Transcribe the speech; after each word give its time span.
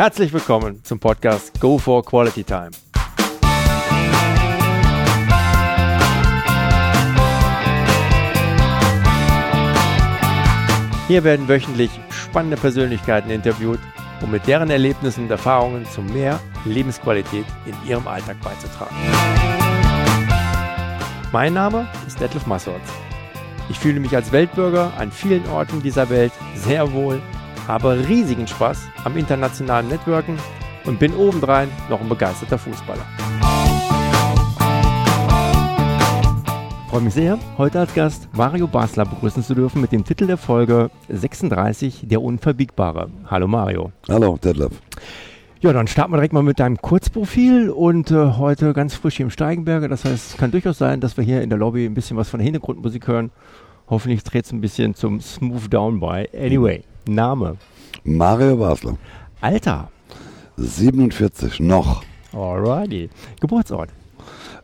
Herzlich 0.00 0.32
willkommen 0.32 0.82
zum 0.82 0.98
Podcast 0.98 1.60
Go 1.60 1.76
for 1.76 2.02
Quality 2.02 2.42
Time. 2.42 2.70
Hier 11.06 11.22
werden 11.22 11.46
wöchentlich 11.46 11.90
spannende 12.08 12.56
Persönlichkeiten 12.56 13.28
interviewt, 13.28 13.78
um 14.22 14.30
mit 14.30 14.46
deren 14.46 14.70
Erlebnissen 14.70 15.24
und 15.24 15.30
Erfahrungen 15.30 15.84
zu 15.84 16.00
mehr 16.00 16.40
Lebensqualität 16.64 17.44
in 17.66 17.74
ihrem 17.86 18.08
Alltag 18.08 18.38
beizutragen. 18.40 18.96
Mein 21.30 21.52
Name 21.52 21.86
ist 22.06 22.18
Detlef 22.18 22.46
Massorts. 22.46 22.90
Ich 23.68 23.78
fühle 23.78 24.00
mich 24.00 24.16
als 24.16 24.32
Weltbürger 24.32 24.94
an 24.96 25.12
vielen 25.12 25.46
Orten 25.50 25.82
dieser 25.82 26.08
Welt 26.08 26.32
sehr 26.54 26.90
wohl, 26.94 27.20
habe 27.66 28.08
riesigen 28.08 28.46
Spaß 28.46 28.88
am 29.04 29.16
internationalen 29.16 29.88
Networken 29.88 30.36
und 30.84 30.98
bin 30.98 31.14
obendrein 31.14 31.68
noch 31.88 32.00
ein 32.00 32.08
begeisterter 32.08 32.58
Fußballer. 32.58 33.06
freue 36.90 37.02
mich 37.02 37.14
sehr, 37.14 37.38
heute 37.56 37.78
als 37.78 37.94
Gast 37.94 38.28
Mario 38.32 38.66
Basler 38.66 39.04
begrüßen 39.04 39.44
zu 39.44 39.54
dürfen 39.54 39.80
mit 39.80 39.92
dem 39.92 40.04
Titel 40.04 40.26
der 40.26 40.36
Folge 40.36 40.90
36, 41.08 42.08
der 42.08 42.20
Unverbiegbare. 42.20 43.08
Hallo 43.26 43.46
Mario. 43.46 43.92
Hallo 44.08 44.36
Detlef. 44.42 44.72
Ja, 45.60 45.72
dann 45.72 45.86
starten 45.86 46.12
wir 46.12 46.16
direkt 46.16 46.32
mal 46.34 46.42
mit 46.42 46.58
deinem 46.58 46.78
Kurzprofil 46.78 47.70
und 47.70 48.10
äh, 48.10 48.32
heute 48.32 48.72
ganz 48.72 48.94
frisch 48.94 49.18
hier 49.18 49.24
im 49.24 49.30
Steigenberger. 49.30 49.86
Das 49.86 50.04
heißt, 50.04 50.30
es 50.32 50.36
kann 50.36 50.50
durchaus 50.50 50.78
sein, 50.78 51.00
dass 51.00 51.16
wir 51.16 51.22
hier 51.22 51.42
in 51.42 51.48
der 51.48 51.60
Lobby 51.60 51.86
ein 51.86 51.94
bisschen 51.94 52.16
was 52.16 52.28
von 52.28 52.38
der 52.38 52.44
Hintergrundmusik 52.44 53.06
hören. 53.06 53.30
Hoffentlich 53.88 54.24
dreht 54.24 54.46
es 54.46 54.52
ein 54.52 54.60
bisschen 54.60 54.96
zum 54.96 55.20
Smooth 55.20 55.72
Down 55.72 56.00
bei. 56.00 56.28
Anyway, 56.36 56.82
Name. 57.06 57.56
Mario 58.04 58.56
Basler. 58.56 58.96
Alter. 59.40 59.88
47, 60.56 61.60
noch. 61.60 62.02
Alrighty. 62.32 63.10
Geburtsort. 63.40 63.90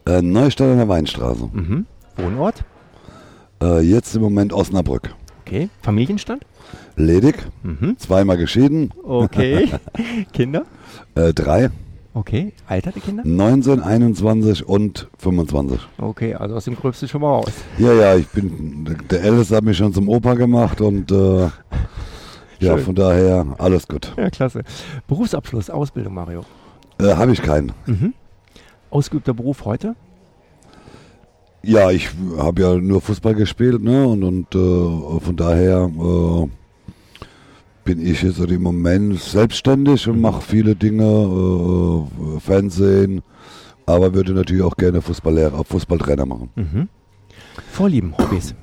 Äh, 0.07 0.23
Neustadt 0.23 0.71
an 0.71 0.79
der 0.79 0.89
Weinstraße. 0.89 1.49
Mhm. 1.53 1.87
Wohnort? 2.17 2.65
Äh, 3.63 3.81
jetzt 3.81 4.15
im 4.15 4.23
Moment 4.23 4.53
Osnabrück. 4.53 5.15
Okay. 5.45 5.69
Familienstand? 5.83 6.45
Ledig. 6.97 7.37
Mhm. 7.63 7.97
Zweimal 7.99 8.37
geschieden. 8.37 8.93
Okay. 9.03 9.71
Kinder? 10.33 10.65
Äh, 11.15 11.33
drei. 11.33 11.71
Okay. 12.15 12.55
Alter 12.67 12.93
der 12.93 13.03
Kinder? 13.03 13.23
19, 13.27 13.83
21 13.83 14.67
und 14.67 15.07
25. 15.19 15.79
Okay, 15.99 16.35
also 16.35 16.55
aus 16.57 16.65
dem 16.65 16.75
Gröbsten 16.75 17.09
schon 17.09 17.21
mal 17.21 17.29
raus. 17.29 17.53
Ja, 17.77 17.93
ja, 17.93 18.17
ich 18.17 18.27
bin, 18.29 18.97
der 19.11 19.23
Älteste 19.23 19.57
hat 19.57 19.65
mich 19.65 19.77
schon 19.77 19.93
zum 19.93 20.09
Opa 20.09 20.33
gemacht 20.33 20.81
und 20.81 21.13
äh, 21.13 21.49
ja, 22.61 22.77
von 22.77 22.95
daher 22.95 23.47
alles 23.59 23.87
gut. 23.87 24.13
Ja, 24.17 24.31
klasse. 24.31 24.63
Berufsabschluss, 25.07 25.71
Ausbildung, 25.71 26.15
Mario? 26.15 26.45
Äh, 26.99 27.15
Habe 27.15 27.33
ich 27.33 27.43
keinen. 27.43 27.73
Mhm. 27.87 28.15
Ausgeübter 28.91 29.35
Beruf 29.35 29.65
heute? 29.65 29.95
Ja, 31.63 31.91
ich 31.91 32.11
habe 32.39 32.63
ja 32.63 32.75
nur 32.77 33.01
Fußball 33.01 33.35
gespielt, 33.35 33.83
ne? 33.83 34.07
Und, 34.07 34.23
und 34.23 34.55
äh, 34.55 35.21
von 35.21 35.37
daher 35.37 35.91
äh, 35.91 36.49
bin 37.85 38.07
ich 38.07 38.23
jetzt 38.23 38.39
im 38.39 38.63
Moment 38.63 39.21
selbstständig 39.21 40.09
und 40.09 40.21
mache 40.21 40.43
viele 40.43 40.77
Dinge, 40.77 41.05
äh, 41.05 42.41
Fernsehen, 42.41 43.23
aber 43.85 44.15
würde 44.15 44.33
natürlich 44.33 44.63
auch 44.63 44.77
gerne 44.77 45.03
Fußballlehrer, 45.03 45.65
Fußballtrainer 45.65 46.27
machen. 46.27 46.51
Mhm. 46.55 46.89
Vorlieben, 47.73 48.15
Hobbys? 48.17 48.55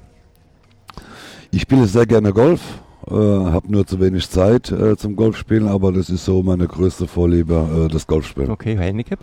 Ich 1.52 1.62
spiele 1.62 1.86
sehr 1.88 2.06
gerne 2.06 2.32
Golf, 2.34 2.62
äh, 3.08 3.14
habe 3.14 3.72
nur 3.72 3.86
zu 3.86 4.00
wenig 4.00 4.30
Zeit 4.30 4.72
äh, 4.72 4.96
zum 4.98 5.16
Golfspielen, 5.16 5.68
aber 5.68 5.92
das 5.92 6.10
ist 6.10 6.26
so 6.26 6.44
meine 6.44 6.68
größte 6.68 7.08
Vorliebe, 7.08 7.86
äh, 7.86 7.92
das 7.92 8.08
Golfspielen. 8.08 8.50
Okay, 8.50 8.78
Handicap? 8.78 9.20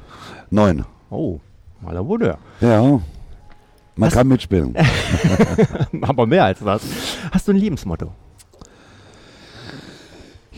Neun. 0.50 0.84
Oh, 1.10 1.40
mal 1.80 1.96
ein 1.96 2.06
Wunde. 2.06 2.38
Ja, 2.60 3.00
man 4.00 4.06
Was? 4.06 4.14
kann 4.14 4.28
mitspielen. 4.28 4.74
Aber 6.02 6.26
mehr 6.26 6.44
als 6.44 6.60
das. 6.60 6.82
Hast 7.32 7.48
du 7.48 7.52
ein 7.52 7.58
Lebensmotto? 7.58 8.12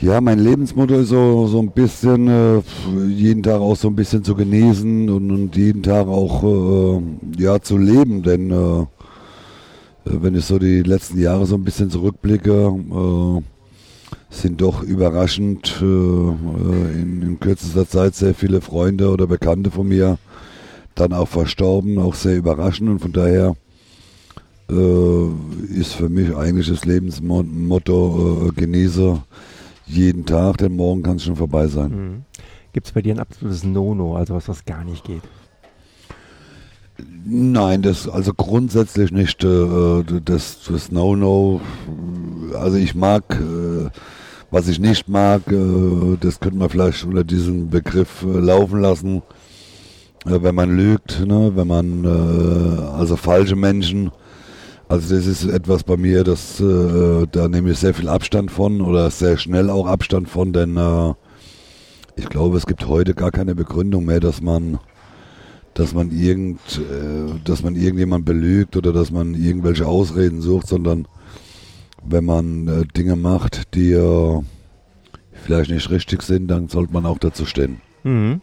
Ja, 0.01 0.21
mein 0.21 0.41
Lebensmotto 0.41 0.95
ist 0.95 1.09
so, 1.09 1.47
so 1.47 1.61
ein 1.61 1.71
bisschen, 1.71 2.29
äh, 2.29 2.61
jeden 3.09 3.43
Tag 3.43 3.61
auch 3.61 3.77
so 3.77 3.89
ein 3.89 3.95
bisschen 3.95 4.25
zu 4.25 4.35
genießen 4.35 5.09
und, 5.09 5.31
und 5.31 5.57
jeden 5.57 5.83
Tag 5.83 6.09
auch 6.09 6.43
äh, 6.43 7.03
ja, 7.39 7.61
zu 7.61 7.79
leben. 7.79 8.23
Denn 8.23 8.51
äh, 8.51 8.87
wenn 10.05 10.35
ich 10.35 10.45
so 10.45 10.59
die 10.59 10.83
letzten 10.83 11.21
Jahre 11.21 11.47
so 11.47 11.55
ein 11.55 11.65
bisschen 11.65 11.91
zurückblicke, 11.91 12.75
äh, 12.91 13.43
sind 14.31 14.61
doch 14.61 14.83
überraschend 14.83 15.79
äh, 15.81 15.85
äh, 15.85 17.01
in, 17.01 17.23
in 17.23 17.41
kürzester 17.41 17.87
Zeit 17.87 18.15
sehr 18.15 18.35
viele 18.35 18.61
Freunde 18.61 19.11
oder 19.11 19.27
Bekannte 19.27 19.71
von 19.71 19.89
mir 19.89 20.19
dann 20.95 21.13
auch 21.13 21.29
verstorben, 21.29 21.99
auch 21.99 22.15
sehr 22.15 22.37
überraschend 22.37 22.91
und 22.91 22.99
von 23.01 23.13
daher 23.13 23.55
äh, 24.71 25.27
ist 25.75 25.95
für 25.95 26.09
mich 26.09 26.35
eigentlich 26.35 26.69
das 26.69 26.85
Lebensmotto 26.85 28.49
äh, 28.49 28.61
genieße 28.61 29.23
jeden 29.87 30.25
Tag, 30.27 30.59
denn 30.59 30.77
morgen 30.77 31.03
kann 31.03 31.17
es 31.17 31.25
schon 31.25 31.37
vorbei 31.37 31.67
sein. 31.67 31.91
Mhm. 31.91 32.25
Gibt 32.73 32.87
es 32.87 32.93
bei 32.93 33.03
dir 33.03 33.15
ein 33.15 33.21
absolutes 33.21 33.65
No-No, 33.65 34.17
also 34.17 34.35
was, 34.35 34.49
was 34.49 34.65
gar 34.65 34.85
nicht 34.85 35.05
geht? 35.05 35.23
Nein, 37.25 37.83
das 37.83 38.09
also 38.09 38.35
grundsätzlich 38.35 39.13
nicht 39.13 39.43
äh, 39.45 40.03
das, 40.25 40.59
das 40.69 40.93
No-No. 40.93 41.61
Also 42.55 42.77
ich 42.77 42.95
mag, 42.95 43.25
äh, 43.31 43.89
was 44.51 44.69
ich 44.69 44.79
nicht 44.79 45.09
mag, 45.09 45.51
äh, 45.51 46.17
das 46.21 46.41
könnte 46.41 46.59
man 46.59 46.69
vielleicht 46.69 47.05
unter 47.05 47.25
diesem 47.25 47.71
Begriff 47.71 48.23
äh, 48.23 48.39
laufen 48.39 48.81
lassen, 48.81 49.23
äh, 50.27 50.43
wenn 50.43 50.55
man 50.55 50.77
lügt, 50.77 51.25
ne? 51.27 51.53
wenn 51.55 51.67
man 51.69 52.05
äh, 52.05 52.83
also 52.99 53.17
falsche 53.17 53.57
Menschen. 53.57 54.11
Also 54.89 55.15
das 55.15 55.27
ist 55.27 55.45
etwas 55.45 55.85
bei 55.85 55.97
mir, 55.97 56.23
das 56.23 56.59
da 56.59 57.49
nehme 57.49 57.71
ich 57.71 57.79
sehr 57.79 57.95
viel 57.95 58.11
Abstand 58.11 58.51
von 58.51 58.83
oder 58.83 59.11
sehr 59.11 59.39
schnell 59.39 59.71
auch 59.71 59.87
Abstand 59.87 60.29
von, 60.29 60.53
denn 60.53 60.79
ich 62.15 62.29
glaube, 62.29 62.59
es 62.59 62.67
gibt 62.67 62.87
heute 62.87 63.15
gar 63.15 63.31
keine 63.31 63.55
Begründung 63.55 64.05
mehr, 64.05 64.21
dass 64.21 64.43
man 64.43 64.81
dass 65.75 65.95
man 65.95 66.11
irgend, 66.11 66.61
äh, 66.79 67.39
dass 67.45 67.63
man 67.63 67.77
irgendjemand 67.77 68.25
belügt 68.25 68.77
oder 68.77 68.93
dass 68.93 69.11
man 69.11 69.35
irgendwelche 69.35 69.87
Ausreden 69.87 70.41
sucht, 70.41 70.67
sondern 70.67 71.07
wenn 72.05 72.25
man 72.25 72.69
äh, 72.69 72.85
Dinge 72.97 73.17
macht, 73.17 73.75
die 73.75 73.93
äh, 73.93 74.41
vielleicht 75.33 75.71
nicht 75.71 75.91
richtig 75.91 76.23
sind, 76.23 76.49
dann 76.49 76.69
sollte 76.69 76.93
man 76.93 77.07
auch 77.07 77.19
dazu 77.19 77.47
stehen. 77.47 77.81
Mhm. 78.05 78.41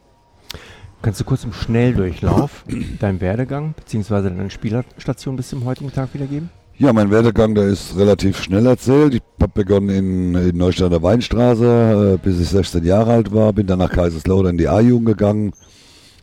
Kannst 1.01 1.21
du 1.21 1.23
kurz 1.23 1.43
im 1.43 1.53
Schnelldurchlauf 1.53 2.65
deinen 2.99 3.21
Werdegang 3.21 3.73
bzw. 3.73 4.29
deine 4.29 4.49
Spielerstation 4.49 5.35
bis 5.35 5.49
zum 5.49 5.65
heutigen 5.65 5.93
Tag 5.93 6.13
wiedergeben? 6.13 6.49
Ja, 6.77 6.93
mein 6.93 7.11
Werdegang, 7.11 7.55
der 7.55 7.65
ist 7.65 7.97
relativ 7.97 8.41
schnell 8.41 8.65
erzählt. 8.65 9.13
Ich 9.13 9.21
habe 9.41 9.51
begonnen 9.53 9.89
in, 9.89 10.35
in 10.35 10.57
Neustadt 10.57 10.85
an 10.85 10.91
der 10.91 11.03
Weinstraße, 11.03 12.13
äh, 12.15 12.25
bis 12.25 12.39
ich 12.39 12.47
16 12.49 12.85
Jahre 12.85 13.11
alt 13.11 13.33
war, 13.33 13.51
bin 13.51 13.67
dann 13.67 13.79
nach 13.79 13.91
Kaiserslautern 13.91 14.51
in 14.51 14.57
die 14.57 14.69
A-Jugend 14.69 15.07
gegangen. 15.07 15.51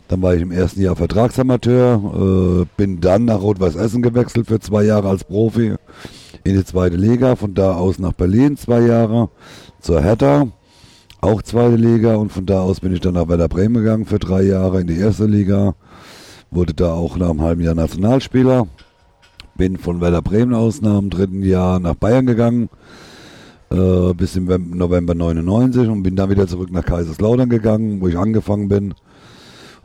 Dann 0.09 0.23
war 0.23 0.35
ich 0.35 0.43
im 0.43 0.53
ersten 0.53 0.81
Jahr 0.81 0.95
Vertragsamateur, 0.95 2.63
äh, 2.63 2.67
bin 2.77 3.01
dann 3.01 3.25
nach 3.25 3.41
Rot-Weiß 3.41 3.75
Essen 3.75 4.03
gewechselt 4.03 4.47
für 4.47 4.61
zwei 4.61 4.85
Jahre 4.85 5.09
als 5.09 5.25
Profi 5.25 5.75
in 6.45 6.57
die 6.57 6.65
zweite 6.65 6.97
Liga. 6.97 7.35
Von 7.35 7.55
da 7.55 7.75
aus 7.75 7.99
nach 7.99 8.13
Berlin 8.13 8.57
zwei 8.57 8.83
Jahre 8.83 9.31
zur 9.81 10.01
Hertha, 10.01 10.47
auch 11.21 11.43
zweite 11.43 11.75
Liga. 11.75 12.15
Und 12.15 12.33
von 12.33 12.47
da 12.47 12.61
aus 12.61 12.81
bin 12.81 12.93
ich 12.93 13.01
dann 13.01 13.15
nach 13.15 13.29
Werder 13.29 13.49
Bremen 13.49 13.75
gegangen 13.75 14.07
für 14.07 14.21
drei 14.21 14.43
Jahre 14.43 14.81
in 14.81 14.87
die 14.87 14.99
erste 14.99 15.27
Liga. 15.27 15.75
Wurde 16.53 16.75
da 16.75 16.93
auch 16.93 17.17
nach 17.17 17.31
einem 17.31 17.43
halben 17.43 17.63
Jahr 17.63 17.75
Nationalspieler. 17.75 18.69
Bin 19.57 19.77
von 19.77 20.01
Werder 20.01 20.23
Bremen 20.23 20.55
aus 20.55 20.83
nach 20.83 21.01
dem 21.01 21.11
dritten 21.11 21.43
Jahr 21.43 21.81
nach 21.81 21.95
Bayern 21.95 22.27
gegangen. 22.27 22.69
Äh, 23.71 24.15
bis 24.15 24.37
im 24.37 24.47
November 24.77 25.17
99 25.17 25.89
und 25.89 26.05
bin 26.05 26.15
dann 26.15 26.31
wieder 26.31 26.47
zurück 26.47 26.71
nach 26.71 26.85
Kaiserslautern 26.85 27.49
gegangen, 27.49 28.01
wo 28.01 28.07
ich 28.07 28.17
angefangen 28.17 28.69
bin 28.69 28.95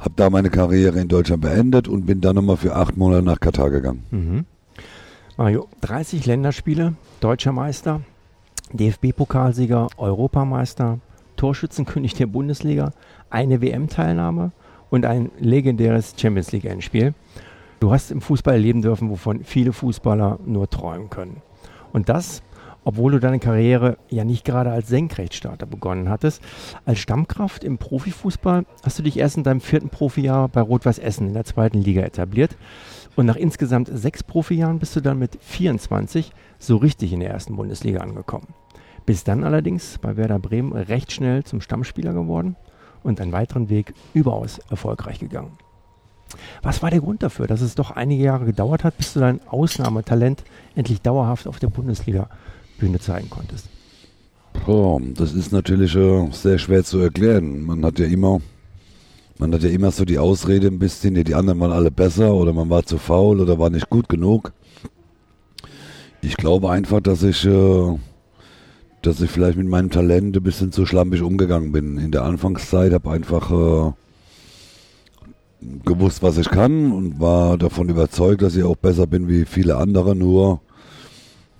habe 0.01 0.13
da 0.15 0.30
meine 0.30 0.50
Karriere 0.50 1.00
in 1.00 1.07
Deutschland 1.07 1.42
beendet 1.42 1.88
und 1.88 2.06
bin 2.06 2.21
dann 2.21 2.36
nochmal 2.36 2.57
für 2.57 2.75
acht 2.75 2.98
Monate 2.98 3.24
nach 3.24 3.39
Katar 3.39 3.69
gegangen. 3.69 4.03
Mhm. 4.12 4.45
Mario, 5.38 5.68
30 5.81 6.25
Länderspiele, 6.25 6.95
deutscher 7.19 7.51
Meister, 7.51 8.01
DFB-Pokalsieger, 8.74 9.88
Europameister, 9.98 11.00
Torschützenkönig 11.38 12.15
der 12.15 12.27
Bundesliga, 12.27 12.92
eine 13.30 13.62
WM-Teilnahme 13.62 14.51
und 14.89 15.06
ein 15.06 15.31
legendäres 15.39 16.15
Champions 16.18 16.51
League-Endspiel. 16.51 17.13
Du 17.80 17.92
hast 17.92 18.12
im 18.12 18.21
Fußball 18.21 18.56
erleben 18.56 18.81
dürfen, 18.81 19.09
wovon 19.09 19.44
viele 19.44 19.74
Fußballer 19.74 20.39
nur 20.45 20.69
träumen 20.69 21.09
können. 21.09 21.42
Und 21.94 22.09
das, 22.09 22.44
obwohl 22.83 23.13
du 23.13 23.19
deine 23.19 23.39
Karriere 23.39 23.98
ja 24.10 24.24
nicht 24.24 24.45
gerade 24.45 24.72
als 24.72 24.88
Senkrechtstarter 24.88 25.66
begonnen 25.66 26.10
hattest. 26.10 26.42
Als 26.86 27.00
Stammkraft 27.00 27.63
im 27.63 27.78
Profifußball 27.78 28.66
hast 28.83 29.00
du 29.00 29.04
dich 29.04 29.18
erst 29.18 29.38
in 29.38 29.44
deinem 29.44 29.62
vierten 29.62 29.89
Profijahr 29.89 30.48
bei 30.48 30.62
Rot-Weiß 30.62 31.00
Essen 31.00 31.28
in 31.28 31.33
der 31.33 31.45
zweiten 31.45 31.81
Liga 31.81 32.01
etabliert. 32.01 32.56
Und 33.16 33.25
nach 33.25 33.36
insgesamt 33.36 33.89
sechs 33.92 34.24
Profijahren 34.24 34.80
bist 34.80 34.95
du 34.95 35.01
dann 35.01 35.19
mit 35.19 35.38
24 35.42 36.31
so 36.60 36.78
richtig 36.78 37.13
in 37.13 37.19
der 37.19 37.31
ersten 37.31 37.56
Bundesliga 37.56 38.00
angekommen. 38.00 38.48
Bis 39.06 39.24
dann 39.24 39.44
allerdings 39.44 39.98
bei 39.98 40.16
Werder 40.16 40.39
Bremen 40.39 40.74
recht 40.74 41.12
schnell 41.12 41.44
zum 41.44 41.62
Stammspieler 41.62 42.13
geworden 42.13 42.56
und 43.04 43.19
einen 43.19 43.31
weiteren 43.31 43.69
Weg 43.69 43.94
überaus 44.13 44.60
erfolgreich 44.69 45.19
gegangen. 45.19 45.57
Was 46.62 46.81
war 46.81 46.92
der 46.92 47.01
Grund 47.01 47.24
dafür, 47.24 47.48
dass 47.48 47.62
es 47.62 47.75
doch 47.75 47.92
einige 47.92 48.24
Jahre 48.24 48.45
gedauert 48.45 48.83
hat, 48.83 48.98
bis 48.98 49.13
du 49.13 49.19
dein 49.19 49.45
Ausnahmetalent 49.48 50.44
endlich 50.75 51.01
dauerhaft 51.01 51.48
auf 51.48 51.60
der 51.60 51.68
Bundesliga-Bühne 52.81 53.00
zeigen 53.00 53.30
konntest? 53.30 53.68
Oh, 54.68 55.00
das 55.16 55.33
ist 55.33 55.51
natürlich 55.51 55.98
sehr 56.36 56.60
schwer 56.60 56.83
zu 56.83 57.00
erklären. 57.00 57.63
Man 57.63 57.86
hat 57.86 58.00
ja 58.00 58.06
immer, 58.06 58.42
man 59.38 59.54
hat 59.54 59.63
ja 59.63 59.69
immer 59.69 59.92
so 59.92 60.06
die 60.06 60.19
Ausrede 60.19 60.68
ein 60.68 60.80
bisschen, 60.80 61.16
die 61.16 61.36
anderen 61.36 61.60
waren 61.60 61.72
alle 61.72 61.92
besser 61.92 62.33
oder 62.33 62.54
man 62.54 62.69
war 62.69 62.86
zu 62.86 62.98
faul 62.98 63.39
oder 63.39 63.60
war 63.60 63.69
nicht 63.69 63.89
gut 63.89 64.10
genug. 64.10 64.51
Ich 66.22 66.38
glaube 66.38 66.69
einfach, 66.69 67.01
dass 67.01 67.24
ich, 67.24 67.45
äh, 67.45 67.98
dass 69.01 69.22
ich 69.22 69.31
vielleicht 69.31 69.57
mit 69.57 69.68
meinem 69.68 69.89
Talent 69.89 70.36
ein 70.36 70.44
bisschen 70.44 70.72
zu 70.72 70.86
schlampig 70.86 71.22
umgegangen 71.24 71.72
bin. 71.72 71.98
In 71.98 72.12
der 72.12 72.24
Anfangszeit 72.24 72.94
habe 72.94 73.10
einfach 73.10 73.51
äh, 73.51 73.92
gewusst, 75.86 76.22
was 76.22 76.38
ich 76.38 76.50
kann 76.50 76.92
und 76.92 77.19
war 77.19 77.57
davon 77.57 77.89
überzeugt, 77.89 78.44
dass 78.44 78.56
ich 78.56 78.63
auch 78.63 78.75
besser 78.75 79.07
bin 79.07 79.28
wie 79.28 79.45
viele 79.45 79.78
andere. 79.78 80.16
Nur 80.16 80.62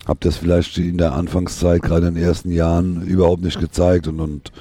habe 0.08 0.20
das 0.22 0.38
vielleicht 0.38 0.78
in 0.78 0.98
der 0.98 1.14
Anfangszeit, 1.14 1.82
gerade 1.82 2.08
in 2.08 2.16
den 2.16 2.24
ersten 2.24 2.52
Jahren, 2.52 3.02
überhaupt 3.04 3.44
nicht 3.44 3.60
gezeigt 3.60 4.08
und, 4.08 4.20
und 4.20 4.52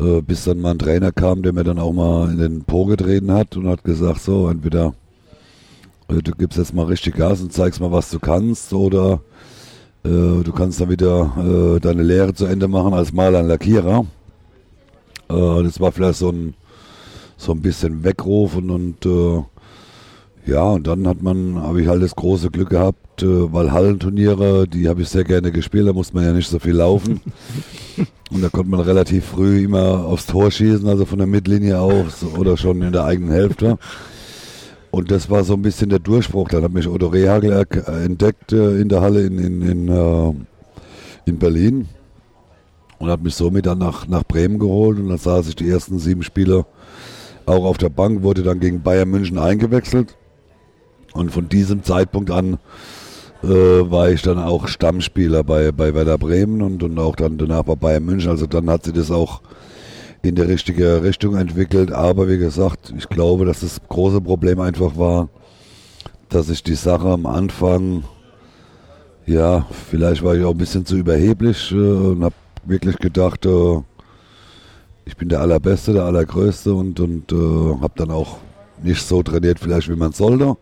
äh, 0.00 0.22
bis 0.22 0.44
dann 0.44 0.60
mal 0.60 0.72
ein 0.72 0.78
Trainer 0.78 1.12
kam, 1.12 1.42
der 1.42 1.52
mir 1.52 1.64
dann 1.64 1.78
auch 1.78 1.92
mal 1.92 2.30
in 2.30 2.38
den 2.38 2.64
Po 2.64 2.86
getreten 2.86 3.32
hat 3.32 3.56
und 3.56 3.68
hat 3.68 3.84
gesagt, 3.84 4.20
so 4.20 4.48
entweder 4.48 4.94
äh, 6.08 6.22
du 6.22 6.32
gibst 6.32 6.58
jetzt 6.58 6.74
mal 6.74 6.86
richtig 6.86 7.16
Gas 7.16 7.40
und 7.40 7.52
zeigst 7.52 7.80
mal, 7.80 7.92
was 7.92 8.10
du 8.10 8.18
kannst, 8.18 8.72
oder 8.72 9.20
äh, 10.04 10.08
du 10.42 10.52
kannst 10.52 10.80
dann 10.80 10.90
wieder 10.90 11.76
äh, 11.76 11.80
deine 11.80 12.02
Lehre 12.02 12.34
zu 12.34 12.46
Ende 12.46 12.68
machen 12.68 12.94
als 12.94 13.12
Maler 13.12 13.40
und 13.40 13.48
Lackierer. 13.48 14.06
Äh, 15.28 15.62
das 15.62 15.80
war 15.80 15.92
vielleicht 15.92 16.18
so 16.18 16.30
ein, 16.30 16.54
so 17.36 17.52
ein 17.52 17.60
bisschen 17.60 18.04
Weckruf 18.04 18.56
und, 18.56 18.70
und 18.70 19.06
äh, 19.06 19.42
ja, 20.46 20.62
und 20.62 20.86
dann 20.86 21.08
hat 21.08 21.22
man, 21.22 21.62
habe 21.62 21.80
ich 21.80 21.88
halt 21.88 22.02
das 22.02 22.14
große 22.14 22.50
Glück 22.50 22.70
gehabt, 22.70 23.22
äh, 23.22 23.52
weil 23.52 23.72
Hallenturniere, 23.72 24.68
die 24.68 24.88
habe 24.88 25.02
ich 25.02 25.08
sehr 25.08 25.24
gerne 25.24 25.50
gespielt, 25.50 25.88
da 25.88 25.92
musste 25.92 26.14
man 26.14 26.24
ja 26.24 26.32
nicht 26.32 26.48
so 26.48 26.58
viel 26.58 26.74
laufen. 26.74 27.20
und 28.30 28.42
da 28.42 28.50
konnte 28.50 28.70
man 28.70 28.80
relativ 28.80 29.24
früh 29.24 29.64
immer 29.64 30.04
aufs 30.04 30.26
Tor 30.26 30.50
schießen, 30.50 30.86
also 30.86 31.06
von 31.06 31.18
der 31.18 31.26
Mittellinie 31.26 31.80
aus 31.80 32.24
oder 32.36 32.58
schon 32.58 32.82
in 32.82 32.92
der 32.92 33.04
eigenen 33.04 33.30
Hälfte. 33.30 33.78
Und 34.90 35.10
das 35.10 35.28
war 35.28 35.42
so 35.42 35.54
ein 35.54 35.62
bisschen 35.62 35.88
der 35.88 35.98
Durchbruch. 35.98 36.48
Dann 36.50 36.62
hat 36.62 36.72
mich 36.72 36.86
Otto 36.86 37.08
Rehagel 37.08 37.50
äh, 37.52 38.04
entdeckt 38.04 38.52
äh, 38.52 38.80
in 38.80 38.88
der 38.88 39.00
Halle 39.00 39.22
in, 39.22 39.38
in, 39.38 39.62
in, 39.62 39.88
äh, 39.88 40.34
in 41.24 41.38
Berlin 41.38 41.88
und 42.98 43.10
hat 43.10 43.22
mich 43.22 43.34
somit 43.34 43.66
dann 43.66 43.78
nach, 43.78 44.06
nach 44.06 44.24
Bremen 44.24 44.58
geholt. 44.58 44.98
Und 44.98 45.08
dann 45.08 45.18
saß 45.18 45.48
ich 45.48 45.56
die 45.56 45.68
ersten 45.68 45.98
sieben 45.98 46.22
Spiele 46.22 46.64
auch 47.44 47.64
auf 47.64 47.76
der 47.76 47.88
Bank, 47.88 48.22
wurde 48.22 48.42
dann 48.42 48.60
gegen 48.60 48.82
Bayern 48.82 49.08
München 49.10 49.38
eingewechselt. 49.38 50.16
Und 51.14 51.30
von 51.30 51.48
diesem 51.48 51.84
Zeitpunkt 51.84 52.30
an 52.30 52.58
äh, 53.42 53.46
war 53.48 54.10
ich 54.10 54.22
dann 54.22 54.38
auch 54.38 54.68
Stammspieler 54.68 55.44
bei, 55.44 55.72
bei 55.72 55.94
Werder 55.94 56.18
Bremen 56.18 56.60
und, 56.60 56.82
und 56.82 56.98
auch 56.98 57.16
dann 57.16 57.38
danach 57.38 57.62
bei 57.62 57.76
Bayern 57.76 58.04
München. 58.04 58.30
Also 58.30 58.46
dann 58.46 58.68
hat 58.68 58.84
sie 58.84 58.92
das 58.92 59.10
auch 59.10 59.40
in 60.22 60.34
die 60.34 60.42
richtige 60.42 61.02
Richtung 61.02 61.36
entwickelt. 61.36 61.92
Aber 61.92 62.28
wie 62.28 62.38
gesagt, 62.38 62.92
ich 62.98 63.08
glaube, 63.08 63.44
dass 63.44 63.60
das 63.60 63.80
große 63.88 64.20
Problem 64.20 64.60
einfach 64.60 64.96
war, 64.96 65.28
dass 66.30 66.48
ich 66.48 66.62
die 66.64 66.74
Sache 66.74 67.08
am 67.08 67.26
Anfang, 67.26 68.04
ja, 69.24 69.66
vielleicht 69.88 70.22
war 70.24 70.34
ich 70.34 70.44
auch 70.44 70.50
ein 70.50 70.58
bisschen 70.58 70.84
zu 70.84 70.96
überheblich 70.96 71.70
äh, 71.70 71.76
und 71.76 72.24
habe 72.24 72.34
wirklich 72.64 72.98
gedacht, 72.98 73.46
äh, 73.46 73.80
ich 75.04 75.16
bin 75.16 75.28
der 75.28 75.40
Allerbeste, 75.40 75.92
der 75.92 76.04
Allergrößte 76.04 76.74
und, 76.74 76.98
und 76.98 77.30
äh, 77.30 77.80
habe 77.80 77.92
dann 77.96 78.10
auch 78.10 78.38
nicht 78.82 79.02
so 79.02 79.22
trainiert, 79.22 79.60
vielleicht 79.60 79.88
wie 79.88 79.96
man 79.96 80.12
sollte. 80.12 80.56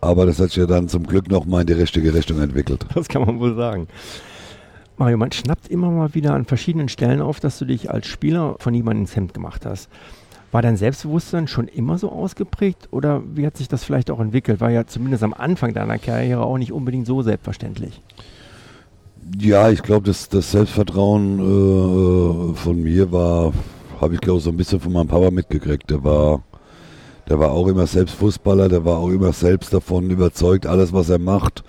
Aber 0.00 0.26
das 0.26 0.38
hat 0.38 0.48
sich 0.48 0.58
ja 0.58 0.66
dann 0.66 0.88
zum 0.88 1.06
Glück 1.06 1.30
nochmal 1.30 1.62
in 1.62 1.66
die 1.66 1.72
richtige 1.72 2.14
Richtung 2.14 2.40
entwickelt. 2.40 2.86
Das 2.94 3.08
kann 3.08 3.22
man 3.22 3.40
wohl 3.40 3.56
sagen. 3.56 3.88
Mario, 4.96 5.16
man 5.16 5.30
schnappt 5.30 5.68
immer 5.68 5.90
mal 5.90 6.14
wieder 6.14 6.34
an 6.34 6.44
verschiedenen 6.44 6.88
Stellen 6.88 7.20
auf, 7.20 7.38
dass 7.38 7.58
du 7.58 7.64
dich 7.64 7.90
als 7.90 8.06
Spieler 8.06 8.56
von 8.58 8.74
jemandem 8.74 9.02
ins 9.02 9.14
Hemd 9.14 9.32
gemacht 9.32 9.64
hast. 9.64 9.88
War 10.50 10.62
dein 10.62 10.76
Selbstbewusstsein 10.76 11.46
schon 11.46 11.68
immer 11.68 11.98
so 11.98 12.10
ausgeprägt 12.10 12.88
oder 12.90 13.22
wie 13.34 13.46
hat 13.46 13.56
sich 13.56 13.68
das 13.68 13.84
vielleicht 13.84 14.10
auch 14.10 14.18
entwickelt? 14.18 14.60
War 14.60 14.70
ja 14.70 14.86
zumindest 14.86 15.22
am 15.22 15.34
Anfang 15.34 15.74
deiner 15.74 15.98
Karriere 15.98 16.42
auch 16.42 16.58
nicht 16.58 16.72
unbedingt 16.72 17.06
so 17.06 17.22
selbstverständlich. 17.22 18.00
Ja, 19.38 19.70
ich 19.70 19.82
glaube, 19.82 20.06
das, 20.06 20.28
das, 20.30 20.50
Selbstvertrauen 20.52 21.38
äh, 21.38 22.54
von 22.54 22.82
mir 22.82 23.12
war, 23.12 23.52
habe 24.00 24.14
ich 24.14 24.20
glaube 24.20 24.40
so 24.40 24.50
ein 24.50 24.56
bisschen 24.56 24.80
von 24.80 24.92
meinem 24.92 25.08
Papa 25.08 25.30
mitgekriegt. 25.30 25.90
Der 25.90 26.02
war, 26.02 26.42
der 27.28 27.38
war 27.38 27.50
auch 27.50 27.68
immer 27.68 27.86
selbst 27.86 28.14
Fußballer, 28.14 28.68
der 28.68 28.84
war 28.84 28.98
auch 28.98 29.10
immer 29.10 29.32
selbst 29.32 29.72
davon 29.72 30.10
überzeugt, 30.10 30.66
alles 30.66 30.92
was 30.92 31.08
er 31.08 31.18
macht, 31.18 31.62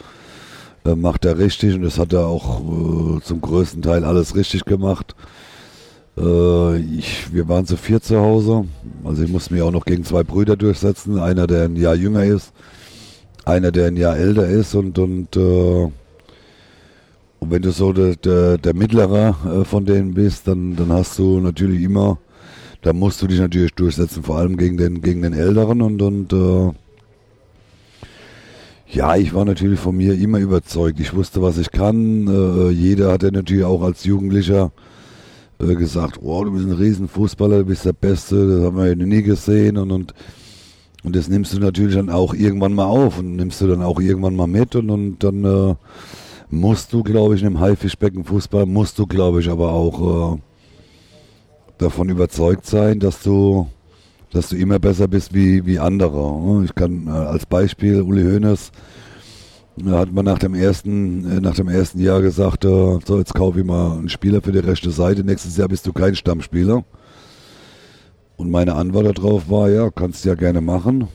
äh, 0.86 0.96
macht 0.96 1.26
er 1.26 1.38
richtig 1.38 1.76
und 1.76 1.82
das 1.82 2.00
hat 2.00 2.14
er 2.14 2.28
auch 2.28 2.62
äh, 2.62 3.22
zum 3.22 3.42
größten 3.42 3.82
Teil 3.82 4.06
alles 4.06 4.36
richtig 4.36 4.66
gemacht. 4.66 5.16
Äh, 6.18 6.78
ich, 6.78 7.34
wir 7.34 7.48
waren 7.48 7.66
zu 7.66 7.78
vier 7.78 8.02
zu 8.02 8.20
Hause, 8.20 8.66
also 9.04 9.24
ich 9.24 9.32
musste 9.32 9.54
mich 9.54 9.64
auch 9.64 9.72
noch 9.72 9.86
gegen 9.86 10.06
zwei 10.06 10.24
Brüder 10.24 10.56
durchsetzen, 10.56 11.20
einer 11.20 11.48
der 11.48 11.66
ein 11.66 11.76
Jahr 11.76 11.96
jünger 11.96 12.24
ist, 12.24 12.54
einer 13.46 13.72
der 13.72 13.88
ein 13.88 13.98
Jahr 13.98 14.18
älter 14.18 14.48
ist 14.48 14.76
und 14.76 14.98
und 14.98 15.36
äh, 15.36 15.90
und 17.40 17.52
wenn 17.52 17.62
du 17.62 17.72
so 17.72 17.94
der, 17.94 18.16
der, 18.16 18.58
der 18.58 18.74
Mittlere 18.74 19.36
äh, 19.46 19.64
von 19.64 19.86
denen 19.86 20.14
bist, 20.14 20.48
dann, 20.48 20.76
dann 20.76 20.92
hast 20.92 21.18
du 21.18 21.40
natürlich 21.40 21.84
immer, 21.84 22.18
da 22.82 22.94
musst 22.94 23.22
du 23.22 23.28
dich 23.28 23.40
natürlich 23.40 23.74
durchsetzen, 23.74 24.24
vor 24.24 24.38
allem 24.38 24.58
gegen 24.58 24.78
den, 24.78 25.02
gegen 25.02 25.22
den 25.22 25.34
Älteren 25.34 25.82
und, 25.82 26.02
und 26.02 26.34
äh, 26.34 26.72
ja, 28.92 29.16
ich 29.16 29.34
war 29.34 29.46
natürlich 29.46 29.80
von 29.80 29.96
mir 29.96 30.16
immer 30.16 30.40
überzeugt. 30.40 31.00
Ich 31.00 31.14
wusste, 31.14 31.42
was 31.42 31.58
ich 31.60 31.72
kann. 31.72 32.28
Äh, 32.28 32.70
jeder 32.72 33.12
hat 33.12 33.24
ja 33.24 33.30
natürlich 33.30 33.64
auch 33.64 33.84
als 33.84 34.04
Jugendlicher 34.04 34.72
äh, 35.60 35.76
gesagt, 35.76 36.20
oh, 36.22 36.44
du 36.44 36.52
bist 36.54 36.66
ein 36.66 36.72
Riesenfußballer, 36.72 37.60
du 37.60 37.66
bist 37.66 37.86
der 37.86 37.94
Beste, 37.94 38.48
das 38.48 38.66
haben 38.66 38.78
wir 38.78 38.88
ja 38.88 38.96
nie 38.96 39.22
gesehen 39.22 39.78
und, 39.78 39.92
und 39.92 40.14
und 41.04 41.16
das 41.16 41.30
nimmst 41.30 41.54
du 41.54 41.60
natürlich 41.60 41.96
dann 41.96 42.10
auch 42.10 42.34
irgendwann 42.34 42.74
mal 42.74 42.86
auf 42.86 43.20
und 43.20 43.36
nimmst 43.36 43.62
du 43.62 43.68
dann 43.68 43.82
auch 43.82 44.02
irgendwann 44.02 44.36
mal 44.36 44.48
mit 44.48 44.76
und, 44.76 44.90
und 44.90 45.24
dann 45.24 45.46
äh, 45.46 45.76
musst 46.50 46.92
du, 46.92 47.04
glaube 47.04 47.36
ich, 47.36 47.42
in 47.42 47.48
einem 47.48 47.60
Haifischbecken-Fußball, 47.60 48.66
musst 48.66 49.00
du, 49.00 49.08
glaube 49.08 49.40
ich, 49.40 49.50
aber 49.50 49.72
auch 49.72 50.34
äh, 50.36 50.40
davon 51.80 52.10
überzeugt 52.10 52.66
sein, 52.66 53.00
dass 53.00 53.24
du 53.24 53.68
dass 54.32 54.50
du 54.50 54.58
immer 54.58 54.78
besser 54.80 55.08
bist 55.08 55.34
wie, 55.34 55.66
wie 55.66 55.80
andere. 55.80 56.64
Ich 56.64 56.76
kann 56.76 57.08
äh, 57.08 57.10
als 57.10 57.46
Beispiel 57.46 58.02
Uli 58.02 58.24
Hoeneß, 58.24 58.72
da 59.78 60.00
hat 60.00 60.12
man 60.12 60.26
nach 60.26 60.40
dem 60.40 60.54
ersten, 60.54 61.38
äh, 61.38 61.42
nach 61.42 61.56
dem 61.56 61.68
ersten 61.68 62.00
Jahr 62.00 62.22
gesagt, 62.22 62.66
äh, 62.66 63.00
so 63.06 63.18
jetzt 63.18 63.34
kaufe 63.34 63.60
ich 63.60 63.66
mal 63.66 63.98
einen 63.98 64.10
Spieler 64.10 64.42
für 64.42 64.52
die 64.52 64.60
rechte 64.60 64.92
Seite, 64.92 65.24
nächstes 65.24 65.58
Jahr 65.58 65.68
bist 65.68 65.88
du 65.88 65.94
kein 65.94 66.16
Stammspieler. 66.16 66.84
Und 68.38 68.52
meine 68.52 68.76
Antwort 68.76 69.18
darauf 69.18 69.50
war, 69.50 69.70
ja, 69.70 69.90
kannst 69.90 70.24
du 70.24 70.30
ja 70.30 70.36
gerne 70.36 70.62
machen. 70.62 71.08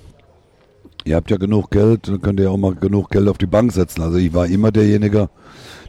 Ihr 1.05 1.17
habt 1.17 1.31
ja 1.31 1.37
genug 1.37 1.71
Geld, 1.71 2.09
dann 2.09 2.21
könnt 2.21 2.41
ihr 2.41 2.51
auch 2.51 2.57
mal 2.57 2.75
genug 2.75 3.11
Geld 3.11 3.29
auf 3.29 3.39
die 3.39 3.47
Bank 3.47 3.73
setzen. 3.73 4.03
Also 4.03 4.19
ich 4.19 4.33
war 4.35 4.47
immer 4.47 4.73
derjenige, 4.73 5.29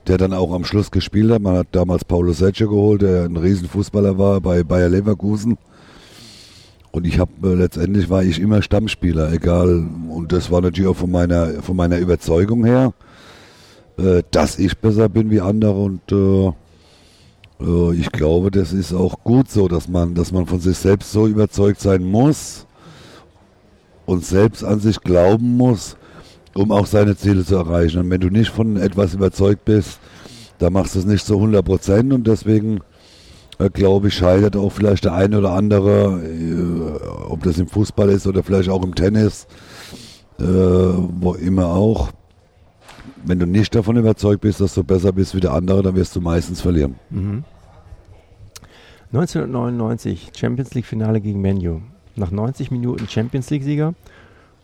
der 0.07 0.17
dann 0.17 0.33
auch 0.33 0.53
am 0.53 0.65
Schluss 0.65 0.91
gespielt 0.91 1.31
hat. 1.31 1.41
Man 1.41 1.57
hat 1.57 1.67
damals 1.71 2.05
Paulo 2.05 2.33
Secce 2.33 2.67
geholt, 2.67 3.01
der 3.01 3.25
ein 3.25 3.37
Riesenfußballer 3.37 4.17
war 4.17 4.41
bei 4.41 4.63
Bayer 4.63 4.89
Leverkusen. 4.89 5.57
Und 6.91 7.05
ich 7.05 7.19
habe 7.19 7.31
äh, 7.43 7.55
letztendlich 7.55 8.09
war 8.09 8.23
ich 8.23 8.39
immer 8.39 8.61
Stammspieler, 8.61 9.31
egal. 9.33 9.85
Und 10.09 10.31
das 10.31 10.49
war 10.49 10.61
natürlich 10.61 10.89
auch 10.89 10.95
von 10.95 11.11
meiner 11.11 11.61
von 11.61 11.75
meiner 11.75 11.97
Überzeugung 11.97 12.63
her, 12.63 12.93
äh, 13.97 14.23
dass 14.31 14.59
ich 14.59 14.77
besser 14.77 15.09
bin 15.09 15.29
wie 15.29 15.41
andere. 15.41 15.73
Und 15.73 16.09
äh, 16.11 16.53
äh, 17.59 17.95
ich 17.95 18.11
glaube, 18.11 18.51
das 18.51 18.71
ist 18.71 18.93
auch 18.93 19.23
gut 19.23 19.49
so, 19.49 19.67
dass 19.67 19.89
man 19.89 20.15
dass 20.15 20.31
man 20.31 20.45
von 20.45 20.59
sich 20.59 20.77
selbst 20.77 21.11
so 21.11 21.27
überzeugt 21.27 21.81
sein 21.81 22.03
muss 22.03 22.65
und 24.05 24.23
selbst 24.23 24.63
an 24.63 24.79
sich 24.79 25.01
glauben 25.01 25.57
muss, 25.57 25.97
um 26.55 26.71
auch 26.71 26.85
seine 26.85 27.15
Ziele 27.15 27.45
zu 27.45 27.55
erreichen. 27.55 27.99
Und 27.99 28.09
wenn 28.09 28.21
du 28.21 28.29
nicht 28.29 28.49
von 28.49 28.77
etwas 28.77 29.13
überzeugt 29.13 29.65
bist, 29.65 29.99
dann 30.57 30.73
machst 30.73 30.95
du 30.95 30.99
es 30.99 31.05
nicht 31.05 31.25
zu 31.25 31.35
100 31.35 31.63
Prozent 31.63 32.13
und 32.13 32.25
deswegen 32.25 32.79
äh, 33.59 33.69
glaube 33.69 34.07
ich, 34.07 34.15
scheitert 34.15 34.55
auch 34.55 34.71
vielleicht 34.71 35.05
der 35.05 35.13
eine 35.13 35.37
oder 35.37 35.51
andere, 35.51 36.21
äh, 36.23 37.29
ob 37.29 37.43
das 37.43 37.57
im 37.57 37.67
Fußball 37.67 38.09
ist 38.09 38.27
oder 38.27 38.43
vielleicht 38.43 38.69
auch 38.69 38.83
im 38.83 38.95
Tennis, 38.95 39.47
äh, 40.39 40.43
wo 40.43 41.33
immer 41.33 41.67
auch. 41.67 42.09
Wenn 43.23 43.39
du 43.39 43.47
nicht 43.47 43.73
davon 43.73 43.97
überzeugt 43.97 44.41
bist, 44.41 44.61
dass 44.61 44.75
du 44.75 44.83
besser 44.83 45.11
bist 45.11 45.35
wie 45.35 45.39
der 45.39 45.53
andere, 45.53 45.81
dann 45.81 45.95
wirst 45.95 46.15
du 46.15 46.21
meistens 46.21 46.61
verlieren. 46.61 46.95
Mhm. 47.09 47.43
1999 49.13 50.31
Champions 50.35 50.73
League 50.73 50.85
Finale 50.85 51.21
gegen 51.21 51.41
Menu. 51.41 51.81
Nach 52.15 52.31
90 52.31 52.71
Minuten 52.71 53.07
Champions 53.07 53.49
League 53.49 53.63
Sieger 53.63 53.93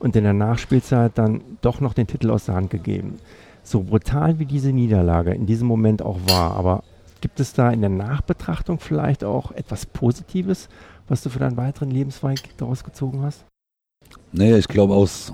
und 0.01 0.15
in 0.15 0.25
der 0.25 0.33
Nachspielzeit 0.33 1.13
dann 1.15 1.41
doch 1.61 1.79
noch 1.79 1.93
den 1.93 2.07
Titel 2.07 2.29
aus 2.29 2.45
der 2.45 2.55
Hand 2.55 2.69
gegeben. 2.69 3.17
So 3.63 3.83
brutal 3.83 4.39
wie 4.39 4.45
diese 4.45 4.73
Niederlage 4.73 5.31
in 5.31 5.45
diesem 5.45 5.67
Moment 5.67 6.01
auch 6.01 6.19
war, 6.27 6.55
aber 6.55 6.83
Gibt 7.21 7.39
es 7.39 7.53
da 7.53 7.69
in 7.69 7.81
der 7.81 7.91
Nachbetrachtung 7.91 8.79
vielleicht 8.79 9.23
auch 9.23 9.51
etwas 9.51 9.85
Positives, 9.85 10.67
was 11.07 11.21
du 11.21 11.29
für 11.29 11.37
deinen 11.37 11.55
weiteren 11.55 11.91
Lebensweg 11.91 12.57
daraus 12.57 12.83
gezogen 12.83 13.21
hast? 13.21 13.45
Nee, 14.31 14.57
ich 14.57 14.67
glaube, 14.67 14.95
aus, 14.95 15.31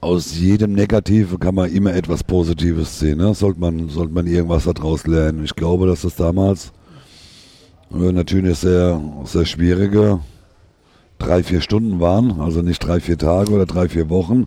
aus 0.00 0.34
jedem 0.34 0.72
Negativen 0.72 1.38
kann 1.38 1.54
man 1.54 1.70
immer 1.70 1.94
etwas 1.94 2.24
Positives 2.24 2.98
sehen. 2.98 3.18
Ne? 3.18 3.34
Sollte, 3.34 3.60
man, 3.60 3.90
sollte 3.90 4.14
man 4.14 4.26
irgendwas 4.26 4.64
daraus 4.64 5.06
lernen. 5.06 5.44
Ich 5.44 5.54
glaube, 5.54 5.86
dass 5.86 6.02
das 6.02 6.16
damals 6.16 6.72
äh, 7.92 8.10
natürlich 8.10 8.58
sehr, 8.58 8.98
sehr 9.24 9.44
schwierige 9.44 10.20
drei, 11.24 11.42
vier 11.42 11.60
Stunden 11.60 12.00
waren. 12.00 12.40
Also 12.40 12.62
nicht 12.62 12.80
drei, 12.80 13.00
vier 13.00 13.18
Tage 13.18 13.52
oder 13.52 13.66
drei, 13.66 13.88
vier 13.88 14.10
Wochen. 14.10 14.46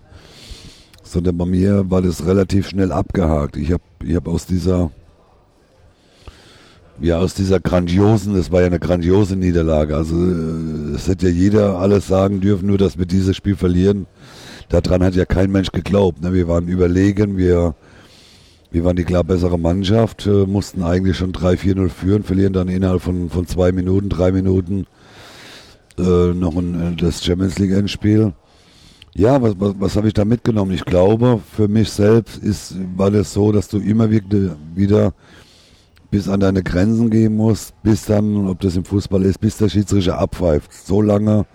Sondern 1.03 1.37
bei 1.37 1.45
mir 1.45 1.89
war 1.89 2.01
das 2.01 2.25
relativ 2.25 2.69
schnell 2.69 2.91
abgehakt. 2.91 3.57
Ich 3.57 3.71
habe 3.71 3.83
ich 4.03 4.15
hab 4.15 4.27
aus 4.27 4.45
dieser 4.45 4.91
ja, 6.99 7.19
aus 7.19 7.35
dieser 7.35 7.59
grandiosen, 7.59 8.35
das 8.35 8.51
war 8.51 8.61
ja 8.61 8.67
eine 8.67 8.79
grandiose 8.79 9.35
Niederlage. 9.35 9.95
Also 9.95 10.15
äh, 10.15 10.95
es 10.95 11.07
hätte 11.07 11.27
ja 11.27 11.33
jeder 11.33 11.77
alles 11.77 12.07
sagen 12.07 12.41
dürfen, 12.41 12.67
nur 12.67 12.77
dass 12.77 12.97
wir 12.97 13.05
dieses 13.05 13.35
Spiel 13.35 13.55
verlieren. 13.55 14.07
Daran 14.69 15.03
hat 15.03 15.15
ja 15.15 15.25
kein 15.25 15.51
Mensch 15.51 15.71
geglaubt. 15.71 16.21
Ne? 16.21 16.33
Wir 16.33 16.47
waren 16.47 16.67
überlegen, 16.67 17.37
wir, 17.37 17.75
wir 18.71 18.83
waren 18.83 18.95
die 18.95 19.03
klar 19.03 19.23
bessere 19.23 19.59
Mannschaft, 19.59 20.25
äh, 20.25 20.45
mussten 20.45 20.83
eigentlich 20.83 21.17
schon 21.17 21.33
3-4-0 21.33 21.89
führen, 21.89 22.23
verlieren 22.23 22.53
dann 22.53 22.67
innerhalb 22.67 23.01
von, 23.01 23.29
von 23.29 23.45
zwei 23.45 23.71
Minuten, 23.71 24.09
drei 24.09 24.31
Minuten 24.31 24.87
äh, 25.97 26.33
noch 26.33 26.55
ein, 26.55 26.93
äh, 26.93 26.95
das 26.95 27.23
Champions 27.23 27.57
League 27.59 27.71
Endspiel. 27.71 28.33
Ja, 29.15 29.41
was, 29.41 29.55
was, 29.57 29.73
was 29.79 29.95
habe 29.95 30.07
ich 30.07 30.13
da 30.13 30.25
mitgenommen? 30.25 30.71
Ich 30.71 30.85
glaube, 30.85 31.41
für 31.55 31.67
mich 31.67 31.89
selbst 31.89 32.37
ist, 32.37 32.75
war 32.95 33.09
das 33.09 33.33
so, 33.33 33.51
dass 33.51 33.67
du 33.67 33.79
immer 33.79 34.09
wieder, 34.11 35.13
bis 36.11 36.29
an 36.29 36.39
deine 36.39 36.63
Grenzen 36.63 37.09
gehen 37.09 37.35
musst, 37.35 37.73
bis 37.83 38.05
dann, 38.05 38.47
ob 38.47 38.59
das 38.61 38.75
im 38.75 38.85
Fußball 38.85 39.23
ist, 39.23 39.39
bis 39.39 39.57
der 39.57 39.69
Schiedsrichter 39.69 40.19
abpfeift. 40.19 40.71
So 40.71 41.01
lange 41.01 41.45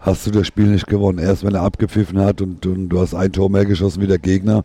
hast 0.00 0.26
du 0.26 0.30
das 0.30 0.46
Spiel 0.46 0.66
nicht 0.66 0.86
gewonnen. 0.86 1.18
Erst 1.18 1.44
wenn 1.44 1.54
er 1.54 1.62
abgepfiffen 1.62 2.18
hat 2.18 2.40
und, 2.40 2.64
und 2.66 2.88
du 2.88 3.00
hast 3.00 3.14
ein 3.14 3.30
Tor 3.30 3.50
mehr 3.50 3.66
geschossen 3.66 4.00
wie 4.02 4.06
der 4.06 4.18
Gegner. 4.18 4.64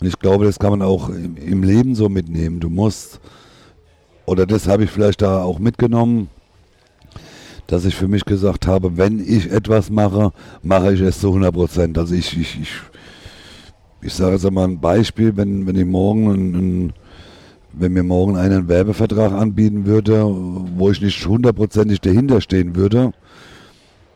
Und 0.00 0.06
ich 0.06 0.18
glaube, 0.18 0.44
das 0.44 0.58
kann 0.58 0.70
man 0.70 0.82
auch 0.82 1.08
im, 1.08 1.36
im 1.36 1.62
Leben 1.62 1.94
so 1.94 2.08
mitnehmen. 2.08 2.60
Du 2.60 2.68
musst, 2.68 3.20
oder 4.26 4.44
das 4.44 4.66
habe 4.66 4.84
ich 4.84 4.90
vielleicht 4.90 5.22
da 5.22 5.42
auch 5.42 5.58
mitgenommen, 5.58 6.28
dass 7.66 7.84
ich 7.84 7.94
für 7.94 8.08
mich 8.08 8.24
gesagt 8.24 8.66
habe, 8.66 8.96
wenn 8.96 9.20
ich 9.20 9.50
etwas 9.50 9.90
mache, 9.90 10.32
mache 10.62 10.94
ich 10.94 11.00
es 11.00 11.20
zu 11.20 11.28
100 11.28 11.52
Prozent. 11.52 11.98
Also 11.98 12.14
ich, 12.14 12.38
ich, 12.38 12.60
ich, 12.60 12.72
ich 14.02 14.12
sage 14.12 14.32
jetzt 14.32 14.46
einmal 14.46 14.68
ein 14.68 14.80
Beispiel, 14.80 15.36
wenn, 15.36 15.66
wenn 15.66 15.76
ich 15.76 15.86
morgen 15.86 16.30
ein, 16.30 16.54
ein 16.54 16.92
wenn 17.76 17.92
mir 17.92 18.04
morgen 18.04 18.36
einen 18.36 18.68
Werbevertrag 18.68 19.32
anbieten 19.32 19.86
würde, 19.86 20.24
wo 20.24 20.90
ich 20.90 21.00
nicht 21.00 21.26
hundertprozentig 21.26 22.00
dahinter 22.00 22.40
stehen 22.40 22.76
würde, 22.76 23.12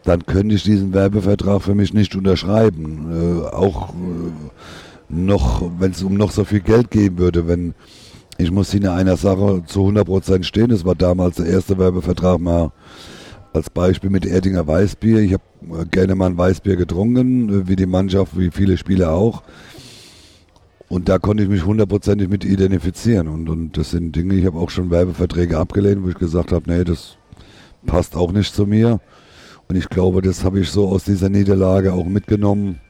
dann 0.05 0.25
könnte 0.27 0.55
ich 0.55 0.63
diesen 0.63 0.95
Werbevertrag 0.95 1.63
für 1.63 1.75
mich 1.75 1.93
nicht 1.93 2.15
unterschreiben. 2.15 3.43
Äh, 3.43 3.55
auch 3.55 3.91
äh, 3.91 3.95
noch, 5.09 5.71
wenn 5.79 5.91
es 5.91 6.03
um 6.03 6.15
noch 6.15 6.31
so 6.31 6.45
viel 6.45 6.61
Geld 6.61 6.91
gehen 6.91 7.19
würde, 7.19 7.49
wenn 7.49 7.75
ich 8.39 8.53
muss 8.53 8.73
in 8.73 8.87
einer 8.87 9.17
Sache 9.17 9.65
zu 9.67 9.81
100% 9.89 10.45
stehen. 10.45 10.69
Das 10.69 10.85
war 10.85 10.95
damals 10.95 11.37
der 11.37 11.47
erste 11.47 11.77
Werbevertrag 11.77 12.39
mal 12.39 12.71
als 13.53 13.71
Beispiel 13.71 14.11
mit 14.11 14.27
Erdinger 14.27 14.67
Weißbier. 14.67 15.21
Ich 15.21 15.33
habe 15.33 15.43
äh, 15.81 15.85
gerne 15.87 16.15
mal 16.15 16.27
ein 16.27 16.39
Weißbier 16.39 16.77
getrunken, 16.77 17.49
äh, 17.49 17.69
wie 17.69 17.77
die 17.77 17.87
Mannschaft, 17.87 18.39
wie 18.39 18.51
viele 18.51 18.77
Spieler 18.77 19.13
auch. 19.13 19.43
Und 20.89 21.09
da 21.09 21.19
konnte 21.19 21.43
ich 21.43 21.49
mich 21.49 21.67
hundertprozentig 21.67 22.29
mit 22.29 22.45
identifizieren. 22.45 23.29
Und, 23.29 23.49
und 23.49 23.77
das 23.77 23.91
sind 23.91 24.17
Dinge, 24.17 24.35
ich 24.35 24.47
habe 24.47 24.59
auch 24.59 24.71
schon 24.71 24.91
Werbeverträge 24.91 25.59
abgelehnt, 25.59 26.03
wo 26.03 26.09
ich 26.09 26.15
gesagt 26.15 26.53
habe, 26.53 26.71
nee, 26.71 26.85
das 26.85 27.17
passt 27.87 28.17
auch 28.17 28.33
nicht 28.33 28.55
zu 28.55 28.67
mir. 28.67 29.01
Und 29.69 29.77
ich 29.77 29.89
glaube, 29.91 30.23
das 30.23 30.45
habe 30.45 30.61
ich 30.61 30.71
so 30.71 30.89
aus 30.89 31.05
dieser 31.05 31.29
Niederlage 31.29 31.93
auch 31.93 32.07
mitgenommen, 32.07 32.81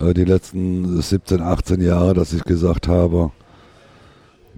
äh, 0.00 0.14
die 0.14 0.24
letzten 0.24 1.00
17, 1.00 1.40
18 1.40 1.80
Jahre, 1.80 2.14
dass 2.14 2.32
ich 2.32 2.44
gesagt 2.44 2.86
habe, 2.86 3.32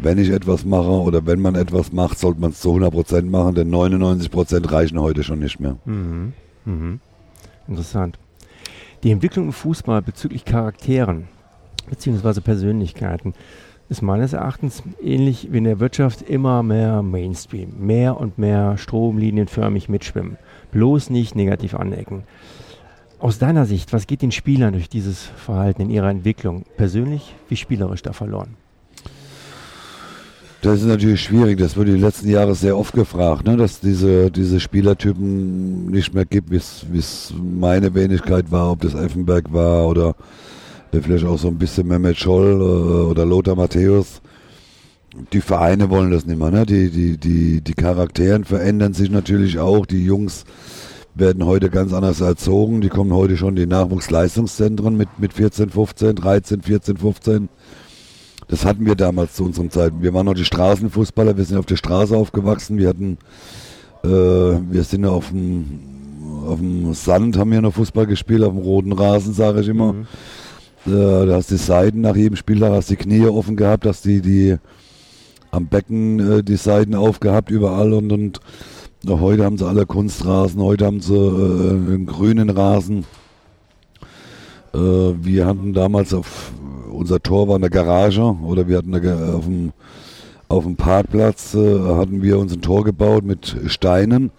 wenn 0.03 0.19
ich 0.19 0.31
etwas 0.31 0.65
mache 0.65 0.91
oder 0.91 1.27
wenn 1.27 1.41
man 1.41 1.55
etwas 1.55 1.93
macht, 1.93 2.19
sollte 2.19 2.41
man 2.41 2.51
es 2.51 2.61
zu 2.61 2.75
100% 2.75 3.23
machen, 3.23 3.55
denn 3.55 3.71
99% 3.71 4.71
reichen 4.71 5.01
heute 5.01 5.23
schon 5.23 5.41
nicht 5.41 5.61
mehr. 5.61 5.77
Mhm. 5.85 6.33
Mhm. 6.65 7.01
Interessant. 7.69 8.19
Die 9.03 9.11
Entwicklung 9.11 9.47
im 9.47 9.53
Fußball 9.53 10.03
bezüglich 10.03 10.45
Charakteren, 10.45 11.29
beziehungsweise 11.89 12.41
Persönlichkeiten 12.41 13.35
ist 13.89 14.03
meines 14.03 14.33
Erachtens 14.33 14.83
ähnlich 15.03 15.49
wie 15.51 15.59
in 15.59 15.65
der 15.65 15.81
Wirtschaft 15.81 16.23
immer 16.23 16.63
mehr 16.63 17.03
Mainstream, 17.03 17.73
mehr 17.81 18.21
und 18.21 18.39
mehr 18.39 18.79
stromlinienförmig 18.79 19.89
mitschwimmen, 19.89 20.37
bloß 20.71 21.11
nicht 21.11 21.35
negativ 21.35 21.75
anecken. 21.75 22.23
Aus 23.19 23.39
deiner 23.39 23.67
Sicht, 23.67 23.93
was 23.93 24.07
geht 24.07 24.23
den 24.23 24.33
Spielern 24.33 24.73
durch 24.73 24.89
dieses 24.89 25.25
Verhalten 25.25 25.83
in 25.83 25.91
ihrer 25.91 26.09
Entwicklung 26.09 26.65
persönlich 26.77 27.35
wie 27.49 27.57
spielerisch 27.57 28.03
da 28.03 28.13
verloren? 28.13 28.57
Das 30.63 30.81
ist 30.81 30.87
natürlich 30.87 31.23
schwierig. 31.23 31.59
Das 31.59 31.77
wurde 31.77 31.95
die 31.95 32.01
letzten 32.01 32.29
Jahre 32.29 32.55
sehr 32.55 32.77
oft 32.77 32.93
gefragt, 32.93 33.47
ne? 33.47 33.57
dass 33.57 33.81
diese, 33.81 34.31
diese 34.31 34.61
Spielertypen 34.61 35.87
nicht 35.87 36.13
mehr 36.13 36.27
gibt, 36.27 36.51
wie 36.51 36.99
es 36.99 37.33
meine 37.43 37.95
Wenigkeit 37.95 38.51
war, 38.51 38.71
ob 38.73 38.83
das 38.83 38.95
Effenberg 38.95 39.53
war 39.53 39.89
oder 39.89 40.15
vielleicht 40.93 41.25
auch 41.25 41.39
so 41.39 41.49
ein 41.49 41.57
bisschen 41.57 41.89
Mehmet 41.89 42.19
Scholl 42.19 42.61
äh, 42.61 43.11
oder 43.11 43.25
Lothar 43.25 43.57
Matthäus. 43.57 44.21
Die 45.33 45.41
Vereine 45.41 45.89
wollen 45.89 46.11
das 46.11 46.27
nicht 46.27 46.39
mehr, 46.39 46.51
ne? 46.51 46.67
Die, 46.67 46.91
die, 46.91 47.17
die, 47.17 47.61
die 47.63 47.75
Charakteren 47.75 48.45
verändern 48.45 48.93
sich 48.93 49.11
natürlich 49.11 49.59
auch. 49.59 49.87
Die 49.87 50.05
Jungs 50.05 50.45
werden 51.15 51.45
heute 51.47 51.71
ganz 51.71 51.93
anders 51.93 52.21
erzogen. 52.21 52.81
Die 52.81 52.91
kommen 52.91 53.13
heute 53.13 53.37
schon 53.37 53.51
in 53.51 53.57
die 53.57 53.67
Nachwuchsleistungszentren 53.67 54.97
mit, 54.97 55.09
mit 55.19 55.33
14, 55.33 55.71
15, 55.71 56.17
13, 56.17 56.63
14, 56.63 56.97
15. 56.99 57.49
Das 58.51 58.65
hatten 58.65 58.85
wir 58.85 58.97
damals 58.97 59.35
zu 59.35 59.45
unseren 59.45 59.71
Zeiten. 59.71 60.03
Wir 60.03 60.13
waren 60.13 60.27
noch 60.27 60.35
die 60.35 60.45
Straßenfußballer, 60.45 61.37
wir 61.37 61.45
sind 61.45 61.57
auf 61.57 61.67
der 61.67 61.77
Straße 61.77 62.17
aufgewachsen. 62.17 62.79
Wir 62.79 62.89
hatten, 62.89 63.17
äh, 64.03 64.09
wir 64.09 64.83
sind 64.83 65.07
auf 65.07 65.29
dem, 65.29 65.81
auf 66.45 66.59
dem 66.59 66.93
Sand, 66.95 67.39
haben 67.39 67.53
wir 67.53 67.63
noch 67.63 67.75
Fußball 67.75 68.07
gespielt, 68.07 68.43
auf 68.43 68.53
dem 68.53 68.63
roten 68.63 68.93
Rasen, 68.93 69.35
sage 69.35 69.61
ich 69.61 69.69
immer. 69.69 69.93
Mhm. 69.93 70.07
Äh, 70.85 71.27
da 71.27 71.37
hast 71.37 71.53
die 71.53 71.59
Seiten 71.59 72.01
nach 72.01 72.17
jedem 72.17 72.35
Spiel, 72.35 72.59
da 72.59 72.73
hast 72.73 72.91
die 72.91 72.97
Knie 72.97 73.25
offen 73.27 73.55
gehabt, 73.55 73.85
dass 73.85 74.03
die, 74.03 74.21
die 74.21 74.57
am 75.53 75.69
Becken 75.69 76.39
äh, 76.39 76.43
die 76.43 76.57
Seiten 76.57 76.97
aufgehabt 76.97 77.53
überall 77.53 77.93
und, 77.93 78.11
und 78.11 78.41
heute 79.09 79.45
haben 79.45 79.59
sie 79.59 79.67
alle 79.67 79.87
Kunstrasen, 79.87 80.61
heute 80.61 80.87
haben 80.87 81.01
sie 81.01 81.15
äh, 81.15 81.71
einen 81.71 82.07
grünen 82.07 82.51
Rasen. 82.51 83.05
Äh, 84.75 84.79
wir 84.79 85.47
hatten 85.47 85.73
damals 85.73 86.13
auf 86.13 86.53
unser 87.01 87.23
Tor 87.23 87.49
war 87.49 87.57
in 87.57 87.63
der 87.63 87.71
Garage 87.71 88.23
oder 88.23 88.69
wir 88.69 88.77
hatten 88.77 88.95
eine, 88.95 89.35
auf 89.35 89.45
dem 89.45 89.73
auf 90.49 90.65
dem 90.65 90.75
Parkplatz 90.75 91.55
äh, 91.55 91.79
hatten 91.97 92.23
wir 92.23 92.37
uns 92.39 92.53
ein 92.53 92.61
Tor 92.61 92.83
gebaut 92.85 93.25
mit 93.25 93.57
Steinen. 93.67 94.33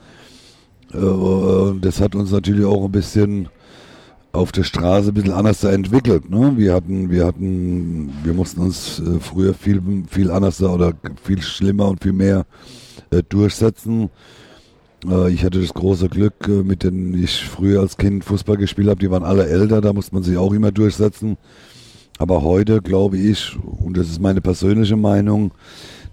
Äh, 0.94 1.80
das 1.80 2.01
hat 2.01 2.15
uns 2.15 2.32
natürlich 2.32 2.65
auch 2.65 2.84
ein 2.84 2.91
bisschen 2.91 3.48
auf 4.34 4.51
der 4.51 4.63
Straße 4.63 5.10
ein 5.10 5.13
bisschen 5.13 5.32
anders 5.32 5.63
entwickelt. 5.63 6.30
Ne? 6.30 6.53
Wir 6.58 6.74
hatten, 6.74 7.10
wir 7.10 7.25
hatten, 7.25 8.13
wir 8.24 8.34
mussten 8.34 8.60
uns 8.60 9.00
äh, 9.00 9.20
früher 9.22 9.53
viel, 9.53 9.82
viel 10.10 10.32
anders 10.32 10.62
oder 10.62 10.94
viel 11.24 11.41
schlimmer 11.41 11.88
und 11.88 12.03
viel 12.03 12.13
mehr 12.13 12.46
äh, 13.10 13.24
durchsetzen. 13.27 14.10
Äh, 15.10 15.32
ich 15.32 15.46
hatte 15.46 15.62
das 15.62 15.74
große 15.74 16.10
Glück, 16.10 16.46
mit 16.48 16.84
denen 16.84 17.13
ich 17.24 17.46
früher 17.46 17.80
als 17.80 17.96
Kind 17.96 18.25
Fußball 18.25 18.58
gespielt 18.58 18.89
habe, 18.89 19.00
die 19.00 19.12
waren 19.12 19.24
alle 19.24 19.48
älter, 19.48 19.80
da 19.80 19.94
musste 19.94 20.13
man 20.13 20.24
sich 20.24 20.36
auch 20.36 20.51
immer 20.51 20.74
durchsetzen. 20.74 21.38
Aber 22.21 22.43
heute 22.43 22.83
glaube 22.83 23.17
ich, 23.17 23.57
und 23.79 23.97
das 23.97 24.07
ist 24.07 24.21
meine 24.21 24.41
persönliche 24.41 24.95
Meinung, 24.95 25.53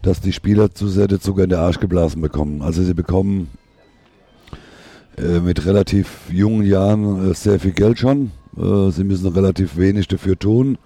dass 0.01 0.23
die 0.23 0.33
Spieler 0.33 0.73
zu 0.73 0.89
sehr 0.89 1.07
den 1.07 1.21
Zucker 1.21 1.45
in 1.45 1.51
der 1.51 1.59
Arsch 1.59 1.81
geblasen 1.81 2.23
bekommen. 2.23 2.63
Also 2.63 2.83
sie 2.83 2.95
bekommen 2.95 3.51
äh, 5.19 5.41
mit 5.41 5.67
relativ 5.67 6.31
jungen 6.33 6.67
Jahren 6.67 7.31
äh, 7.31 7.35
sehr 7.35 7.61
viel 7.61 7.73
Geld 7.73 7.99
schon. 7.99 8.31
Äh, 8.57 8.91
sie 8.91 9.05
müssen 9.05 9.27
relativ 9.27 9.77
wenig 9.77 10.09
dafür 10.09 10.39
tun. 10.39 10.79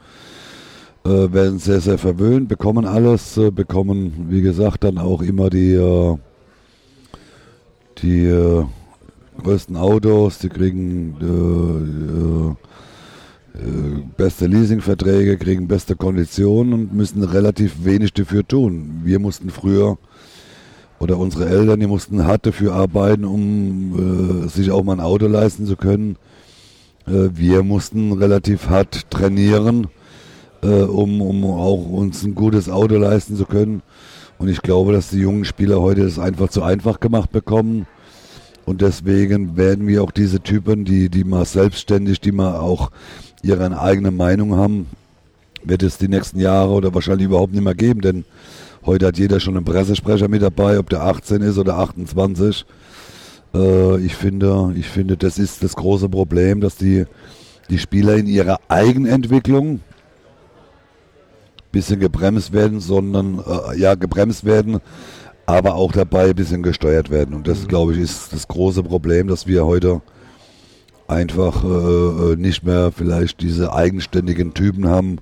werden 1.04 1.60
sehr, 1.60 1.80
sehr 1.80 1.98
verwöhnt, 1.98 2.48
bekommen 2.48 2.84
alles, 2.84 3.38
bekommen, 3.52 4.26
wie 4.28 4.42
gesagt, 4.42 4.82
dann 4.82 4.98
auch 4.98 5.22
immer 5.22 5.50
die, 5.50 5.78
die 7.98 8.64
größten 9.42 9.76
Autos, 9.76 10.38
die 10.38 10.48
kriegen 10.48 12.56
beste 14.16 14.47
Leasingverträge, 14.47 15.37
kriegen 15.37 15.68
beste 15.68 15.94
Konditionen 15.94 16.73
und 16.73 16.94
müssen 16.94 17.23
relativ 17.23 17.85
wenig 17.85 18.14
dafür 18.14 18.47
tun. 18.47 19.02
Wir 19.04 19.18
mussten 19.18 19.50
früher 19.50 19.99
oder 21.02 21.18
unsere 21.18 21.49
Eltern, 21.49 21.80
die 21.80 21.88
mussten 21.88 22.25
hart 22.25 22.47
dafür 22.47 22.75
arbeiten, 22.75 23.25
um 23.25 24.44
äh, 24.44 24.49
sich 24.49 24.71
auch 24.71 24.85
mal 24.85 24.92
ein 24.92 25.00
Auto 25.00 25.26
leisten 25.26 25.66
zu 25.66 25.76
können. 25.76 26.16
Äh, 27.06 27.30
wir 27.35 27.64
mussten 27.64 28.12
relativ 28.12 28.68
hart 28.68 29.11
trainieren, 29.11 29.88
äh, 30.62 30.82
um, 30.82 31.21
um 31.21 31.44
auch 31.44 31.90
uns 31.90 32.23
ein 32.23 32.37
gutes 32.37 32.68
Auto 32.68 32.97
leisten 32.97 33.37
zu 33.37 33.47
können. 33.47 33.82
Und 34.38 34.49
ich 34.49 34.62
glaube, 34.62 34.92
dass 34.92 35.11
die 35.11 35.18
jungen 35.18 35.44
Spieler 35.44 35.80
heute 35.80 36.04
das 36.04 36.21
einfach 36.21 36.50
zu 36.50 36.62
einfach 36.62 37.00
gemacht 37.00 37.32
bekommen. 37.32 37.87
Und 38.64 38.80
deswegen 38.80 39.56
werden 39.56 39.88
wir 39.88 40.04
auch 40.04 40.12
diese 40.12 40.40
Typen, 40.40 40.85
die, 40.85 41.09
die 41.09 41.25
mal 41.25 41.44
selbstständig, 41.44 42.21
die 42.21 42.30
mal 42.30 42.59
auch 42.59 42.90
ihre 43.42 43.80
eigene 43.80 44.11
Meinung 44.11 44.56
haben, 44.56 44.87
wird 45.64 45.82
es 45.82 45.99
die 45.99 46.08
nächsten 46.08 46.40
Jahre 46.40 46.70
oder 46.70 46.94
wahrscheinlich 46.94 47.26
überhaupt 47.26 47.52
nicht 47.52 47.62
mehr 47.62 47.75
geben, 47.75 48.00
denn 48.00 48.25
heute 48.84 49.06
hat 49.06 49.18
jeder 49.18 49.40
schon 49.40 49.56
einen 49.56 49.64
Pressesprecher 49.64 50.28
mit 50.28 50.42
dabei, 50.42 50.78
ob 50.78 50.90
der 50.90 51.02
18 51.02 51.42
ist 51.42 51.58
oder 51.58 51.78
28. 51.78 52.64
Äh, 53.54 53.99
ich 54.00 54.14
finde, 54.14 54.72
ich 54.76 54.88
finde, 54.88 55.16
das 55.16 55.38
ist 55.38 55.62
das 55.62 55.76
große 55.76 56.08
Problem, 56.08 56.61
dass 56.61 56.76
die, 56.76 57.04
die 57.70 57.78
Spieler 57.78 58.16
in 58.16 58.26
ihrer 58.26 58.58
Eigenentwicklung 58.68 59.80
bisschen 61.72 62.00
gebremst 62.00 62.52
werden, 62.52 62.80
sondern 62.80 63.42
äh, 63.46 63.78
ja 63.78 63.94
gebremst 63.94 64.44
werden, 64.44 64.80
aber 65.46 65.75
auch 65.75 65.92
dabei 65.92 66.30
ein 66.30 66.37
bisschen 66.37 66.62
gesteuert 66.62 67.11
werden. 67.11 67.34
Und 67.34 67.49
das, 67.49 67.62
mhm. 67.62 67.68
glaube 67.68 67.92
ich, 67.94 67.99
ist 67.99 68.32
das 68.32 68.46
große 68.46 68.82
Problem, 68.82 69.26
dass 69.26 69.46
wir 69.46 69.64
heute 69.64 70.02
einfach 71.12 71.64
äh, 71.64 71.69
äh 71.69 72.37
nicht 72.37 72.64
mehr 72.64 72.92
vielleicht 72.92 73.40
diese 73.40 73.73
eigenständigen 73.73 74.54
Typen 74.54 74.88
haben, 74.88 75.19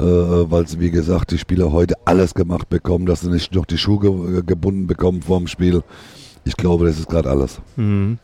äh, 0.00 0.04
äh, 0.04 0.50
weil 0.50 0.66
sie, 0.66 0.80
wie 0.80 0.90
gesagt, 0.90 1.30
die 1.30 1.38
Spieler 1.38 1.72
heute 1.72 1.94
alles 2.04 2.34
gemacht 2.34 2.68
bekommen, 2.68 3.06
dass 3.06 3.20
sie 3.20 3.30
nicht 3.30 3.54
noch 3.54 3.66
die 3.66 3.78
Schuhe 3.78 4.00
ge 4.00 4.42
gebunden 4.46 4.86
bekommen 4.86 5.22
vor 5.22 5.38
dem 5.38 5.46
Spiel. 5.46 5.82
Ich 6.44 6.56
glaube, 6.56 6.86
das 6.86 6.98
ist 6.98 7.08
gerade 7.08 7.30
alles. 7.30 7.60
Mhm. 7.76 8.18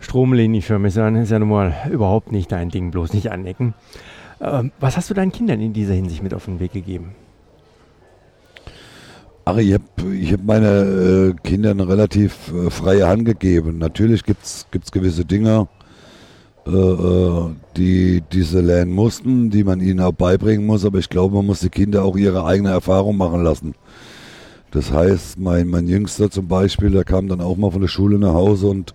Stromlinie 0.00 0.62
für 0.62 0.78
mich 0.78 0.96
ist 0.96 1.30
ja 1.30 1.38
nun 1.38 1.48
mal 1.48 1.74
überhaupt 1.90 2.30
nicht 2.32 2.52
dein 2.52 2.70
Ding, 2.70 2.90
bloß 2.90 3.12
nicht 3.12 3.30
anecken. 3.30 3.74
Ähm, 4.40 4.72
was 4.80 4.96
hast 4.96 5.08
du 5.10 5.14
deinen 5.14 5.32
Kindern 5.32 5.60
in 5.60 5.72
dieser 5.72 5.94
Hinsicht 5.94 6.22
mit 6.22 6.34
auf 6.34 6.44
den 6.44 6.60
Weg 6.60 6.72
gegeben? 6.72 7.14
Ach, 9.48 9.58
ich 9.58 9.74
habe 9.74 9.84
ich 10.12 10.32
hab 10.32 10.42
meine 10.42 10.66
äh, 10.66 11.34
Kindern 11.48 11.80
eine 11.80 11.88
relativ 11.88 12.52
äh, 12.52 12.68
freie 12.68 13.06
Hand 13.06 13.26
gegeben. 13.26 13.78
Natürlich 13.78 14.24
gibt 14.24 14.44
es 14.44 14.90
gewisse 14.90 15.24
Dinge, 15.24 15.68
äh, 16.66 16.70
äh, 16.72 17.54
die 17.76 18.24
diese 18.32 18.60
lernen 18.60 18.90
mussten, 18.90 19.50
die 19.50 19.62
man 19.62 19.80
ihnen 19.80 20.00
auch 20.00 20.10
beibringen 20.10 20.66
muss, 20.66 20.84
aber 20.84 20.98
ich 20.98 21.08
glaube, 21.08 21.36
man 21.36 21.46
muss 21.46 21.60
die 21.60 21.68
Kinder 21.68 22.04
auch 22.04 22.16
ihre 22.16 22.44
eigene 22.44 22.70
Erfahrung 22.70 23.18
machen 23.18 23.44
lassen. 23.44 23.76
Das 24.72 24.90
heißt, 24.90 25.38
mein, 25.38 25.68
mein 25.68 25.86
Jüngster 25.86 26.28
zum 26.28 26.48
Beispiel, 26.48 26.90
der 26.90 27.04
kam 27.04 27.28
dann 27.28 27.40
auch 27.40 27.56
mal 27.56 27.70
von 27.70 27.82
der 27.82 27.88
Schule 27.88 28.18
nach 28.18 28.34
Hause 28.34 28.66
und 28.66 28.94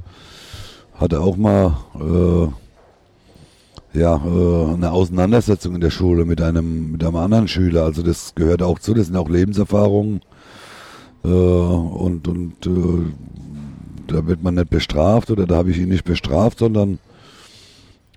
hatte 0.95 1.21
auch 1.21 1.37
mal 1.37 1.77
äh, 1.95 3.97
ja, 3.97 4.17
äh, 4.17 4.73
eine 4.73 4.91
Auseinandersetzung 4.91 5.75
in 5.75 5.81
der 5.81 5.91
Schule 5.91 6.25
mit 6.25 6.41
einem, 6.41 6.91
mit 6.91 7.05
einem 7.05 7.15
anderen 7.15 7.47
Schüler. 7.47 7.85
Also 7.85 8.03
das 8.03 8.35
gehört 8.35 8.61
auch 8.61 8.79
zu, 8.79 8.93
das 8.93 9.07
sind 9.07 9.15
auch 9.15 9.29
Lebenserfahrungen. 9.29 10.19
Äh, 11.23 11.27
und 11.27 12.27
und 12.27 12.65
äh, 12.65 13.11
da 14.07 14.27
wird 14.27 14.43
man 14.43 14.55
nicht 14.55 14.69
bestraft 14.69 15.31
oder 15.31 15.45
da 15.45 15.55
habe 15.55 15.71
ich 15.71 15.77
ihn 15.77 15.89
nicht 15.89 16.03
bestraft, 16.03 16.59
sondern 16.59 16.99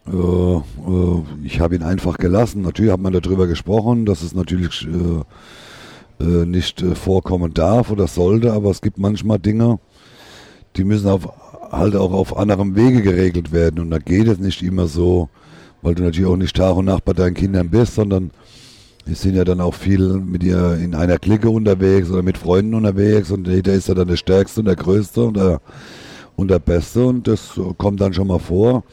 äh, 0.07 0.57
äh, 0.57 1.23
ich 1.45 1.61
habe 1.61 1.77
ihn 1.77 1.83
einfach 1.83 2.19
gelassen. 2.19 2.63
Natürlich 2.63 2.93
hat 2.93 3.01
man 3.01 3.13
darüber 3.13 3.47
gesprochen, 3.47 4.07
dass 4.07 4.23
es 4.23 4.35
natürlich 4.35 4.87
äh, 4.87 6.25
nicht 6.47 6.81
vorkommen 6.81 7.55
darf 7.55 7.91
oder 7.91 8.07
sollte, 8.07 8.53
aber 8.53 8.71
es 8.71 8.81
gibt 8.81 8.99
manchmal 8.99 9.39
Dinge, 9.39 9.79
die 10.77 10.85
müssen 10.85 11.09
auf, 11.09 11.29
halt 11.73 11.97
auch 11.97 12.13
auf 12.13 12.37
anderem 12.37 12.77
Wege 12.77 13.03
geregelt 13.03 13.53
werden. 13.53 13.81
Und 13.81 13.91
da 13.91 13.99
geht 13.99 14.29
es 14.29 14.39
nicht 14.39 14.63
immer 14.63 14.87
so, 14.87 15.29
weil 15.83 15.95
du 15.95 16.03
natürlich 16.03 16.31
auch 16.31 16.37
nicht 16.37 16.57
Tag 16.57 16.77
und 16.77 16.87
Nacht 16.87 17.05
bei 17.05 17.13
deinen 17.13 17.35
Kindern 17.35 17.69
bist, 17.69 17.95
sondern 17.95 18.31
wir 19.07 19.15
sind 19.15 19.35
ja 19.35 19.45
dann 19.45 19.61
auch 19.61 19.75
viel 19.75 20.15
mit 20.19 20.43
ihr 20.43 20.77
in 20.77 20.95
einer 20.95 21.19
Clique 21.19 21.51
unterwegs 21.51 22.11
oder 22.11 22.23
mit 22.23 22.39
Freunden 22.39 22.75
unterwegs 22.75 23.31
und 23.31 23.47
jeder 23.47 23.75
ist 23.75 23.89
ja 23.89 23.95
dann 23.95 24.09
der 24.09 24.17
Stärkste 24.17 24.61
und 24.61 24.67
der 24.67 24.77
Größte 24.77 25.23
und 25.23 25.37
der, 25.37 25.61
und 26.37 26.51
der 26.51 26.59
Beste 26.59 27.05
und 27.05 27.29
das 27.29 27.61
kommt 27.77 28.01
dann 28.01 28.15
schon 28.15 28.29
mal 28.29 28.39
vor. 28.39 28.85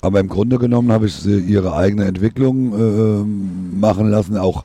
Aber 0.00 0.18
im 0.18 0.28
Grunde 0.28 0.58
genommen 0.58 0.90
habe 0.90 1.06
ich 1.06 1.14
sie 1.14 1.38
ihre 1.38 1.76
eigene 1.76 2.06
Entwicklung 2.06 2.72
äh, 2.74 3.76
machen 3.76 4.10
lassen, 4.10 4.36
auch 4.36 4.64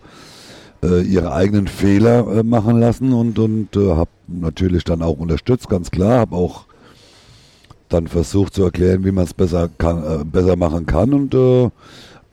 äh, 0.84 1.02
ihre 1.02 1.32
eigenen 1.32 1.68
Fehler 1.68 2.40
äh, 2.40 2.44
machen 2.44 2.80
lassen 2.80 3.14
und, 3.14 3.38
und 3.38 3.76
äh, 3.76 3.92
habe 3.92 4.10
natürlich 4.28 4.84
dann 4.84 5.04
auch 5.04 5.20
unterstützt, 5.20 5.70
ganz 5.70 5.92
klar, 5.92 6.20
habe 6.20 6.36
auch 6.36 6.66
dann 7.90 8.08
versucht 8.08 8.56
zu 8.56 8.64
erklären, 8.64 9.06
wie 9.06 9.12
man 9.12 9.26
es 9.26 9.34
besser, 9.34 9.70
kann, 9.78 10.04
äh, 10.04 10.24
besser 10.26 10.56
machen 10.56 10.88
kann. 10.88 11.14
Und, 11.14 11.34
äh, 11.36 11.70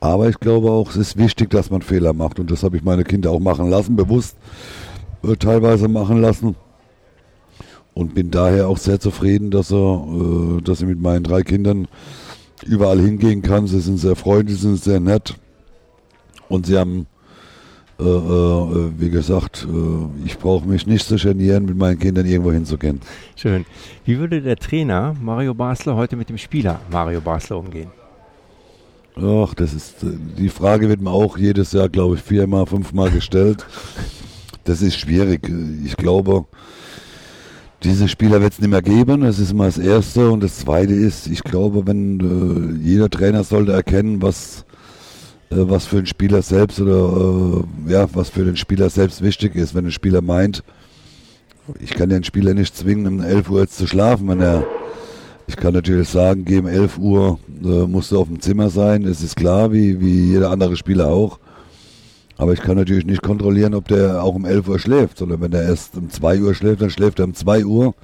aber 0.04 0.28
ich 0.28 0.38
glaube 0.38 0.70
auch, 0.70 0.90
es 0.90 0.96
ist 0.96 1.16
wichtig, 1.16 1.50
dass 1.50 1.70
man 1.70 1.82
Fehler 1.82 2.12
macht. 2.12 2.38
Und 2.38 2.50
das 2.50 2.62
habe 2.62 2.76
ich 2.76 2.84
meine 2.84 3.04
Kinder 3.04 3.30
auch 3.30 3.40
machen 3.40 3.70
lassen, 3.70 3.96
bewusst 3.96 4.36
äh, 5.22 5.34
teilweise 5.36 5.88
machen 5.88 6.20
lassen. 6.20 6.56
Und 7.94 8.14
bin 8.14 8.30
daher 8.30 8.68
auch 8.68 8.78
sehr 8.78 9.00
zufrieden, 9.00 9.50
dass 9.50 9.72
er, 9.72 10.04
äh, 10.58 10.60
dass 10.62 10.80
ich 10.80 10.86
mit 10.86 11.00
meinen 11.00 11.24
drei 11.24 11.42
Kindern 11.42 11.88
überall 12.66 13.00
hingehen 13.00 13.40
kann. 13.42 13.66
Sie 13.66 13.80
sind 13.80 13.98
sehr 13.98 14.16
freundlich, 14.16 14.56
sie 14.56 14.68
sind 14.68 14.82
sehr 14.82 15.00
nett. 15.00 15.36
Und 16.48 16.66
sie 16.66 16.76
haben 16.76 17.06
äh, 17.98 18.02
äh, 18.02 18.90
wie 18.98 19.08
gesagt, 19.08 19.66
äh, 19.70 20.26
ich 20.26 20.36
brauche 20.38 20.68
mich 20.68 20.86
nicht 20.86 21.06
zu 21.06 21.16
genieren, 21.16 21.64
mit 21.64 21.76
meinen 21.76 21.98
Kindern 21.98 22.26
irgendwo 22.26 22.50
hinzugehen. 22.50 23.00
Schön. 23.36 23.64
Wie 24.04 24.18
würde 24.18 24.42
der 24.42 24.56
Trainer 24.56 25.14
Mario 25.22 25.54
Basler 25.54 25.94
heute 25.94 26.16
mit 26.16 26.28
dem 26.28 26.36
Spieler 26.36 26.80
Mario 26.90 27.20
Basler 27.20 27.56
umgehen? 27.56 27.90
Ach, 29.16 29.55
das 29.55 29.74
ist, 29.74 29.96
die 30.03 30.48
Frage 30.48 30.88
wird 30.88 31.00
mir 31.00 31.11
auch 31.11 31.38
jedes 31.38 31.72
Jahr, 31.72 31.88
glaube 31.88 32.16
ich, 32.16 32.22
viermal, 32.22 32.66
fünfmal 32.66 33.11
gestellt. 33.11 33.64
Das 34.64 34.83
ist 34.83 34.98
schwierig. 34.98 35.48
Ich 35.85 35.96
glaube, 35.96 36.46
diese 37.85 38.09
Spieler 38.09 38.40
wird 38.40 38.55
es 38.55 38.59
nicht 38.61 38.70
mehr 38.70 38.83
geben. 38.83 39.20
Das 39.20 39.38
ist 39.38 39.53
mal 39.53 39.66
das 39.66 39.79
Erste. 39.79 40.31
Und 40.31 40.42
das 40.42 40.59
Zweite 40.59 40.94
ist, 40.94 41.29
ich 41.29 41.44
glaube, 41.44 41.87
wenn 41.87 42.81
äh, 42.81 42.85
jeder 42.85 43.09
Trainer 43.09 43.44
sollte 43.44 43.72
erkennen, 43.72 44.20
was 44.20 44.64
äh, 45.50 45.68
was 45.68 45.87
für 45.87 45.96
den 45.96 46.07
Spieler 46.07 46.42
selbst 46.42 46.81
oder 46.81 47.62
äh, 47.88 47.92
ja, 47.92 48.09
was 48.14 48.31
für 48.31 48.44
den 48.44 48.57
Spieler 48.57 48.90
selbst 48.90 49.22
wichtig 49.22 49.55
ist. 49.55 49.74
Wenn 49.74 49.87
ein 49.87 49.92
Spieler 49.92 50.22
meint, 50.22 50.64
ich 51.81 51.90
kann 51.90 52.09
den 52.09 52.24
Spieler 52.24 52.55
nicht 52.55 52.77
zwingen, 52.77 53.07
um 53.07 53.20
11 53.20 53.50
Uhr 53.50 53.68
zu 53.68 53.87
schlafen, 53.87 54.29
wenn 54.29 54.40
er 54.40 54.66
ich 55.46 55.57
kann 55.57 55.74
natürlich 55.74 56.09
sagen, 56.09 56.44
gegen 56.44 56.66
11 56.66 56.98
Uhr 56.98 57.38
äh, 57.62 57.87
musst 57.87 58.12
du 58.12 58.20
auf 58.20 58.28
dem 58.28 58.40
Zimmer 58.40 58.70
sein, 58.70 59.04
es 59.04 59.22
ist 59.22 59.37
klar, 59.37 59.72
wie, 59.72 60.00
wie 60.00 60.30
jeder 60.33 60.50
andere 60.50 60.76
Spieler 60.76 61.09
auch. 61.09 61.38
Aber 62.37 62.52
ich 62.52 62.61
kann 62.61 62.76
natürlich 62.76 63.07
nicht 63.07 63.22
kontrollieren, 63.22 63.74
ob 63.74 63.87
der 63.88 64.22
auch 64.22 64.35
um 64.35 64.44
11 64.44 64.68
Uhr 64.68 64.78
schläft, 64.78 65.18
sondern 65.18 65.40
wenn 65.40 65.52
er 65.52 65.62
erst 65.62 65.96
um 65.96 66.11
2 66.11 66.40
Uhr 66.40 66.54
schläft, 66.54 66.83
dann 66.83 66.90
schläft 66.90 67.18
er 67.20 67.26
um 67.26 67.35
2 67.35 67.64
Uhr. 67.64 67.94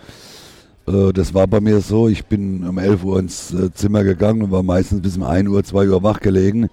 Äh, 0.87 1.13
das 1.13 1.35
war 1.35 1.47
bei 1.47 1.61
mir 1.61 1.81
so, 1.81 2.09
ich 2.09 2.27
bin 2.27 2.67
um 2.69 2.79
11 2.79 3.05
Uhr 3.05 3.19
ins 3.19 3.53
äh, 3.53 3.73
Zimmer 3.73 4.05
gegangen 4.05 4.43
und 4.43 4.51
war 4.51 4.63
meistens 4.63 5.01
bis 5.01 5.17
um 5.17 5.23
1 5.25 5.49
Uhr, 5.49 5.65
2 5.65 5.89
Uhr 5.89 6.03
wach 6.03 6.21
gelegen. 6.21 6.69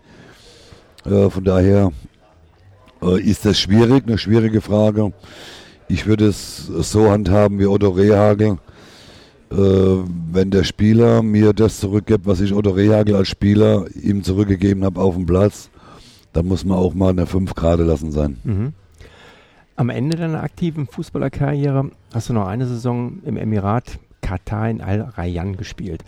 Äh, 1.06 1.30
von 1.30 1.43
daher 1.43 1.91
äh, 3.01 3.21
ist 3.21 3.45
das 3.45 3.60
schwierig, 3.60 4.03
eine 4.06 4.17
schwierige 4.17 4.62
Frage. 4.62 5.13
Ich 5.88 6.06
würde 6.06 6.27
es 6.27 6.67
so 6.67 7.10
handhaben 7.10 7.60
wie 7.60 7.65
Otto 7.65 7.89
Rehagel. 7.89 8.58
Äh, 9.51 9.55
wenn 9.55 10.51
der 10.51 10.63
Spieler 10.63 11.23
mir 11.23 11.53
das 11.53 11.79
zurückgibt, 11.79 12.25
was 12.25 12.41
ich 12.41 12.53
Otto 12.53 12.71
Rehagel 12.71 13.15
als 13.15 13.29
Spieler 13.29 13.86
ihm 13.95 14.23
zurückgegeben 14.23 14.83
habe 14.83 14.99
auf 14.99 15.15
dem 15.15 15.25
Platz, 15.25 15.69
dann 16.33 16.47
muss 16.47 16.65
man 16.65 16.77
auch 16.77 16.93
mal 16.93 17.10
eine 17.10 17.25
5 17.25 17.53
gerade 17.55 17.83
lassen 17.83 18.12
sein. 18.12 18.38
Mhm. 18.43 18.73
Am 19.75 19.89
Ende 19.89 20.17
deiner 20.17 20.43
aktiven 20.43 20.88
Fußballerkarriere 20.88 21.91
hast 22.13 22.29
du 22.29 22.33
noch 22.33 22.47
eine 22.47 22.65
Saison 22.65 23.19
im 23.23 23.38
Emirat 23.38 23.99
Katar 24.21 24.69
in 24.69 24.81
Al 24.81 25.13
Rayyan 25.15 25.55
gespielt. 25.55 26.03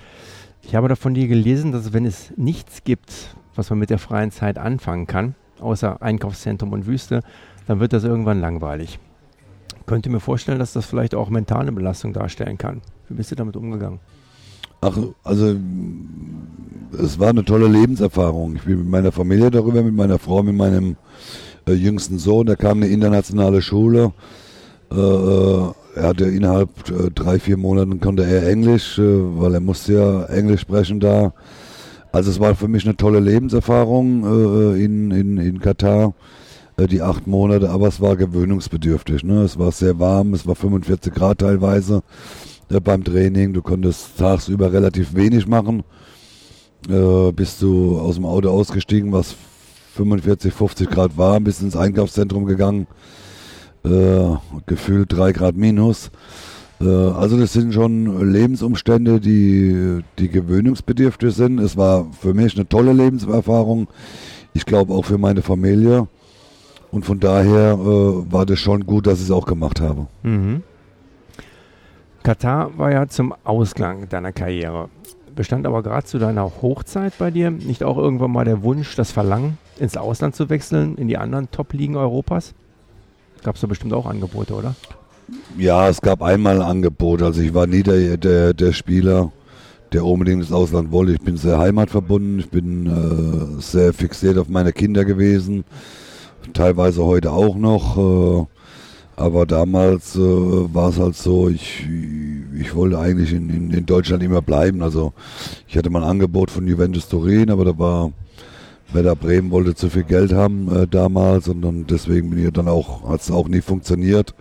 Ich 0.64 0.76
habe 0.76 0.90
davon 0.90 1.14
dir 1.14 1.28
gelesen, 1.28 1.72
dass 1.72 1.94
wenn 1.94 2.06
es 2.06 2.34
nichts 2.36 2.84
gibt, 2.84 3.36
was 3.56 3.70
man 3.70 3.80
mit 3.80 3.90
der 3.90 4.00
freien 4.00 4.32
Zeit 4.32 4.58
anfangen 4.58 5.08
kann, 5.08 5.36
außer 5.60 6.02
Einkaufszentrum 6.02 6.74
und 6.74 6.86
Wüste, 6.86 7.22
dann 7.68 7.80
wird 7.80 7.94
das 7.94 8.04
irgendwann 8.04 8.42
langweilig. 8.42 9.00
Könnte 9.86 10.10
mir 10.10 10.20
vorstellen, 10.20 10.60
dass 10.60 10.74
das 10.74 10.86
vielleicht 10.86 11.16
auch 11.16 11.30
mentale 11.30 11.72
Belastung 11.72 12.12
darstellen 12.14 12.58
kann. 12.58 12.82
Wie 13.10 13.16
bist 13.16 13.32
du 13.32 13.36
damit 13.36 13.56
umgegangen? 13.56 14.00
Ach, 14.82 14.98
also 15.24 15.56
es 16.98 17.20
war 17.20 17.30
eine 17.30 17.44
tolle 17.44 17.68
Lebenserfahrung. 17.68 18.56
Ich 18.56 18.64
bin 18.64 18.80
mit 18.80 18.88
meiner 18.88 19.12
Familie 19.12 19.52
darüber, 19.52 19.82
mit 19.84 19.96
meiner 19.96 20.20
Frau, 20.20 20.42
mit 20.44 20.56
meinem 20.56 20.96
äh, 21.68 21.74
jüngsten 21.74 22.20
Sohn. 22.20 22.46
Der 22.46 22.56
kam 22.56 22.78
in 22.78 22.84
eine 22.84 22.94
internationale 22.94 23.62
Schule. 23.62 24.14
Äh, 24.92 24.96
äh 24.96 25.72
er 25.96 26.08
hatte 26.08 26.26
innerhalb 26.26 26.70
äh, 26.90 27.10
drei, 27.10 27.40
vier 27.40 27.58
Monaten 27.58 28.00
konnte 28.00 28.24
er 28.24 28.48
Englisch, 28.48 29.00
äh, 29.00 29.02
weil 29.02 29.56
er 29.56 29.60
musste 29.60 29.94
ja 29.94 30.26
Englisch 30.26 30.62
sprechen 30.62 31.00
da. 31.00 31.34
Also 32.12 32.30
es 32.30 32.40
war 32.40 32.56
für 32.56 32.68
mich 32.68 32.86
eine 32.86 32.96
tolle 32.96 33.20
Lebenserfahrung 33.20 34.24
äh, 34.24 34.84
in, 34.84 35.12
in, 35.12 35.38
in 35.38 35.60
Katar, 35.60 36.14
die 36.78 37.02
acht 37.02 37.28
Monate, 37.28 37.70
aber 37.70 37.88
es 37.88 38.00
war 38.00 38.16
gewöhnungsbedürftig. 38.16 39.24
Ne? 39.24 39.42
Es 39.42 39.60
war 39.60 39.72
sehr 39.74 40.00
warm, 40.00 40.34
es 40.34 40.48
war 40.48 40.56
45 40.56 41.14
Grad 41.14 41.40
teilweise 41.40 42.04
äh, 42.70 42.80
beim 42.80 43.04
Training. 43.04 43.54
Du 43.54 43.62
konntest 43.62 44.18
tagsüber 44.18 44.72
relativ 44.72 45.16
wenig 45.16 45.48
machen. 45.48 45.84
Äh, 46.90 47.32
bist 47.32 47.62
du 47.62 48.00
aus 48.00 48.16
dem 48.16 48.26
Auto 48.26 48.50
ausgestiegen, 48.50 49.12
was 49.12 49.36
45, 49.96 50.54
50 50.54 50.90
Grad 50.90 51.18
warm, 51.18 51.44
bist 51.44 51.62
ins 51.62 51.76
Einkaufszentrum 51.76 52.46
gegangen. 52.46 52.88
äh, 53.84 54.36
gefühlt 54.66 55.12
drei 55.12 55.32
Grad 55.32 55.56
minus. 55.56 56.12
Äh, 56.82 56.86
also 56.86 57.38
das 57.38 57.54
sind 57.54 57.74
schon 57.74 58.32
Lebensumstände, 58.32 59.20
die, 59.20 60.02
die 60.18 60.30
gewöhnungsbedürftig 60.30 61.34
sind. 61.34 61.60
Es 61.60 61.78
war 61.78 62.08
für 62.20 62.34
mich 62.34 62.56
eine 62.56 62.68
tolle 62.68 62.94
Lebenserfahrung. 62.94 63.88
Ich 64.54 64.66
glaube 64.66 64.94
auch 64.94 65.06
für 65.06 65.18
meine 65.18 65.42
Familie. 65.42 66.08
Und 66.92 67.06
von 67.06 67.20
daher 67.20 67.74
äh, 67.74 68.32
war 68.32 68.46
das 68.46 68.60
schon 68.60 68.86
gut, 68.86 69.06
dass 69.08 69.20
ich 69.20 69.26
es 69.26 69.32
auch 69.32 69.46
gemacht 69.46 69.80
habe. 69.80 70.08
Mhm. 70.24 70.64
Katar 72.30 72.78
war 72.78 72.92
ja 72.92 73.08
zum 73.08 73.34
Ausgang 73.44 74.08
deiner 74.08 74.32
Karriere. 74.32 74.90
Bestand 75.36 75.66
aber 75.66 75.82
gerade 75.82 76.06
zu 76.06 76.20
deiner 76.20 76.44
Hochzeit 76.62 77.14
bei 77.18 77.32
dir 77.32 77.50
nicht 77.50 77.84
auch 77.84 77.98
irgendwann 77.98 78.30
mal 78.30 78.46
der 78.46 78.62
Wunsch, 78.62 78.96
das 78.96 79.12
Verlangen, 79.12 79.58
ins 79.80 79.98
Ausland 79.98 80.36
zu 80.36 80.48
wechseln, 80.48 80.96
in 80.98 81.08
die 81.08 81.18
anderen 81.18 81.50
Top-Ligen 81.50 81.96
Europas? 81.96 82.54
Gab 83.42 83.56
es 83.56 83.62
da 83.62 83.68
bestimmt 83.68 83.94
auch 83.94 84.06
Angebote, 84.06 84.54
oder? 84.54 84.76
Ja, 85.58 85.90
es 85.90 86.02
gab 86.02 86.22
einmal 86.22 86.58
ein 86.58 86.68
Angebot. 86.68 87.24
Also 87.24 87.42
ich 87.42 87.56
war 87.56 87.66
nie 87.66 87.82
der, 87.82 88.18
der, 88.18 88.54
der 88.54 88.74
Spieler, 88.74 89.32
der 89.92 90.06
unbedingt 90.06 90.44
ins 90.44 90.52
Ausland 90.52 90.92
wollte. 90.92 91.14
Ich 91.14 91.22
bin 91.22 91.36
sehr 91.36 91.58
heimatverbunden, 91.58 92.38
ich 92.38 92.52
bin 92.52 92.86
äh, 92.86 93.60
sehr 93.60 93.92
fixiert 93.92 94.38
auf 94.38 94.50
meine 94.50 94.72
Kinder 94.72 95.04
gewesen, 95.04 95.64
teilweise 96.54 97.04
heute 97.04 97.32
auch 97.32 97.56
noch. 97.56 97.98
Äh, 97.98 98.59
aber 99.20 99.46
damals 99.46 100.16
äh, 100.16 100.20
war 100.20 100.90
es 100.90 100.98
halt 100.98 101.16
so, 101.16 101.50
ich, 101.50 101.86
ich 102.58 102.74
wollte 102.74 102.98
eigentlich 102.98 103.34
in, 103.34 103.50
in, 103.50 103.72
in, 103.72 103.86
Deutschland 103.86 104.24
immer 104.24 104.42
bleiben. 104.42 104.82
Also 104.82 105.12
ich 105.68 105.78
hatte 105.78 105.90
mal 105.90 106.04
ein 106.04 106.10
Angebot 106.10 106.50
von 106.50 106.66
Juventus 106.66 107.10
Turin, 107.10 107.52
aber 107.52 107.66
da 107.66 107.78
war 107.78 108.12
Werder 108.94 109.18
Bremen 109.18 109.52
wollte 109.52 109.76
zu 109.76 109.90
viel 109.90 110.06
Geld 110.06 110.34
haben 110.34 110.74
äh, 110.74 110.88
damals 110.88 111.50
und 111.50 111.62
dann 111.62 111.86
deswegen 111.86 112.30
bin 112.30 112.44
ich 112.44 112.54
dann 112.54 112.70
auch, 112.70 113.08
hat 113.10 113.20
es 113.20 113.30
auch 113.30 113.50
nie 113.50 113.62
funktioniert. 113.62 114.34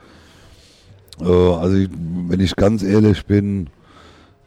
Äh, 1.21 1.25
also 1.25 1.77
ich, 1.77 1.91
wenn 2.29 2.39
ich 2.39 2.55
ganz 2.55 2.85
ehrlich 2.85 3.27
bin, 3.27 3.71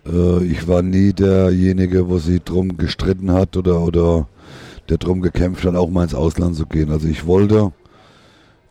äh, 0.08 0.44
ich 0.46 0.66
war 0.66 0.82
nie 0.82 1.12
derjenige, 1.12 2.08
wo 2.08 2.20
sie 2.20 2.40
drum 2.40 2.78
gestritten 2.78 3.32
hat 3.32 3.58
oder, 3.58 3.82
oder 3.82 4.30
der 4.88 4.98
drum 4.98 5.22
gekämpft 5.22 5.66
hat, 5.66 5.76
auch 5.76 5.90
mal 5.90 6.04
ins 6.04 6.16
Ausland 6.16 6.56
zu 6.56 6.66
gehen. 6.66 6.90
Also 6.90 7.10
ich 7.10 7.28
wollte 7.28 7.74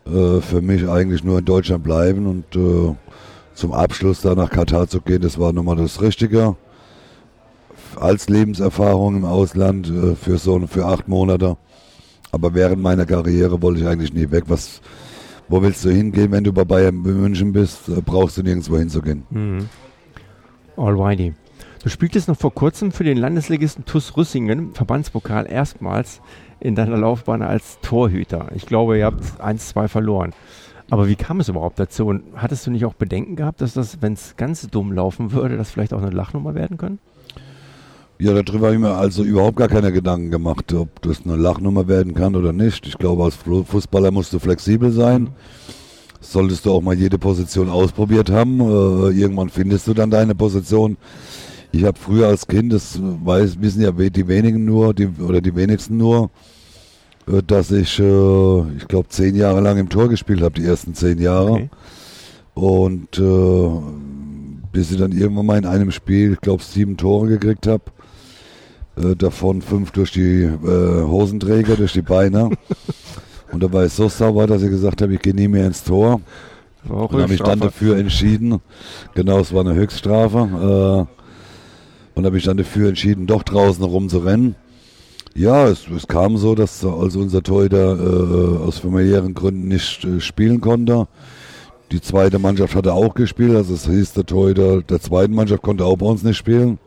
äh, 0.05 0.41
für 0.41 0.61
mich 0.61 0.87
eigentlich 0.87 1.23
nur 1.23 1.39
in 1.39 1.45
Deutschland 1.45 1.83
bleiben 1.83 2.27
und 2.27 2.55
äh, 2.55 2.95
zum 3.53 3.73
Abschluss 3.73 4.21
da 4.21 4.33
nach 4.35 4.49
Katar 4.49 4.87
zu 4.87 5.01
gehen, 5.01 5.21
das 5.21 5.37
war 5.37 5.53
nochmal 5.53 5.75
das 5.75 6.01
Richtige. 6.01 6.55
Als 7.99 8.29
Lebenserfahrung 8.29 9.17
im 9.17 9.25
Ausland 9.25 9.89
äh, 9.89 10.15
für 10.15 10.37
so 10.37 10.59
für 10.67 10.85
acht 10.85 11.07
Monate. 11.07 11.57
Aber 12.31 12.53
während 12.53 12.81
meiner 12.81 13.05
Karriere 13.05 13.61
wollte 13.61 13.81
ich 13.81 13.87
eigentlich 13.87 14.13
nie 14.13 14.31
weg. 14.31 14.45
Was, 14.47 14.81
wo 15.49 15.61
willst 15.61 15.83
du 15.83 15.89
hingehen, 15.89 16.31
wenn 16.31 16.45
du 16.45 16.53
bei 16.53 16.63
Bayern 16.63 16.95
München 16.95 17.51
bist? 17.51 17.89
Äh, 17.89 18.01
brauchst 18.01 18.37
du 18.37 18.43
nirgendwo 18.43 18.77
hinzugehen. 18.77 19.23
Mhm. 19.29 19.69
Alrighty. 20.77 21.33
Du 21.83 21.89
spieltest 21.89 22.27
noch 22.27 22.37
vor 22.37 22.53
kurzem 22.53 22.91
für 22.91 23.03
den 23.03 23.17
Landesligisten 23.17 23.85
TuS 23.85 24.15
Rüssingen, 24.15 24.73
Verbandspokal, 24.73 25.47
erstmals 25.51 26.21
in 26.61 26.75
deiner 26.75 26.97
Laufbahn 26.97 27.41
als 27.41 27.79
Torhüter. 27.81 28.49
Ich 28.55 28.65
glaube, 28.65 28.97
ihr 28.97 29.05
habt 29.05 29.41
eins, 29.41 29.67
zwei 29.69 29.87
verloren. 29.87 30.33
Aber 30.89 31.07
wie 31.07 31.15
kam 31.15 31.39
es 31.39 31.49
überhaupt 31.49 31.79
dazu? 31.79 32.05
Und 32.05 32.23
hattest 32.35 32.67
du 32.67 32.71
nicht 32.71 32.85
auch 32.85 32.93
Bedenken 32.93 33.35
gehabt, 33.35 33.61
dass 33.61 33.73
das, 33.73 34.01
wenn 34.01 34.13
es 34.13 34.35
ganz 34.35 34.67
dumm 34.67 34.91
laufen 34.91 35.31
würde, 35.31 35.57
das 35.57 35.71
vielleicht 35.71 35.93
auch 35.93 36.01
eine 36.01 36.11
Lachnummer 36.11 36.53
werden 36.53 36.77
können? 36.77 36.99
Ja, 38.19 38.39
darüber 38.43 38.67
habe 38.67 38.75
ich 38.75 38.81
mir 38.81 38.93
also 38.93 39.23
überhaupt 39.23 39.55
gar 39.55 39.67
keine 39.67 39.91
Gedanken 39.91 40.29
gemacht, 40.29 40.71
ob 40.73 41.01
das 41.01 41.25
eine 41.25 41.37
Lachnummer 41.37 41.87
werden 41.87 42.13
kann 42.13 42.35
oder 42.35 42.53
nicht. 42.53 42.85
Ich 42.85 42.97
glaube, 42.97 43.23
als 43.23 43.35
Fußballer 43.35 44.11
musst 44.11 44.31
du 44.33 44.37
flexibel 44.37 44.91
sein. 44.91 45.29
Solltest 46.19 46.67
du 46.67 46.71
auch 46.71 46.81
mal 46.81 46.93
jede 46.93 47.17
Position 47.17 47.69
ausprobiert 47.69 48.29
haben. 48.29 48.59
Äh, 48.59 49.19
irgendwann 49.19 49.49
findest 49.49 49.87
du 49.87 49.95
dann 49.95 50.11
deine 50.11 50.35
Position. 50.35 50.97
Ich 51.73 51.85
habe 51.85 51.97
früher 51.97 52.27
als 52.27 52.47
Kind, 52.47 52.73
das 52.73 52.99
weiß, 53.01 53.61
wissen 53.61 53.81
ja 53.81 53.91
die 53.91 54.27
wenigen 54.27 54.65
nur, 54.65 54.93
die, 54.93 55.07
oder 55.07 55.39
die 55.39 55.55
wenigsten 55.55 55.97
nur, 55.97 56.29
äh, 57.27 57.41
dass 57.45 57.71
ich, 57.71 57.99
äh, 57.99 58.61
ich 58.77 58.87
glaube, 58.87 59.07
zehn 59.09 59.35
Jahre 59.35 59.61
lang 59.61 59.77
im 59.77 59.89
Tor 59.89 60.09
gespielt 60.09 60.41
habe, 60.41 60.59
die 60.59 60.65
ersten 60.65 60.93
zehn 60.93 61.19
Jahre. 61.19 61.51
Okay. 61.51 61.69
Und 62.53 63.17
äh, 63.17 63.69
bis 64.71 64.91
ich 64.91 64.97
dann 64.97 65.11
irgendwann 65.11 65.45
mal 65.45 65.57
in 65.57 65.65
einem 65.65 65.91
Spiel, 65.91 66.33
ich 66.33 66.41
glaube, 66.41 66.63
sieben 66.63 66.97
Tore 66.97 67.27
gekriegt 67.27 67.67
habe. 67.67 67.83
Äh, 68.97 69.15
davon 69.15 69.61
fünf 69.61 69.91
durch 69.91 70.11
die 70.11 70.43
äh, 70.43 71.03
Hosenträger, 71.03 71.77
durch 71.77 71.93
die 71.93 72.01
Beine. 72.01 72.49
Und 73.51 73.63
da 73.63 73.71
war 73.71 73.85
ich 73.85 73.93
so 73.93 74.07
sauber, 74.09 74.47
dass 74.47 74.63
ich 74.63 74.69
gesagt 74.69 75.01
habe, 75.01 75.13
ich 75.13 75.21
gehe 75.21 75.33
nie 75.33 75.47
mehr 75.47 75.67
ins 75.67 75.83
Tor. 75.83 76.21
Und 76.87 77.11
habe 77.11 77.27
mich 77.27 77.41
dann 77.41 77.59
dafür 77.59 77.97
entschieden. 77.97 78.59
Genau, 79.13 79.39
es 79.39 79.53
war 79.53 79.61
eine 79.61 79.75
Höchststrafe. 79.75 81.07
Und 82.15 82.25
habe 82.25 82.37
ich 82.37 82.43
dann 82.43 82.57
dafür 82.57 82.89
entschieden, 82.89 83.27
doch 83.27 83.43
draußen 83.43 83.83
rumzurennen. 83.83 84.55
Ja, 85.33 85.67
es, 85.67 85.87
es 85.87 86.07
kam 86.07 86.37
so, 86.37 86.55
dass 86.55 86.83
also 86.83 87.19
unser 87.19 87.41
Torhüter 87.41 87.97
äh, 87.97 88.57
aus 88.57 88.79
familiären 88.79 89.33
Gründen 89.33 89.69
nicht 89.69 90.03
äh, 90.03 90.19
spielen 90.19 90.59
konnte. 90.59 91.07
Die 91.91 92.01
zweite 92.01 92.37
Mannschaft 92.37 92.75
hatte 92.75 92.93
auch 92.93 93.13
gespielt, 93.13 93.55
also 93.55 93.73
es 93.73 93.85
hieß, 93.85 94.13
der 94.13 94.25
Torhüter 94.25 94.81
der 94.81 94.99
zweiten 94.99 95.33
Mannschaft 95.33 95.61
konnte 95.61 95.85
auch 95.85 95.97
bei 95.97 96.05
uns 96.05 96.23
nicht 96.23 96.37
spielen. 96.37 96.79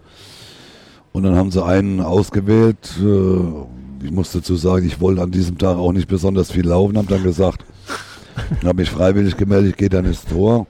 Und 1.13 1.23
dann 1.23 1.37
haben 1.37 1.51
sie 1.51 1.65
einen 1.65 2.01
ausgewählt. 2.01 2.77
Äh, 3.01 4.05
ich 4.05 4.11
muss 4.11 4.33
dazu 4.33 4.57
sagen, 4.57 4.87
ich 4.87 5.01
wollte 5.01 5.23
an 5.23 5.31
diesem 5.31 5.57
Tag 5.57 5.79
auch 5.79 5.93
nicht 5.93 6.09
besonders 6.09 6.51
viel 6.51 6.67
laufen, 6.67 6.99
habe 6.99 7.09
dann 7.09 7.23
gesagt, 7.23 7.65
habe 8.65 8.77
mich 8.77 8.91
freiwillig 8.91 9.39
gemeldet, 9.39 9.71
ich 9.71 9.77
gehe 9.77 9.89
dann 9.89 10.05
ins 10.05 10.25
Tor 10.25 10.67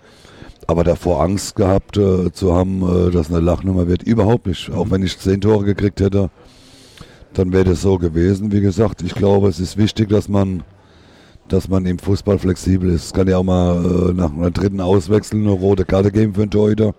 aber 0.67 0.85
davor 0.85 1.23
Angst 1.23 1.57
gehabt 1.57 1.97
äh, 1.97 2.33
zu 2.33 2.55
haben, 2.55 2.83
äh, 2.83 3.11
dass 3.11 3.31
eine 3.31 3.41
Lachnummer 3.41 3.89
wird. 3.89 4.03
Überhaupt 4.03 4.47
nicht. 4.47 4.71
Auch 4.71 4.91
wenn 4.91 5.03
ich 5.03 5.19
zehn 5.19 5.41
Tore 5.41 5.65
gekriegt 5.65 6.01
hätte, 6.01 6.31
dann 7.33 7.53
wäre 7.53 7.65
das 7.65 7.83
so 7.83 7.99
gewesen. 7.99 8.53
Wie 8.53 8.61
gesagt, 8.61 9.03
ich 9.03 9.15
glaube, 9.15 9.49
es 9.49 9.61
ist 9.61 9.77
wichtig, 9.77 10.09
dass 10.09 10.29
man, 10.29 10.63
dass 11.49 11.69
man 11.69 11.87
im 11.87 11.99
Fußball 11.99 12.39
flexibel 12.39 12.91
ist. 12.91 13.07
Es 13.07 13.13
kann 13.13 13.29
ja 13.29 13.39
auch 13.39 13.45
mal 13.45 13.85
äh, 13.85 14.13
nach 14.13 14.33
einer 14.33 14.51
dritten 14.51 14.81
Auswechseln 14.81 15.43
eine 15.43 15.53
rote 15.53 15.85
Karte 15.85 16.13
geben 16.13 16.35
für 16.35 16.43
einen 16.43 16.51
Torhüter. 16.51 16.95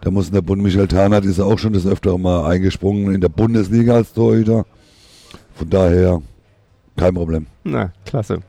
Da 0.00 0.10
muss 0.10 0.28
in 0.28 0.34
der 0.34 0.42
Bund 0.42 0.62
Michael 0.62 0.88
Tarnert 0.88 1.24
ist 1.24 1.40
auch 1.40 1.58
schon 1.58 1.72
das 1.72 1.86
öfter 1.86 2.16
mal 2.18 2.46
eingesprungen 2.46 3.14
in 3.14 3.20
der 3.20 3.28
Bundesliga 3.28 3.94
als 3.94 4.12
Torhüter. 4.12 4.66
Von 5.54 5.70
daher 5.70 6.22
kein 6.96 7.14
Problem. 7.14 7.46
Na, 7.64 7.92
klasse. 8.04 8.40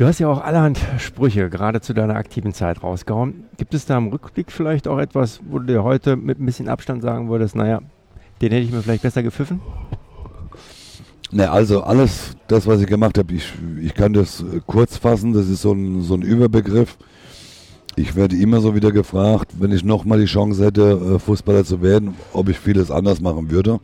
Du 0.00 0.06
hast 0.06 0.18
ja 0.18 0.28
auch 0.28 0.42
allerhand 0.42 0.80
Sprüche 0.96 1.50
gerade 1.50 1.82
zu 1.82 1.92
deiner 1.92 2.16
aktiven 2.16 2.54
Zeit 2.54 2.82
rausgehauen. 2.82 3.44
Gibt 3.58 3.74
es 3.74 3.84
da 3.84 3.98
im 3.98 4.06
Rückblick 4.06 4.50
vielleicht 4.50 4.88
auch 4.88 4.98
etwas, 4.98 5.40
wo 5.46 5.58
du 5.58 5.66
dir 5.66 5.84
heute 5.84 6.16
mit 6.16 6.40
ein 6.40 6.46
bisschen 6.46 6.70
Abstand 6.70 7.02
sagen 7.02 7.28
würdest, 7.28 7.54
naja, 7.54 7.82
den 8.40 8.50
hätte 8.50 8.64
ich 8.64 8.72
mir 8.72 8.80
vielleicht 8.80 9.02
besser 9.02 9.22
gepfiffen? 9.22 9.60
Ne, 11.32 11.50
also 11.50 11.82
alles, 11.82 12.34
das, 12.48 12.66
was 12.66 12.80
ich 12.80 12.86
gemacht 12.86 13.18
habe, 13.18 13.34
ich, 13.34 13.52
ich 13.78 13.92
kann 13.92 14.14
das 14.14 14.40
äh, 14.40 14.62
kurz 14.66 14.96
fassen, 14.96 15.34
das 15.34 15.50
ist 15.50 15.60
so 15.60 15.72
ein, 15.72 16.00
so 16.00 16.14
ein 16.14 16.22
Überbegriff. 16.22 16.96
Ich 17.94 18.16
werde 18.16 18.36
immer 18.36 18.62
so 18.62 18.74
wieder 18.74 18.92
gefragt, 18.92 19.50
wenn 19.58 19.70
ich 19.70 19.84
nochmal 19.84 20.18
die 20.18 20.24
Chance 20.24 20.64
hätte, 20.64 20.92
äh, 20.92 21.18
Fußballer 21.18 21.66
zu 21.66 21.82
werden, 21.82 22.14
ob 22.32 22.48
ich 22.48 22.58
vieles 22.58 22.90
anders 22.90 23.20
machen 23.20 23.50
würde 23.50 23.80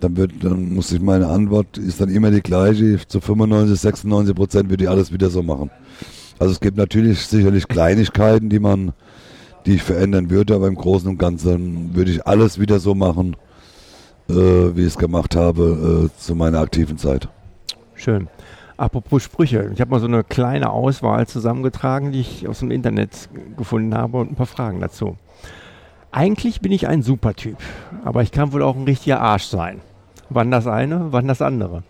dann, 0.00 0.16
wird, 0.16 0.32
dann 0.42 0.74
muss 0.74 0.92
ich 0.92 1.00
meine 1.00 1.28
Antwort 1.28 1.78
ist 1.78 2.00
dann 2.00 2.08
immer 2.08 2.30
die 2.30 2.42
gleiche. 2.42 2.98
Zu 3.06 3.20
95, 3.20 3.80
96 3.80 4.34
Prozent 4.34 4.70
würde 4.70 4.84
ich 4.84 4.90
alles 4.90 5.12
wieder 5.12 5.30
so 5.30 5.42
machen. 5.42 5.70
Also 6.38 6.52
es 6.52 6.60
gibt 6.60 6.76
natürlich 6.76 7.20
sicherlich 7.26 7.68
Kleinigkeiten, 7.68 8.48
die 8.48 8.58
man, 8.58 8.92
die 9.66 9.74
ich 9.74 9.82
verändern 9.82 10.30
würde, 10.30 10.54
aber 10.54 10.66
im 10.66 10.74
Großen 10.74 11.08
und 11.08 11.18
Ganzen 11.18 11.94
würde 11.94 12.10
ich 12.10 12.26
alles 12.26 12.58
wieder 12.58 12.80
so 12.80 12.94
machen, 12.94 13.36
äh, 14.28 14.34
wie 14.34 14.80
ich 14.80 14.88
es 14.88 14.98
gemacht 14.98 15.36
habe 15.36 16.10
äh, 16.10 16.20
zu 16.20 16.34
meiner 16.34 16.58
aktiven 16.58 16.98
Zeit. 16.98 17.28
Schön. 17.94 18.28
Apropos 18.76 19.22
Sprüche, 19.22 19.70
ich 19.72 19.80
habe 19.80 19.92
mal 19.92 20.00
so 20.00 20.06
eine 20.06 20.24
kleine 20.24 20.70
Auswahl 20.70 21.28
zusammengetragen, 21.28 22.10
die 22.10 22.20
ich 22.20 22.48
aus 22.48 22.58
dem 22.58 22.72
Internet 22.72 23.28
gefunden 23.56 23.94
habe 23.94 24.18
und 24.18 24.32
ein 24.32 24.34
paar 24.34 24.46
Fragen 24.46 24.80
dazu. 24.80 25.16
Eigentlich 26.14 26.60
bin 26.60 26.70
ich 26.70 26.86
ein 26.86 27.02
Supertyp, 27.02 27.56
aber 28.04 28.22
ich 28.22 28.30
kann 28.30 28.52
wohl 28.52 28.62
auch 28.62 28.76
ein 28.76 28.84
richtiger 28.84 29.20
Arsch 29.20 29.46
sein. 29.46 29.80
Wann 30.30 30.52
das 30.52 30.68
eine, 30.68 31.08
wann 31.10 31.26
das 31.26 31.42
andere? 31.42 31.82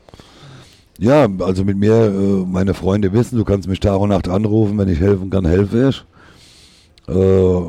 Ja, 0.98 1.28
also 1.40 1.62
mit 1.62 1.76
mir, 1.76 2.06
äh, 2.06 2.46
meine 2.46 2.72
Freunde 2.72 3.12
wissen, 3.12 3.36
du 3.36 3.44
kannst 3.44 3.68
mich 3.68 3.80
Tag 3.80 4.00
und 4.00 4.08
Nacht 4.08 4.26
anrufen, 4.30 4.78
wenn 4.78 4.88
ich 4.88 4.98
helfen 4.98 5.28
kann, 5.28 5.44
helfe 5.44 5.90
ich. 5.90 6.04
Äh, 7.06 7.60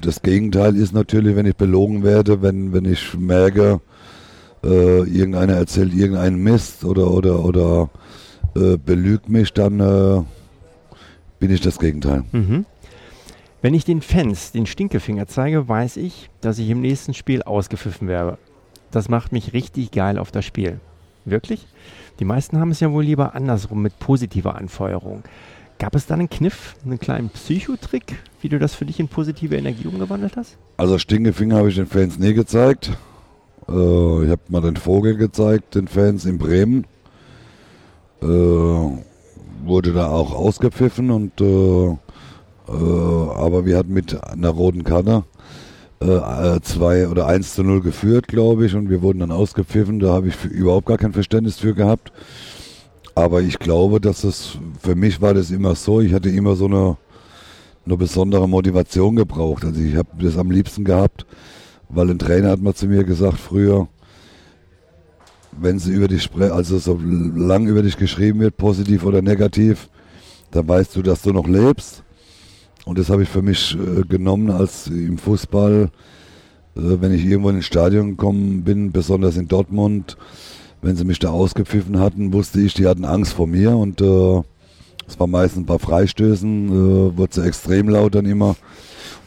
das 0.00 0.20
Gegenteil 0.22 0.74
ist 0.74 0.92
natürlich, 0.94 1.36
wenn 1.36 1.46
ich 1.46 1.54
belogen 1.54 2.02
werde, 2.02 2.42
wenn, 2.42 2.72
wenn 2.72 2.84
ich 2.84 3.16
merke, 3.16 3.80
äh, 4.64 5.02
irgendeiner 5.02 5.52
erzählt 5.52 5.94
irgendeinen 5.94 6.42
Mist 6.42 6.84
oder, 6.84 7.08
oder, 7.08 7.44
oder 7.44 7.88
belügt 8.52 9.28
mich, 9.28 9.52
dann 9.52 10.26
bin 11.38 11.50
ich 11.52 11.60
das 11.60 11.78
Gegenteil. 11.78 12.24
Mhm. 12.32 12.66
Wenn 13.62 13.74
ich 13.74 13.84
den 13.84 14.00
Fans 14.00 14.52
den 14.52 14.64
Stinkefinger 14.64 15.26
zeige, 15.26 15.68
weiß 15.68 15.98
ich, 15.98 16.30
dass 16.40 16.58
ich 16.58 16.70
im 16.70 16.80
nächsten 16.80 17.12
Spiel 17.12 17.42
ausgepfiffen 17.42 18.08
werde. 18.08 18.38
Das 18.90 19.10
macht 19.10 19.32
mich 19.32 19.52
richtig 19.52 19.90
geil 19.90 20.18
auf 20.18 20.32
das 20.32 20.46
Spiel. 20.46 20.80
Wirklich? 21.26 21.66
Die 22.20 22.24
meisten 22.24 22.58
haben 22.58 22.70
es 22.70 22.80
ja 22.80 22.90
wohl 22.90 23.04
lieber 23.04 23.34
andersrum 23.34 23.82
mit 23.82 23.98
positiver 23.98 24.56
Anfeuerung. 24.56 25.22
Gab 25.78 25.94
es 25.94 26.06
da 26.06 26.14
einen 26.14 26.30
Kniff, 26.30 26.74
einen 26.84 26.98
kleinen 26.98 27.28
Psychotrick, 27.28 28.16
wie 28.40 28.48
du 28.48 28.58
das 28.58 28.74
für 28.74 28.86
dich 28.86 28.98
in 28.98 29.08
positive 29.08 29.56
Energie 29.56 29.86
umgewandelt 29.86 30.36
hast? 30.36 30.56
Also 30.78 30.98
Stinkefinger 30.98 31.56
habe 31.56 31.68
ich 31.68 31.76
den 31.76 31.86
Fans 31.86 32.18
nie 32.18 32.32
gezeigt. 32.32 32.96
Äh, 33.68 33.72
ich 33.72 34.30
habe 34.30 34.40
mal 34.48 34.62
den 34.62 34.76
Vogel 34.76 35.16
gezeigt, 35.16 35.74
den 35.74 35.86
Fans 35.86 36.24
in 36.24 36.38
Bremen. 36.38 36.86
Äh, 38.22 38.26
wurde 38.26 39.92
da 39.92 40.08
auch 40.08 40.34
ausgepfiffen 40.34 41.10
und 41.10 41.40
äh, 41.42 41.96
aber 42.70 43.66
wir 43.66 43.76
hatten 43.76 43.92
mit 43.92 44.22
einer 44.22 44.50
roten 44.50 44.84
Karte 44.84 45.24
äh, 46.00 46.60
zwei 46.62 47.08
oder 47.08 47.26
eins 47.26 47.54
zu 47.54 47.62
null 47.62 47.80
geführt, 47.80 48.28
glaube 48.28 48.66
ich, 48.66 48.74
und 48.74 48.88
wir 48.90 49.02
wurden 49.02 49.20
dann 49.20 49.32
ausgepfiffen. 49.32 50.00
Da 50.00 50.12
habe 50.12 50.28
ich 50.28 50.44
überhaupt 50.44 50.86
gar 50.86 50.98
kein 50.98 51.12
Verständnis 51.12 51.58
für 51.58 51.74
gehabt. 51.74 52.12
Aber 53.14 53.42
ich 53.42 53.58
glaube, 53.58 54.00
dass 54.00 54.24
es 54.24 54.58
für 54.80 54.94
mich 54.94 55.20
war 55.20 55.34
das 55.34 55.50
immer 55.50 55.74
so. 55.74 56.00
Ich 56.00 56.14
hatte 56.14 56.30
immer 56.30 56.56
so 56.56 56.66
eine, 56.66 56.96
eine 57.84 57.96
besondere 57.96 58.48
Motivation 58.48 59.16
gebraucht. 59.16 59.64
Also 59.64 59.80
ich 59.80 59.96
habe 59.96 60.08
das 60.18 60.38
am 60.38 60.50
liebsten 60.50 60.84
gehabt, 60.84 61.26
weil 61.88 62.10
ein 62.10 62.18
Trainer 62.18 62.50
hat 62.50 62.60
mal 62.60 62.74
zu 62.74 62.86
mir 62.86 63.04
gesagt 63.04 63.38
früher, 63.38 63.88
wenn 65.52 65.78
sie 65.78 65.92
über 65.92 66.08
dich 66.08 66.22
sprechen, 66.22 66.52
also 66.52 66.78
so 66.78 66.98
lang 66.98 67.66
über 67.66 67.82
dich 67.82 67.96
geschrieben 67.96 68.40
wird, 68.40 68.56
positiv 68.56 69.04
oder 69.04 69.20
negativ, 69.20 69.88
dann 70.52 70.68
weißt 70.68 70.94
du, 70.96 71.02
dass 71.02 71.22
du 71.22 71.32
noch 71.32 71.48
lebst. 71.48 72.04
Und 72.90 72.98
das 72.98 73.08
habe 73.08 73.22
ich 73.22 73.28
für 73.28 73.40
mich 73.40 73.78
äh, 73.78 74.02
genommen 74.02 74.50
als 74.50 74.88
im 74.88 75.16
Fußball, 75.16 75.90
äh, 76.74 76.80
wenn 76.80 77.14
ich 77.14 77.24
irgendwo 77.24 77.50
in 77.50 77.58
ein 77.58 77.62
Stadion 77.62 78.16
gekommen 78.16 78.64
bin, 78.64 78.90
besonders 78.90 79.36
in 79.36 79.46
Dortmund, 79.46 80.16
wenn 80.82 80.96
sie 80.96 81.04
mich 81.04 81.20
da 81.20 81.30
ausgepfiffen 81.30 82.00
hatten, 82.00 82.32
wusste 82.32 82.60
ich, 82.60 82.74
die 82.74 82.88
hatten 82.88 83.04
Angst 83.04 83.34
vor 83.34 83.46
mir 83.46 83.76
und 83.76 84.00
äh, 84.00 84.42
es 85.06 85.20
war 85.20 85.28
meistens 85.28 85.66
bei 85.66 85.78
Freistößen, 85.78 86.68
äh, 86.68 87.16
wurde 87.16 87.32
sie 87.32 87.46
extrem 87.46 87.88
laut 87.88 88.16
dann 88.16 88.26
immer. 88.26 88.56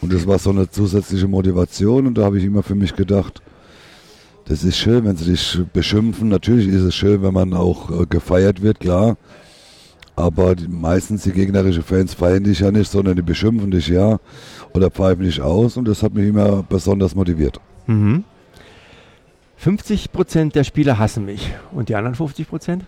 Und 0.02 0.12
das 0.12 0.28
war 0.28 0.40
so 0.40 0.50
eine 0.50 0.70
zusätzliche 0.70 1.30
Motivation 1.30 2.06
und 2.06 2.18
da 2.18 2.26
habe 2.26 2.40
ich 2.40 2.44
immer 2.44 2.64
für 2.64 2.76
mich 2.76 2.98
gedacht, 2.98 3.42
das 4.44 4.66
ist 4.66 4.76
schön, 4.78 5.06
wenn 5.06 5.16
sie 5.16 5.32
dich 5.32 5.62
beschimpfen. 5.72 6.28
Natürlich 6.28 6.68
ist 6.68 6.82
es 6.82 6.96
schön, 6.96 7.24
wenn 7.24 7.34
man 7.34 7.54
auch 7.54 8.02
äh, 8.02 8.06
gefeiert 8.08 8.62
wird, 8.62 8.82
klar. 8.82 9.16
Aber 10.16 10.56
die, 10.56 10.68
meistens 10.68 11.24
die 11.24 11.32
gegnerischen 11.32 11.84
Fans 11.84 12.14
feiern 12.14 12.44
dich 12.44 12.60
ja 12.60 12.72
nicht, 12.72 12.92
sondern 12.92 13.16
die 13.16 13.22
beschimpfen 13.22 13.72
dich 13.72 13.88
ja 13.88 14.20
oder 14.74 14.92
pfeifen 14.92 15.24
dich 15.24 15.42
aus 15.42 15.78
und 15.78 15.88
das 15.88 16.04
hat 16.04 16.14
mich 16.14 16.28
immer 16.28 16.64
besonders 16.64 17.16
motiviert. 17.16 17.60
Mhm. 17.88 18.24
50 19.58 20.12
Prozent 20.12 20.56
der 20.56 20.66
Spieler 20.66 21.00
hassen 21.00 21.26
mich 21.26 21.54
und 21.72 21.88
die 21.88 21.96
anderen 21.96 22.16
50 22.16 22.50
Prozent? 22.50 22.84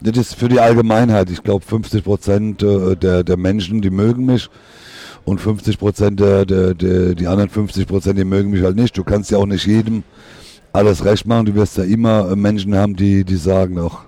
Das 0.00 0.16
ist 0.16 0.36
für 0.36 0.48
die 0.48 0.60
Allgemeinheit. 0.60 1.28
Ich 1.28 1.42
glaube, 1.42 1.64
50 1.64 2.04
Prozent 2.04 2.62
äh, 2.62 2.94
der, 2.94 3.24
der 3.24 3.36
Menschen, 3.36 3.82
die 3.82 3.90
mögen 3.90 4.24
mich 4.24 4.48
und 5.24 5.40
50 5.40 5.78
Prozent 5.78 6.20
der, 6.20 6.46
der, 6.46 6.74
der, 6.74 7.14
die 7.14 7.26
anderen 7.26 7.50
50 7.50 7.86
Prozent, 7.86 8.18
die 8.18 8.24
mögen 8.24 8.50
mich 8.50 8.62
halt 8.62 8.76
nicht. 8.76 8.96
Du 8.96 9.02
kannst 9.02 9.30
ja 9.32 9.38
auch 9.38 9.46
nicht 9.46 9.66
jedem 9.66 10.04
alles 10.72 11.04
recht 11.04 11.26
machen. 11.26 11.46
Du 11.46 11.54
wirst 11.56 11.78
ja 11.78 11.84
immer 11.84 12.30
äh, 12.30 12.36
Menschen 12.36 12.76
haben, 12.76 12.94
die, 12.94 13.24
die 13.24 13.36
sagen, 13.36 13.78
auch 13.78 14.02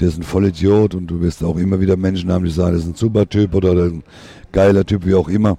der 0.00 0.08
ist 0.08 0.18
ein 0.18 0.22
Vollidiot 0.22 0.94
und 0.94 1.06
du 1.06 1.20
wirst 1.20 1.44
auch 1.44 1.56
immer 1.56 1.80
wieder 1.80 1.96
Menschen 1.96 2.32
haben, 2.32 2.44
die 2.44 2.50
sagen, 2.50 2.74
das 2.74 2.82
ist 2.82 2.88
ein 2.88 2.94
super 2.94 3.28
Typ 3.28 3.54
oder 3.54 3.72
ein 3.72 4.02
geiler 4.52 4.84
Typ, 4.84 5.06
wie 5.06 5.14
auch 5.14 5.28
immer 5.28 5.58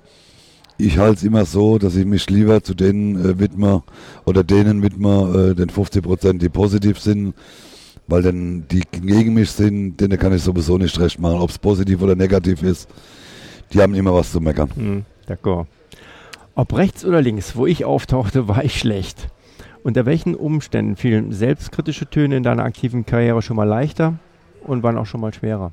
ich 0.78 0.98
halte 0.98 1.18
es 1.18 1.24
immer 1.24 1.46
so, 1.46 1.78
dass 1.78 1.96
ich 1.96 2.06
mich 2.06 2.30
lieber 2.30 2.64
zu 2.64 2.74
denen 2.74 3.16
äh, 3.24 3.40
widme 3.40 3.84
oder 4.26 4.44
denen 4.44 4.82
widme, 4.82 5.52
äh, 5.52 5.56
den 5.56 5.70
50 5.70 6.04
Prozent, 6.04 6.42
die 6.42 6.50
positiv 6.50 7.00
sind, 7.00 7.34
weil 8.08 8.22
denn 8.22 8.66
die 8.70 8.82
gegen 8.92 9.34
mich 9.34 9.52
sind, 9.52 9.98
denen 9.98 10.18
kann 10.18 10.34
ich 10.34 10.42
sowieso 10.42 10.78
nicht 10.78 11.00
recht 11.00 11.20
machen, 11.20 11.40
ob 11.40 11.50
es 11.50 11.60
positiv 11.60 12.02
oder 12.02 12.16
negativ 12.16 12.64
ist. 12.64 12.90
Die 13.72 13.82
haben 13.82 13.96
immer 13.96 14.14
was 14.14 14.32
zu 14.32 14.40
meckern. 14.40 14.70
Hm, 14.76 15.06
d'accord. 15.28 15.66
Ob 16.56 16.76
rechts 16.76 17.04
oder 17.04 17.22
links, 17.22 17.56
wo 17.56 17.66
ich 17.66 17.86
auftauchte, 17.86 18.48
war 18.48 18.64
ich 18.64 18.78
schlecht. 18.78 19.30
Unter 19.84 20.06
welchen 20.06 20.36
Umständen 20.36 20.96
fielen 20.96 21.32
selbstkritische 21.34 22.10
Töne 22.10 22.38
in 22.38 22.44
deiner 22.44 22.64
aktiven 22.64 23.06
Karriere 23.06 23.42
schon 23.42 23.58
mal 23.58 23.66
leichter 23.66 24.16
und 24.66 24.82
waren 24.82 24.98
auch 24.98 25.06
schon 25.06 25.22
mal 25.22 25.34
schwerer? 25.34 25.72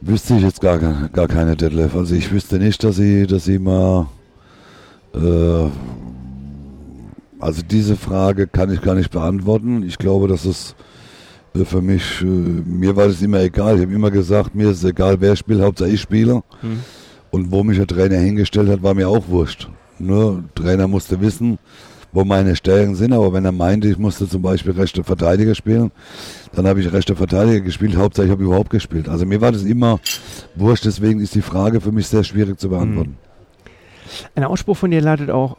Wüsste 0.00 0.34
ich 0.34 0.42
jetzt 0.42 0.60
gar, 0.60 0.78
gar 0.78 1.28
keine 1.28 1.56
Detlef. 1.56 1.94
Also 1.94 2.14
ich 2.14 2.32
wüsste 2.32 2.58
nicht, 2.58 2.82
dass 2.82 2.96
sie, 2.96 3.26
dass 3.26 3.44
sie 3.44 3.60
mal 3.60 4.08
äh, 5.14 5.68
also 7.42 7.60
diese 7.68 7.96
Frage 7.96 8.46
kann 8.46 8.72
ich 8.72 8.80
gar 8.80 8.94
nicht 8.94 9.10
beantworten. 9.10 9.82
Ich 9.82 9.98
glaube, 9.98 10.28
dass 10.28 10.44
es 10.44 10.76
äh, 11.56 11.64
für 11.64 11.82
mich, 11.82 12.22
äh, 12.22 12.24
mir 12.24 12.94
war 12.94 13.08
das 13.08 13.20
immer 13.20 13.40
egal. 13.40 13.76
Ich 13.76 13.82
habe 13.82 13.92
immer 13.92 14.12
gesagt, 14.12 14.54
mir 14.54 14.70
ist 14.70 14.84
egal, 14.84 15.20
wer 15.20 15.34
spielt, 15.34 15.60
Hauptsache 15.60 15.90
ich 15.90 16.00
spiele. 16.00 16.42
Mhm. 16.62 16.80
Und 17.32 17.50
wo 17.50 17.64
mich 17.64 17.78
der 17.78 17.88
Trainer 17.88 18.18
hingestellt 18.18 18.68
hat, 18.68 18.82
war 18.84 18.94
mir 18.94 19.08
auch 19.08 19.26
wurscht. 19.26 19.68
Nur 19.98 20.44
Trainer 20.54 20.86
musste 20.86 21.20
wissen, 21.20 21.58
wo 22.12 22.24
meine 22.24 22.54
Stärken 22.54 22.94
sind, 22.94 23.12
aber 23.12 23.32
wenn 23.32 23.44
er 23.44 23.52
meinte, 23.52 23.88
ich 23.88 23.98
musste 23.98 24.28
zum 24.28 24.42
Beispiel 24.42 24.72
rechte 24.72 25.02
Verteidiger 25.02 25.54
spielen, 25.54 25.90
dann 26.54 26.66
habe 26.66 26.80
ich 26.80 26.92
rechte 26.92 27.16
Verteidiger 27.16 27.60
gespielt, 27.60 27.96
Hauptsache 27.96 28.26
ich 28.26 28.32
habe 28.32 28.44
überhaupt 28.44 28.70
gespielt. 28.70 29.08
Also 29.08 29.24
mir 29.24 29.40
war 29.40 29.52
das 29.52 29.62
immer 29.62 29.98
wurscht, 30.54 30.84
deswegen 30.84 31.20
ist 31.20 31.34
die 31.34 31.42
Frage 31.42 31.80
für 31.80 31.92
mich 31.92 32.06
sehr 32.06 32.22
schwierig 32.22 32.60
zu 32.60 32.68
beantworten. 32.68 33.16
Hm. 33.16 33.32
Ein 34.34 34.44
Ausspruch 34.44 34.76
von 34.76 34.90
dir 34.90 35.00
leitet 35.00 35.30
auch, 35.30 35.56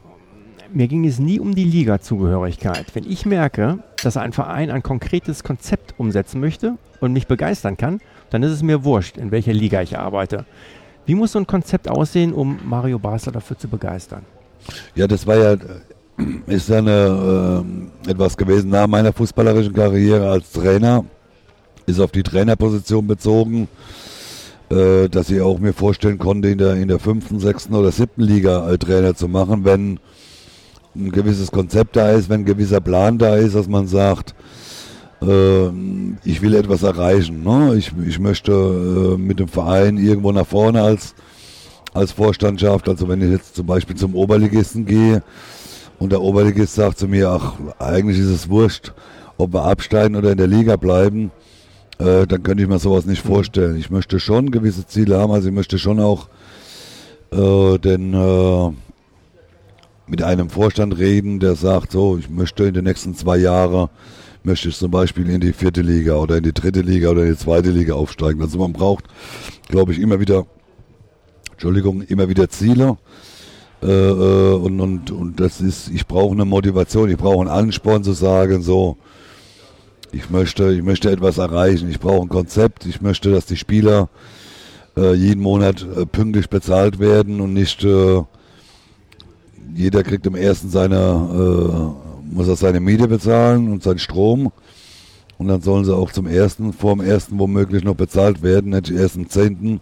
mir 0.71 0.87
ging 0.87 1.05
es 1.05 1.19
nie 1.19 1.39
um 1.39 1.55
die 1.55 1.63
Liga-Zugehörigkeit. 1.63 2.85
Wenn 2.93 3.05
ich 3.05 3.25
merke, 3.25 3.79
dass 4.03 4.17
ein 4.17 4.33
Verein 4.33 4.71
ein 4.71 4.83
konkretes 4.83 5.43
Konzept 5.43 5.95
umsetzen 5.97 6.39
möchte 6.39 6.77
und 6.99 7.13
mich 7.13 7.27
begeistern 7.27 7.77
kann, 7.77 7.99
dann 8.29 8.43
ist 8.43 8.51
es 8.51 8.63
mir 8.63 8.83
wurscht, 8.83 9.17
in 9.17 9.31
welcher 9.31 9.53
Liga 9.53 9.81
ich 9.81 9.97
arbeite. 9.97 10.45
Wie 11.05 11.15
muss 11.15 11.33
so 11.33 11.39
ein 11.39 11.47
Konzept 11.47 11.89
aussehen, 11.89 12.33
um 12.33 12.59
Mario 12.65 12.97
Basler 12.97 13.31
dafür 13.31 13.57
zu 13.57 13.67
begeistern? 13.67 14.23
Ja, 14.95 15.07
das 15.07 15.27
war 15.27 15.35
ja 15.35 15.57
ist 16.47 16.69
dann 16.69 16.88
äh, 16.88 18.10
etwas 18.12 18.38
gewesen 18.38 18.69
nach 18.69 18.88
meiner 18.88 19.13
fußballerischen 19.13 19.73
Karriere 19.73 20.30
als 20.30 20.52
Trainer. 20.52 21.06
Ist 21.86 21.99
auf 21.99 22.12
die 22.12 22.23
Trainerposition 22.23 23.08
bezogen, 23.08 23.67
äh, 24.69 25.10
dass 25.10 25.30
ich 25.30 25.41
auch 25.41 25.60
mir 25.60 25.73
vorstellen 25.73 26.17
konnte, 26.17 26.49
in 26.49 26.58
der, 26.58 26.76
in 26.76 26.88
der 26.88 26.99
fünften, 26.99 27.39
sechsten 27.39 27.73
oder 27.73 27.91
siebten 27.91 28.21
Liga 28.21 28.62
als 28.62 28.80
Trainer 28.80 29.15
zu 29.15 29.28
machen, 29.28 29.65
wenn 29.65 29.99
ein 30.95 31.12
gewisses 31.12 31.52
Konzept 31.52 31.95
da 31.95 32.12
ist, 32.12 32.30
wenn 32.30 32.41
ein 32.41 32.45
gewisser 32.45 32.80
Plan 32.80 33.17
da 33.17 33.36
ist, 33.36 33.56
dass 33.56 33.67
man 33.67 33.88
sagt, 33.88 34.34
äh, 35.21 35.67
ich 36.23 36.41
will 36.41 36.54
etwas 36.54 36.84
erreichen. 36.84 37.43
Ne? 37.43 37.76
Ich, 37.76 37.91
ich 38.08 38.19
möchte 38.19 38.52
äh, 38.52 39.17
mit 39.17 39.39
dem 39.39 39.47
Verein 39.47 39.97
irgendwo 39.97 40.32
nach 40.32 40.47
vorne 40.47 40.82
als, 40.82 41.15
als 41.93 42.12
Vorstandschaft, 42.12 42.88
also 42.88 43.08
wenn 43.08 43.21
ich 43.21 43.32
jetzt 43.32 43.56
zum 43.56 43.65
Beispiel 43.65 43.95
zum 43.95 44.15
Oberligisten 44.15 44.86
gehe, 44.86 45.23
und 46.03 46.11
der 46.11 46.21
Oberligist 46.21 46.75
sagt 46.75 46.99
zu 46.99 47.07
mir, 47.07 47.29
ach, 47.29 47.53
eigentlich 47.79 48.19
ist 48.19 48.27
es 48.27 48.49
wurscht, 48.49 48.91
ob 49.37 49.53
wir 49.53 49.63
absteigen 49.63 50.17
oder 50.17 50.31
in 50.33 50.37
der 50.37 50.47
Liga 50.47 50.75
bleiben. 50.75 51.31
Äh, 51.97 52.27
dann 52.27 52.43
könnte 52.43 52.61
ich 52.61 52.67
mir 52.67 52.77
sowas 52.77 53.05
nicht 53.05 53.21
vorstellen. 53.21 53.77
Ich 53.77 53.89
möchte 53.89 54.19
schon 54.19 54.51
gewisse 54.51 54.85
Ziele 54.85 55.17
haben, 55.17 55.31
also 55.31 55.47
ich 55.47 55.53
möchte 55.53 55.79
schon 55.79 56.01
auch 56.01 56.27
äh, 57.31 57.77
den, 57.77 58.13
äh, 58.13 58.71
mit 60.05 60.21
einem 60.21 60.49
Vorstand 60.49 60.97
reden, 60.97 61.39
der 61.39 61.55
sagt, 61.55 61.93
so, 61.93 62.17
ich 62.17 62.29
möchte 62.29 62.65
in 62.65 62.73
den 62.73 62.83
nächsten 62.83 63.15
zwei 63.15 63.37
Jahren, 63.37 63.87
möchte 64.43 64.67
ich 64.67 64.75
zum 64.75 64.91
Beispiel 64.91 65.29
in 65.29 65.39
die 65.39 65.53
vierte 65.53 65.81
Liga 65.81 66.15
oder 66.15 66.35
in 66.35 66.43
die 66.43 66.53
dritte 66.53 66.81
Liga 66.81 67.11
oder 67.11 67.23
in 67.23 67.31
die 67.31 67.37
zweite 67.37 67.69
Liga 67.69 67.93
aufsteigen. 67.93 68.41
Also 68.41 68.57
man 68.57 68.73
braucht, 68.73 69.05
glaube 69.69 69.93
ich, 69.93 69.99
immer 69.99 70.19
wieder, 70.19 70.47
Entschuldigung, 71.53 72.01
immer 72.01 72.27
wieder 72.27 72.49
Ziele. 72.49 72.97
Äh, 73.83 73.87
äh, 73.87 74.53
und, 74.53 74.79
und, 74.79 75.11
und 75.11 75.39
das 75.39 75.59
ist, 75.59 75.89
ich 75.89 76.07
brauche 76.07 76.33
eine 76.33 76.45
Motivation, 76.45 77.09
ich 77.09 77.17
brauche 77.17 77.41
einen 77.41 77.49
Ansporn 77.49 78.03
zu 78.03 78.13
sagen, 78.13 78.61
so, 78.61 78.97
ich 80.13 80.29
möchte, 80.29 80.71
ich 80.71 80.83
möchte 80.83 81.11
etwas 81.11 81.37
erreichen, 81.37 81.89
ich 81.89 81.99
brauche 81.99 82.21
ein 82.21 82.29
Konzept, 82.29 82.85
ich 82.85 83.01
möchte, 83.01 83.31
dass 83.31 83.45
die 83.45 83.57
Spieler 83.57 84.09
äh, 84.95 85.13
jeden 85.13 85.41
Monat 85.41 85.85
äh, 85.97 86.05
pünktlich 86.05 86.49
bezahlt 86.49 86.99
werden 86.99 87.41
und 87.41 87.53
nicht 87.53 87.83
äh, 87.83 88.21
jeder 89.75 90.03
kriegt 90.03 90.25
im 90.27 90.35
ersten 90.35 90.69
seine, 90.69 90.95
äh, 90.95 92.33
muss 92.33 92.47
er 92.47 92.55
seine 92.55 92.79
Miete 92.79 93.07
bezahlen 93.07 93.71
und 93.71 93.83
seinen 93.83 93.99
Strom. 93.99 94.51
Und 95.37 95.47
dann 95.47 95.61
sollen 95.61 95.83
sie 95.83 95.95
auch 95.95 96.11
zum 96.11 96.27
ersten, 96.27 96.71
vor 96.73 96.95
dem 96.95 97.03
ersten 97.03 97.39
womöglich 97.39 97.83
noch 97.83 97.95
bezahlt 97.95 98.43
werden, 98.43 98.71
nicht 98.71 98.91
erst 98.91 99.15
im 99.15 99.29
zehnten 99.29 99.81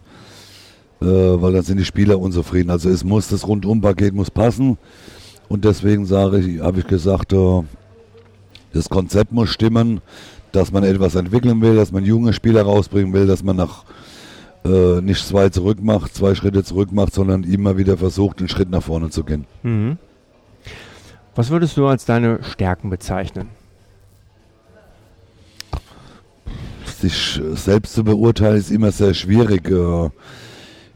äh, 1.02 1.06
weil 1.06 1.54
dann 1.54 1.64
sind 1.64 1.78
die 1.78 1.86
Spieler 1.86 2.20
unzufrieden. 2.20 2.70
Also 2.70 2.90
es 2.90 3.04
muss, 3.04 3.28
das 3.28 3.48
Rundumpaket 3.48 4.14
muss 4.14 4.32
passen. 4.32 4.78
Und 5.50 5.66
deswegen 5.66 6.06
sage 6.06 6.40
ich, 6.40 6.62
habe 6.62 6.80
ich 6.80 6.88
gesagt, 6.88 7.34
äh, 7.34 7.64
das 8.74 8.90
Konzept 8.90 9.32
muss 9.32 9.50
stimmen, 9.50 10.02
dass 10.52 10.72
man 10.72 10.84
etwas 10.84 11.16
entwickeln 11.16 11.62
will, 11.62 11.76
dass 11.76 11.92
man 11.92 12.06
junge 12.06 12.34
Spieler 12.34 12.64
rausbringen 12.64 13.14
will, 13.14 13.28
dass 13.28 13.44
man 13.44 13.56
nach 13.56 13.84
äh, 14.64 15.02
nicht 15.02 15.26
zwei 15.26 15.50
zurück 15.50 15.82
macht, 15.82 16.14
zwei 16.14 16.36
Schritte 16.36 16.64
zurück 16.64 16.92
macht, 16.92 17.14
sondern 17.14 17.44
immer 17.44 17.78
wieder 17.78 17.98
versucht, 17.98 18.40
einen 18.40 18.50
Schritt 18.50 18.70
nach 18.70 18.84
vorne 18.84 19.10
zu 19.10 19.24
gehen. 19.24 19.46
Mhm. 19.64 19.98
Was 21.36 21.50
würdest 21.50 21.78
du 21.78 21.88
als 21.88 22.06
deine 22.06 22.44
Stärken 22.44 22.90
bezeichnen? 22.90 23.50
sich 27.02 27.42
selbst 27.54 27.94
zu 27.94 28.04
beurteilen 28.04 28.58
ist 28.58 28.72
immer 28.72 28.92
sehr 28.92 29.14
schwierig. 29.14 29.70
Äh, 29.70 30.10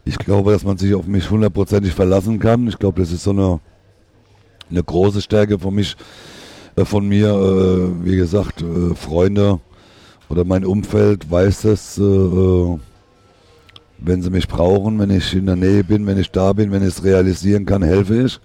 ich 0.06 0.18
glaube, 0.18 0.52
dass 0.52 0.64
man 0.64 0.78
sich 0.78 0.94
auf 0.94 1.06
mich 1.06 1.28
hundertprozentig 1.28 1.92
verlassen 1.92 2.38
kann. 2.38 2.68
Ich 2.68 2.78
glaube, 2.78 3.02
das 3.02 3.10
ist 3.10 3.24
so 3.24 3.30
eine, 3.32 3.60
eine 4.70 4.82
große 4.82 5.20
Stärke 5.20 5.58
von 5.58 5.74
mich, 5.74 5.96
äh, 6.76 6.84
von 6.84 7.06
mir. 7.08 7.28
Äh, 7.30 8.06
wie 8.06 8.16
gesagt, 8.16 8.62
äh, 8.62 8.94
Freunde 8.94 9.58
oder 10.28 10.44
mein 10.44 10.64
Umfeld 10.64 11.30
weiß 11.30 11.62
das, 11.62 12.00
wenn 12.00 12.80
sie 14.22 14.30
mich 14.30 14.48
brauchen, 14.48 14.98
wenn 14.98 15.10
ich 15.10 15.32
in 15.34 15.46
der 15.46 15.54
Nähe 15.54 15.84
bin, 15.84 16.04
wenn 16.06 16.18
ich 16.18 16.32
da 16.32 16.52
bin, 16.52 16.72
wenn 16.72 16.82
ich 16.82 16.88
es 16.88 17.04
realisieren 17.04 17.64
kann, 17.64 17.82
helfe 17.82 18.24
ich. 18.24 18.40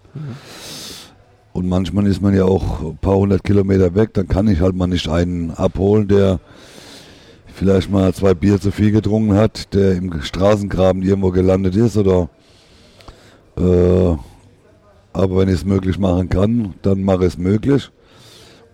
Und 1.53 1.67
manchmal 1.67 2.05
ist 2.05 2.21
man 2.21 2.35
ja 2.35 2.45
auch 2.45 2.81
ein 2.81 2.97
paar 2.97 3.15
hundert 3.15 3.43
Kilometer 3.43 3.95
weg, 3.95 4.13
dann 4.13 4.27
kann 4.27 4.47
ich 4.47 4.61
halt 4.61 4.75
mal 4.75 4.85
nicht 4.85 5.07
einen 5.07 5.49
abholen, 5.49 6.07
der 6.07 6.39
vielleicht 7.61 7.91
mal 7.91 8.11
zwei 8.11 8.33
Bier 8.33 8.59
zu 8.59 8.71
viel 8.71 8.91
getrunken 8.91 9.35
hat, 9.35 9.71
der 9.75 9.91
im 9.91 10.19
Straßengraben 10.23 11.03
irgendwo 11.03 11.29
gelandet 11.29 11.75
ist 11.75 11.95
oder 11.95 12.27
äh, 13.55 14.15
aber 15.13 15.37
wenn 15.37 15.47
ich 15.47 15.55
es 15.55 15.65
möglich 15.65 15.99
machen 15.99 16.27
kann, 16.27 16.73
dann 16.81 17.03
mache 17.03 17.19
ich 17.19 17.33
es 17.33 17.37
möglich. 17.37 17.91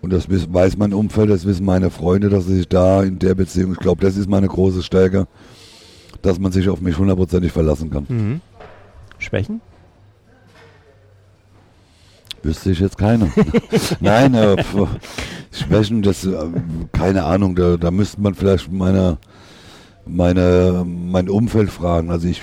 Und 0.00 0.10
das 0.10 0.30
weiß 0.30 0.78
mein 0.78 0.94
Umfeld, 0.94 1.28
das 1.28 1.44
wissen 1.44 1.66
meine 1.66 1.90
Freunde, 1.90 2.30
dass 2.30 2.48
ich 2.48 2.66
da 2.66 3.02
in 3.02 3.18
der 3.18 3.34
Beziehung, 3.34 3.72
ich 3.72 3.78
glaube, 3.78 4.00
das 4.00 4.16
ist 4.16 4.26
meine 4.26 4.46
große 4.46 4.82
Stärke, 4.82 5.26
dass 6.22 6.38
man 6.38 6.50
sich 6.50 6.70
auf 6.70 6.80
mich 6.80 6.96
hundertprozentig 6.96 7.52
verlassen 7.52 7.90
kann. 7.90 8.06
Mhm. 8.08 8.40
Schwächen? 9.18 9.60
Wüsste 12.42 12.70
ich 12.70 12.80
jetzt 12.80 12.98
keine. 12.98 13.32
Nein, 14.00 14.34
äh, 14.34 14.56
Schwächen, 15.50 16.02
das, 16.02 16.24
äh, 16.24 16.36
keine 16.92 17.24
Ahnung, 17.24 17.56
da, 17.56 17.76
da 17.76 17.90
müsste 17.90 18.20
man 18.20 18.34
vielleicht 18.34 18.70
meine, 18.70 19.18
meine, 20.06 20.84
mein 20.86 21.28
Umfeld 21.28 21.70
fragen. 21.70 22.10
Also 22.10 22.28
ich, 22.28 22.40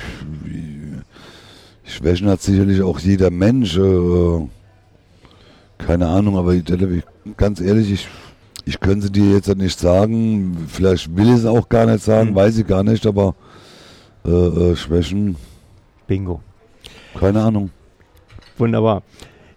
Schwächen 1.84 2.28
hat 2.28 2.42
sicherlich 2.42 2.82
auch 2.82 3.00
jeder 3.00 3.32
Mensch. 3.32 3.78
Äh, 3.78 4.48
keine 5.78 6.08
Ahnung, 6.08 6.38
aber 6.38 6.54
ich, 6.54 6.64
ganz 7.38 7.62
ehrlich, 7.62 7.92
ich, 7.92 8.08
ich 8.66 8.80
könnte 8.80 9.12
dir 9.12 9.32
jetzt 9.32 9.54
nicht 9.56 9.80
sagen. 9.80 10.68
Vielleicht 10.68 11.16
will 11.16 11.28
ich 11.28 11.40
es 11.40 11.46
auch 11.46 11.70
gar 11.70 11.86
nicht 11.86 12.04
sagen, 12.04 12.32
mhm. 12.32 12.36
weiß 12.36 12.58
ich 12.58 12.68
gar 12.68 12.84
nicht, 12.84 13.06
aber 13.06 13.36
äh, 14.26 14.30
äh, 14.30 14.76
Schwächen. 14.76 15.36
Bingo. 16.08 16.42
Keine 17.18 17.42
Ahnung. 17.42 17.70
Wunderbar. 18.58 19.04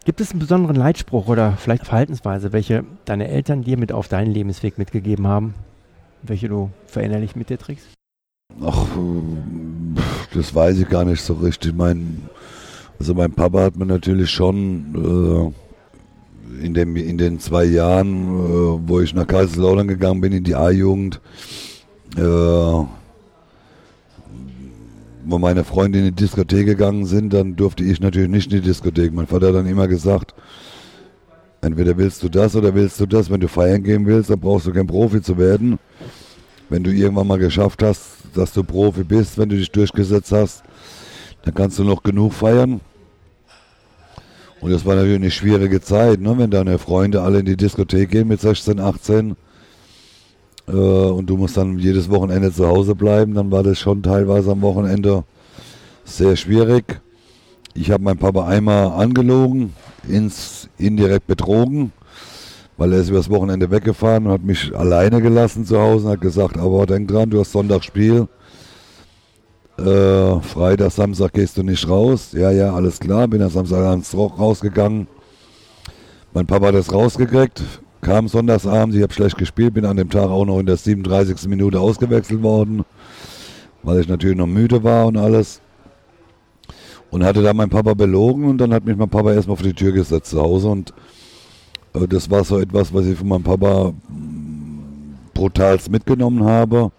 Gibt 0.08 0.22
es 0.22 0.30
einen 0.30 0.40
besonderen 0.40 0.74
Leitspruch 0.74 1.28
oder 1.28 1.52
vielleicht 1.58 1.84
Verhaltensweise, 1.84 2.54
welche 2.54 2.82
deine 3.04 3.28
Eltern 3.28 3.62
dir 3.62 3.76
mit 3.76 3.92
auf 3.92 4.08
deinen 4.08 4.32
Lebensweg 4.32 4.78
mitgegeben 4.78 5.26
haben, 5.26 5.52
welche 6.22 6.48
du 6.48 6.70
verinnerlich 6.86 7.36
mit 7.36 7.50
dir 7.50 7.58
trägst? 7.58 7.88
Ach, 8.64 8.86
äh, 8.96 10.00
das 10.32 10.54
weiß 10.54 10.78
ich 10.78 10.88
gar 10.88 11.04
nicht 11.04 11.20
so 11.20 11.34
richtig. 11.34 11.74
Mein, 11.76 12.22
also 12.98 13.12
mein 13.12 13.32
Papa 13.32 13.64
hat 13.64 13.76
mir 13.76 13.84
natürlich 13.84 14.30
schon 14.30 15.52
äh, 16.56 16.64
in, 16.64 16.72
dem, 16.72 16.96
in 16.96 17.18
den 17.18 17.38
zwei 17.38 17.64
Jahren, 17.64 18.28
äh, 18.28 18.88
wo 18.88 19.00
ich 19.00 19.12
nach 19.12 19.26
Kaiserslautern 19.26 19.88
gegangen 19.88 20.22
bin, 20.22 20.32
in 20.32 20.42
die 20.42 20.54
A-Jugend, 20.54 21.20
äh, 22.16 22.84
wo 25.30 25.38
meine 25.38 25.62
Freunde 25.64 25.98
in 25.98 26.04
die 26.06 26.12
Diskothek 26.12 26.66
gegangen 26.66 27.04
sind, 27.04 27.32
dann 27.34 27.54
durfte 27.54 27.84
ich 27.84 28.00
natürlich 28.00 28.30
nicht 28.30 28.50
in 28.50 28.62
die 28.62 28.66
Diskothek. 28.66 29.12
Mein 29.12 29.26
Vater 29.26 29.48
hat 29.48 29.56
dann 29.56 29.66
immer 29.66 29.86
gesagt, 29.86 30.34
entweder 31.60 31.96
willst 31.98 32.22
du 32.22 32.30
das 32.30 32.56
oder 32.56 32.74
willst 32.74 32.98
du 32.98 33.06
das. 33.06 33.30
Wenn 33.30 33.40
du 33.40 33.48
feiern 33.48 33.82
gehen 33.82 34.06
willst, 34.06 34.30
dann 34.30 34.40
brauchst 34.40 34.66
du 34.66 34.72
kein 34.72 34.86
Profi 34.86 35.20
zu 35.20 35.36
werden. 35.36 35.78
Wenn 36.70 36.82
du 36.82 36.90
irgendwann 36.90 37.26
mal 37.26 37.38
geschafft 37.38 37.82
hast, 37.82 38.18
dass 38.34 38.52
du 38.52 38.64
Profi 38.64 39.04
bist, 39.04 39.36
wenn 39.36 39.50
du 39.50 39.56
dich 39.56 39.70
durchgesetzt 39.70 40.32
hast, 40.32 40.62
dann 41.42 41.54
kannst 41.54 41.78
du 41.78 41.84
noch 41.84 42.02
genug 42.02 42.32
feiern. 42.32 42.80
Und 44.60 44.70
das 44.70 44.84
war 44.84 44.94
natürlich 44.94 45.16
eine 45.16 45.30
schwierige 45.30 45.80
Zeit, 45.80 46.20
ne? 46.20 46.36
wenn 46.36 46.50
deine 46.50 46.78
Freunde 46.78 47.22
alle 47.22 47.40
in 47.40 47.46
die 47.46 47.56
Diskothek 47.56 48.10
gehen 48.10 48.28
mit 48.28 48.40
16, 48.40 48.80
18 48.80 49.36
äh, 50.68 50.72
und 50.72 51.26
du 51.28 51.36
musst 51.36 51.56
dann 51.56 51.78
jedes 51.78 52.10
Wochenende 52.10 52.52
zu 52.52 52.66
Hause 52.66 52.94
bleiben, 52.94 53.34
dann 53.34 53.50
war 53.50 53.62
das 53.62 53.78
schon 53.78 54.02
teilweise 54.02 54.52
am 54.52 54.62
Wochenende 54.62 55.24
sehr 56.04 56.36
schwierig. 56.36 57.00
Ich 57.74 57.90
habe 57.90 58.02
meinen 58.02 58.18
Papa 58.18 58.46
einmal 58.46 58.88
angelogen, 58.92 59.74
ins 60.06 60.68
indirekt 60.78 61.26
betrogen, 61.26 61.92
weil 62.76 62.92
er 62.92 63.00
ist 63.00 63.10
übers 63.10 63.30
Wochenende 63.30 63.70
weggefahren 63.70 64.26
und 64.26 64.32
hat 64.32 64.42
mich 64.42 64.74
alleine 64.76 65.20
gelassen 65.20 65.64
zu 65.64 65.78
Hause 65.78 66.06
und 66.06 66.12
hat 66.12 66.20
gesagt, 66.20 66.58
aber 66.58 66.86
denk 66.86 67.08
dran, 67.08 67.30
du 67.30 67.40
hast 67.40 67.52
Sonntagsspiel. 67.52 68.28
Äh, 69.78 70.40
Freitag, 70.40 70.90
Samstag 70.90 71.32
gehst 71.34 71.56
du 71.56 71.62
nicht 71.62 71.88
raus. 71.88 72.32
Ja, 72.32 72.50
ja, 72.50 72.74
alles 72.74 72.98
klar. 72.98 73.28
Bin 73.28 73.40
am 73.42 73.50
Samstag 73.50 73.84
ans 73.84 74.12
Roch 74.12 74.36
rausgegangen. 74.36 75.06
Mein 76.34 76.46
Papa 76.46 76.66
hat 76.66 76.74
das 76.74 76.92
rausgekriegt 76.92 77.62
kam 78.00 78.28
sonntagsabends, 78.28 78.96
ich 78.96 79.02
habe 79.02 79.12
schlecht 79.12 79.38
gespielt, 79.38 79.74
bin 79.74 79.84
an 79.84 79.96
dem 79.96 80.10
Tag 80.10 80.28
auch 80.30 80.44
noch 80.44 80.58
in 80.58 80.66
der 80.66 80.76
37. 80.76 81.48
Minute 81.48 81.80
ausgewechselt 81.80 82.42
worden, 82.42 82.84
weil 83.82 84.00
ich 84.00 84.08
natürlich 84.08 84.36
noch 84.36 84.46
müde 84.46 84.84
war 84.84 85.06
und 85.06 85.16
alles. 85.16 85.60
Und 87.10 87.24
hatte 87.24 87.42
da 87.42 87.54
mein 87.54 87.70
Papa 87.70 87.94
belogen 87.94 88.44
und 88.44 88.58
dann 88.58 88.72
hat 88.72 88.84
mich 88.84 88.96
mein 88.96 89.08
Papa 89.08 89.32
erstmal 89.32 89.56
vor 89.56 89.66
die 89.66 89.72
Tür 89.72 89.92
gesetzt 89.92 90.30
zu 90.30 90.40
Hause 90.40 90.68
und 90.68 90.92
äh, 91.94 92.06
das 92.06 92.30
war 92.30 92.44
so 92.44 92.58
etwas, 92.60 92.92
was 92.92 93.06
ich 93.06 93.18
von 93.18 93.28
meinem 93.28 93.44
Papa 93.44 93.92
mm, 93.92 95.18
brutalst 95.32 95.90
mitgenommen 95.90 96.44
habe. 96.44 96.92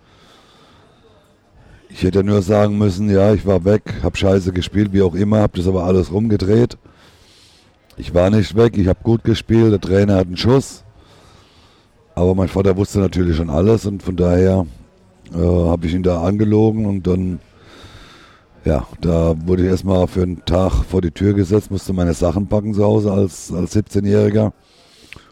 Ich 1.89 2.03
hätte 2.03 2.23
nur 2.23 2.41
sagen 2.41 2.77
müssen, 2.77 3.09
ja, 3.09 3.33
ich 3.33 3.45
war 3.45 3.65
weg, 3.65 3.95
habe 4.03 4.17
scheiße 4.17 4.51
gespielt, 4.51 4.93
wie 4.93 5.01
auch 5.01 5.15
immer, 5.15 5.39
habe 5.39 5.57
das 5.57 5.67
aber 5.67 5.83
alles 5.83 6.11
rumgedreht. 6.11 6.77
Ich 7.97 8.13
war 8.13 8.29
nicht 8.29 8.55
weg, 8.55 8.77
ich 8.77 8.87
habe 8.87 8.99
gut 9.03 9.23
gespielt, 9.23 9.71
der 9.71 9.81
Trainer 9.81 10.15
hat 10.15 10.27
einen 10.27 10.37
Schuss. 10.37 10.83
Aber 12.19 12.35
mein 12.35 12.49
Vater 12.49 12.75
wusste 12.75 12.99
natürlich 12.99 13.37
schon 13.37 13.49
alles 13.49 13.85
und 13.85 14.03
von 14.03 14.17
daher 14.17 14.65
äh, 15.33 15.37
habe 15.37 15.87
ich 15.87 15.93
ihn 15.93 16.03
da 16.03 16.21
angelogen 16.21 16.85
und 16.85 17.07
dann, 17.07 17.39
ja, 18.65 18.85
da 18.99 19.35
wurde 19.45 19.63
ich 19.63 19.69
erstmal 19.69 20.05
für 20.07 20.23
einen 20.23 20.43
Tag 20.43 20.83
vor 20.83 20.99
die 20.99 21.11
Tür 21.11 21.33
gesetzt, 21.33 21.71
musste 21.71 21.93
meine 21.93 22.13
Sachen 22.13 22.47
packen 22.47 22.73
zu 22.73 22.83
Hause 22.83 23.13
als, 23.13 23.53
als 23.53 23.73
17-Jähriger. 23.73 24.51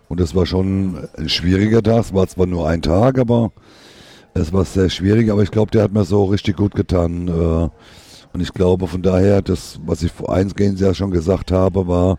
Und 0.08 0.22
das 0.22 0.34
war 0.34 0.46
schon 0.46 1.10
ein 1.18 1.28
schwieriger 1.28 1.84
Tag. 1.84 2.06
Es 2.06 2.14
war 2.14 2.26
zwar 2.26 2.46
nur 2.46 2.70
ein 2.70 2.82
Tag, 2.82 3.20
aber 3.20 3.52
es 4.34 4.54
war 4.54 4.64
sehr 4.64 4.90
schwierig. 4.90 5.30
Aber 5.30 5.44
ich 5.44 5.52
glaube, 5.52 5.72
der 5.72 5.84
hat 5.84 5.92
mir 5.92 6.06
so 6.06 6.24
richtig 6.24 6.56
gut 6.56 6.74
getan. 6.74 7.28
Äh, 7.28 7.70
und 8.32 8.42
ich 8.42 8.54
glaube, 8.54 8.88
von 8.88 9.02
daher, 9.02 9.42
das, 9.42 9.82
was 9.86 10.04
ich 10.04 10.14
vor 10.14 10.34
eingehend 10.34 10.80
ja 10.80 10.94
schon 10.94 11.12
gesagt 11.12 11.52
habe, 11.52 11.86
war, 11.90 12.18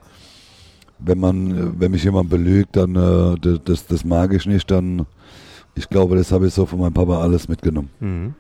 wenn 0.99 1.19
man, 1.19 1.81
wenn 1.81 1.91
mich 1.91 2.05
jemand 2.05 2.31
belügt, 2.31 2.77
dann 2.77 2.97
äh, 2.97 3.59
das, 3.65 3.87
das 3.87 4.05
mag 4.05 4.33
ich 4.33 4.47
nicht, 4.47 4.71
dann 4.71 5.07
ich 5.75 5.89
glaube, 5.89 6.17
das 6.17 6.33
habe 6.33 6.49
ich 6.49 6.55
so 6.55 6.67
von 6.67 6.81
meinem 6.81 6.93
Papa 6.93 7.21
alles 7.21 7.49
mitgenommen. 7.49 7.91
Mhm. 8.01 8.35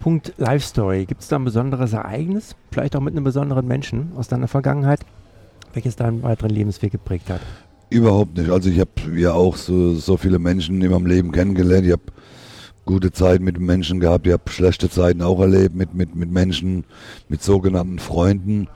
Punkt 0.00 0.34
Life 0.36 0.66
Story. 0.66 1.06
Gibt 1.06 1.22
es 1.22 1.28
da 1.28 1.36
ein 1.36 1.44
besonderes 1.44 1.92
Ereignis, 1.92 2.54
vielleicht 2.70 2.94
auch 2.94 3.00
mit 3.00 3.14
einem 3.14 3.24
besonderen 3.24 3.66
Menschen 3.66 4.12
aus 4.16 4.28
deiner 4.28 4.46
Vergangenheit, 4.46 5.00
welches 5.72 5.96
deinen 5.96 6.22
weiteren 6.22 6.50
Lebensweg 6.50 6.92
geprägt 6.92 7.30
hat? 7.30 7.40
Überhaupt 7.88 8.36
nicht. 8.36 8.50
Also 8.50 8.68
ich 8.68 8.78
habe 8.78 8.90
ja 9.14 9.32
auch 9.32 9.56
so, 9.56 9.94
so 9.94 10.16
viele 10.16 10.38
Menschen 10.38 10.82
in 10.82 10.90
meinem 10.90 11.06
Leben 11.06 11.32
kennengelernt. 11.32 11.86
Ich 11.86 11.92
habe 11.92 12.02
gute 12.84 13.10
Zeiten 13.12 13.44
mit 13.44 13.58
Menschen 13.58 13.98
gehabt, 13.98 14.26
ich 14.26 14.32
habe 14.32 14.48
schlechte 14.48 14.88
Zeiten 14.88 15.22
auch 15.22 15.40
erlebt 15.40 15.74
mit, 15.74 15.94
mit, 15.94 16.14
mit 16.14 16.30
Menschen, 16.30 16.84
mit 17.28 17.42
sogenannten 17.42 17.98
Freunden. 17.98 18.68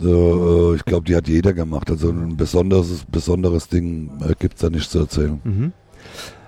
Äh, 0.00 0.74
ich 0.74 0.84
glaube, 0.84 1.04
die 1.04 1.16
hat 1.16 1.28
jeder 1.28 1.52
gemacht. 1.52 1.90
Also 1.90 2.10
ein 2.10 2.36
besonderes, 2.36 3.04
besonderes 3.10 3.68
Ding 3.68 4.10
äh, 4.20 4.34
gibt 4.38 4.54
es 4.54 4.60
da 4.60 4.70
nicht 4.70 4.90
zu 4.90 5.00
erzählen. 5.00 5.40
Mhm. 5.44 5.72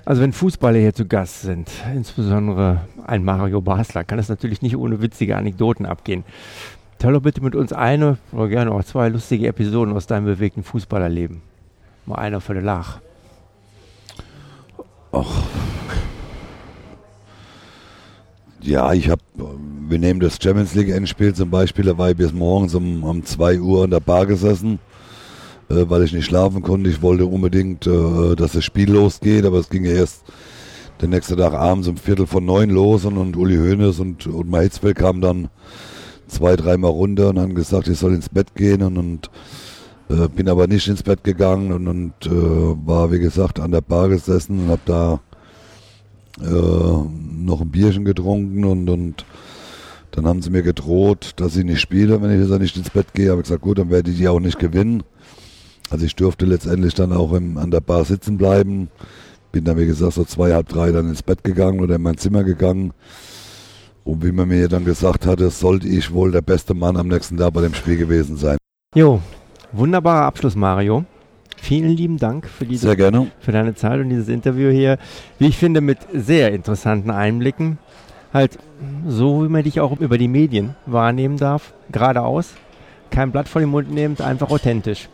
Also 0.04 0.22
wenn 0.22 0.32
Fußballer 0.32 0.78
hier 0.78 0.94
zu 0.94 1.06
Gast 1.06 1.42
sind, 1.42 1.68
insbesondere 1.92 2.82
ein 3.04 3.24
Mario 3.24 3.60
Basler, 3.60 4.04
kann 4.04 4.20
es 4.20 4.28
natürlich 4.28 4.62
nicht 4.62 4.76
ohne 4.76 5.02
witzige 5.02 5.36
Anekdoten 5.36 5.84
abgehen. 5.84 6.24
Teil 6.98 7.12
doch 7.12 7.22
bitte 7.22 7.42
mit 7.42 7.54
uns 7.54 7.72
eine 7.72 8.16
oder 8.32 8.48
gerne 8.48 8.70
auch 8.70 8.84
zwei 8.84 9.08
lustige 9.08 9.48
Episoden 9.48 9.94
aus 9.94 10.06
deinem 10.06 10.24
bewegten 10.24 10.62
Fußballerleben. 10.62 11.42
Mal 12.06 12.16
einer 12.16 12.40
für 12.40 12.54
den 12.54 12.64
Lach. 12.64 13.00
Ach. 15.12 15.42
Ja, 18.66 18.92
ich 18.92 19.08
habe 19.08 19.22
wir 19.88 19.98
nehmen 19.98 20.18
das 20.18 20.38
Champions 20.42 20.74
League 20.74 20.88
Endspiel 20.88 21.32
zum 21.32 21.50
Beispiel, 21.50 21.84
da 21.84 21.96
war 21.96 22.10
ich 22.10 22.16
bis 22.16 22.32
morgens 22.32 22.74
um, 22.74 23.04
um 23.04 23.24
2 23.24 23.60
Uhr 23.60 23.84
in 23.84 23.90
der 23.90 24.00
Bar 24.00 24.26
gesessen, 24.26 24.80
äh, 25.68 25.84
weil 25.88 26.02
ich 26.02 26.12
nicht 26.12 26.24
schlafen 26.24 26.62
konnte. 26.62 26.90
Ich 26.90 27.02
wollte 27.02 27.26
unbedingt, 27.26 27.86
äh, 27.86 28.34
dass 28.34 28.52
das 28.52 28.64
Spiel 28.64 28.90
losgeht, 28.90 29.44
aber 29.44 29.58
es 29.58 29.68
ging 29.68 29.84
ja 29.84 29.92
erst 29.92 30.24
den 31.00 31.10
nächsten 31.10 31.36
Tag 31.36 31.52
abends 31.52 31.86
um 31.86 31.96
Viertel 31.96 32.26
von 32.26 32.44
neun 32.44 32.70
los 32.70 33.04
und, 33.04 33.16
und 33.18 33.36
Uli 33.36 33.56
Hoeneß 33.56 34.00
und, 34.00 34.26
und 34.26 34.56
Hitzfeld 34.56 34.96
kamen 34.96 35.20
dann 35.20 35.48
zwei, 36.26 36.56
dreimal 36.56 36.90
runter 36.90 37.28
und 37.28 37.38
haben 37.38 37.54
gesagt, 37.54 37.86
ich 37.86 37.98
soll 37.98 38.14
ins 38.14 38.28
Bett 38.28 38.54
gehen 38.56 38.82
und, 38.82 38.98
und 38.98 39.30
äh, 40.08 40.28
bin 40.28 40.48
aber 40.48 40.66
nicht 40.66 40.88
ins 40.88 41.04
Bett 41.04 41.22
gegangen 41.22 41.70
und, 41.70 41.86
und 41.86 42.12
äh, 42.26 42.86
war, 42.86 43.12
wie 43.12 43.20
gesagt, 43.20 43.60
an 43.60 43.70
der 43.70 43.82
Bar 43.82 44.08
gesessen 44.08 44.64
und 44.64 44.70
habe 44.70 44.82
da 44.84 45.20
noch 46.38 47.60
ein 47.60 47.70
Bierchen 47.70 48.04
getrunken 48.04 48.64
und, 48.64 48.88
und 48.88 49.24
dann 50.10 50.26
haben 50.26 50.42
sie 50.42 50.50
mir 50.50 50.62
gedroht, 50.62 51.32
dass 51.36 51.56
ich 51.56 51.64
nicht 51.64 51.80
spiele, 51.80 52.20
wenn 52.22 52.30
ich 52.30 52.48
jetzt 52.48 52.58
nicht 52.58 52.76
ins 52.76 52.90
Bett 52.90 53.12
gehe. 53.14 53.30
Habe 53.30 53.40
ich 53.40 53.48
gesagt, 53.48 53.62
gut, 53.62 53.78
dann 53.78 53.90
werde 53.90 54.10
ich 54.10 54.16
die 54.16 54.28
auch 54.28 54.40
nicht 54.40 54.58
gewinnen. 54.58 55.02
Also 55.90 56.04
ich 56.04 56.16
durfte 56.16 56.46
letztendlich 56.46 56.94
dann 56.94 57.12
auch 57.12 57.32
im, 57.32 57.58
an 57.58 57.70
der 57.70 57.80
Bar 57.80 58.04
sitzen 58.04 58.38
bleiben. 58.38 58.88
Bin 59.52 59.64
dann, 59.64 59.78
wie 59.78 59.86
gesagt, 59.86 60.14
so 60.14 60.24
zwei, 60.24 60.52
halb 60.52 60.68
drei 60.68 60.90
dann 60.90 61.08
ins 61.08 61.22
Bett 61.22 61.44
gegangen 61.44 61.80
oder 61.80 61.96
in 61.96 62.02
mein 62.02 62.18
Zimmer 62.18 62.44
gegangen. 62.44 62.92
Und 64.04 64.24
wie 64.24 64.32
man 64.32 64.48
mir 64.48 64.68
dann 64.68 64.84
gesagt 64.84 65.26
hatte, 65.26 65.50
sollte 65.50 65.88
ich 65.88 66.12
wohl 66.12 66.32
der 66.32 66.42
beste 66.42 66.74
Mann 66.74 66.96
am 66.96 67.08
nächsten 67.08 67.36
Tag 67.36 67.52
bei 67.52 67.60
dem 67.60 67.74
Spiel 67.74 67.96
gewesen 67.96 68.36
sein. 68.36 68.56
Jo, 68.94 69.20
wunderbarer 69.72 70.26
Abschluss, 70.26 70.56
Mario. 70.56 71.04
Vielen 71.66 71.96
lieben 71.96 72.16
Dank 72.16 72.46
für, 72.46 72.64
diese, 72.64 72.86
Sehr 72.86 72.94
gerne. 72.94 73.26
für 73.40 73.50
deine 73.50 73.74
Zeit 73.74 73.98
und 73.98 74.08
dieses 74.08 74.28
Interview 74.28 74.70
hier. 74.70 74.98
Wie 75.40 75.48
ich 75.48 75.56
finde, 75.56 75.80
mit 75.80 75.98
sehr 76.14 76.52
interessanten 76.52 77.10
Einblicken. 77.10 77.78
Halt 78.32 78.56
so, 79.08 79.42
wie 79.42 79.48
man 79.48 79.64
dich 79.64 79.80
auch 79.80 79.98
über 79.98 80.16
die 80.16 80.28
Medien 80.28 80.76
wahrnehmen 80.86 81.38
darf. 81.38 81.74
Geradeaus. 81.90 82.54
Kein 83.10 83.32
Blatt 83.32 83.48
vor 83.48 83.60
den 83.60 83.70
Mund 83.70 83.90
nehmend, 83.90 84.20
einfach 84.20 84.48
authentisch. 84.48 85.08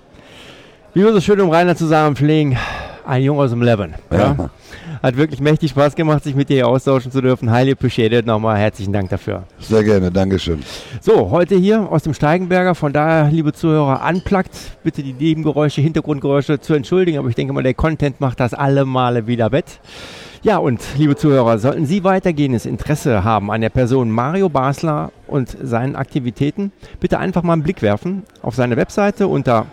Wie 0.92 1.03
wir 1.03 1.14
so 1.14 1.22
schön 1.22 1.38
im 1.38 1.48
Rheinland 1.48 1.78
zusammen 1.78 2.16
pflegen, 2.16 2.59
ein 3.07 3.22
Junge 3.22 3.42
aus 3.42 3.50
dem 3.50 3.62
Leben. 3.62 3.94
Ja. 4.11 4.18
Ja. 4.18 4.50
Hat 5.03 5.16
wirklich 5.16 5.40
mächtig 5.40 5.70
Spaß 5.70 5.96
gemacht, 5.96 6.22
sich 6.24 6.34
mit 6.34 6.48
dir 6.48 6.68
austauschen 6.68 7.11
zu 7.11 7.20
dürfen. 7.20 7.50
Highly 7.50 7.72
appreciated. 7.72 8.26
Nochmal 8.26 8.59
herzlichen 8.59 8.92
Dank 8.92 9.11
dafür. 9.11 9.44
Sehr 9.59 9.82
gerne, 9.82 10.11
Dankeschön. 10.11 10.61
So, 11.00 11.30
heute 11.30 11.57
hier 11.57 11.90
aus 11.90 12.05
dem 12.05 12.14
Steigenberger. 12.14 12.74
Von 12.74 12.92
daher, 12.92 13.30
liebe 13.30 13.53
Zuhörer, 13.53 14.03
anplagt 14.03 14.50
bitte 14.84 15.03
die 15.03 15.12
Nebengeräusche, 15.12 15.80
Hintergrundgeräusche 15.80 16.61
zu 16.61 16.74
entschuldigen. 16.74 17.18
Aber 17.18 17.28
ich 17.28 17.34
denke 17.34 17.53
mal, 17.53 17.62
der 17.62 17.74
Content 17.74 18.20
macht 18.20 18.38
das 18.40 18.55
alle 18.55 18.84
Male 18.84 19.26
wieder 19.26 19.50
wett. 19.50 19.80
Ja, 20.44 20.59
und 20.59 20.80
liebe 20.98 21.14
Zuhörer, 21.14 21.59
sollten 21.59 21.86
Sie 21.86 22.03
weitergehendes 22.03 22.66
Interesse 22.66 23.22
haben 23.22 23.53
an 23.53 23.61
der 23.61 23.70
Person 23.70 24.11
Mario 24.11 24.48
Basler 24.48 25.12
und 25.28 25.57
seinen 25.62 25.94
Aktivitäten, 25.94 26.72
bitte 26.98 27.20
einfach 27.20 27.44
mal 27.44 27.53
einen 27.53 27.62
Blick 27.62 27.80
werfen 27.80 28.24
auf 28.42 28.57
seine 28.57 28.76
Webseite 28.76 29.28
unter 29.28 29.66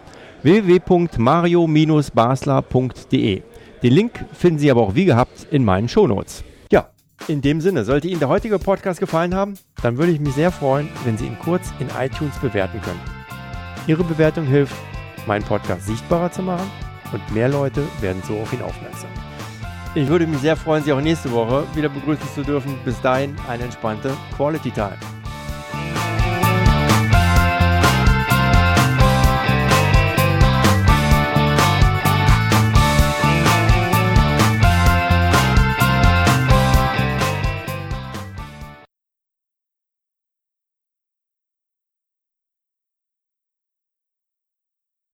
www.mario-basler.de. 0.43 3.41
Den 3.81 3.93
Link 3.93 4.25
finden 4.33 4.59
Sie 4.59 4.69
aber 4.69 4.81
auch 4.81 4.95
wie 4.95 5.05
gehabt 5.05 5.47
in 5.51 5.63
meinen 5.63 5.87
Shownotes. 5.87 6.43
Ja, 6.71 6.89
in 7.27 7.41
dem 7.41 7.61
Sinne, 7.61 7.85
sollte 7.85 8.07
Ihnen 8.07 8.19
der 8.19 8.29
heutige 8.29 8.59
Podcast 8.59 8.99
gefallen 8.99 9.35
haben, 9.35 9.53
dann 9.81 9.97
würde 9.97 10.11
ich 10.11 10.19
mich 10.19 10.33
sehr 10.33 10.51
freuen, 10.51 10.89
wenn 11.05 11.17
Sie 11.17 11.25
ihn 11.25 11.37
kurz 11.39 11.71
in 11.79 11.87
iTunes 11.99 12.37
bewerten 12.39 12.81
können. 12.81 12.99
Ihre 13.87 14.03
Bewertung 14.03 14.45
hilft, 14.45 14.75
meinen 15.25 15.43
Podcast 15.43 15.87
sichtbarer 15.87 16.31
zu 16.31 16.41
machen 16.41 16.69
und 17.11 17.33
mehr 17.33 17.49
Leute 17.49 17.83
werden 18.01 18.21
so 18.27 18.37
auf 18.37 18.53
ihn 18.53 18.61
aufmerksam. 18.61 19.09
Ich 19.95 20.07
würde 20.07 20.27
mich 20.27 20.39
sehr 20.39 20.55
freuen, 20.55 20.83
Sie 20.83 20.93
auch 20.93 21.01
nächste 21.01 21.31
Woche 21.31 21.63
wieder 21.73 21.89
begrüßen 21.89 22.27
zu 22.35 22.43
dürfen. 22.43 22.77
Bis 22.85 23.01
dahin 23.01 23.35
eine 23.47 23.63
entspannte 23.63 24.11
Quality 24.37 24.69
Time. 24.69 25.18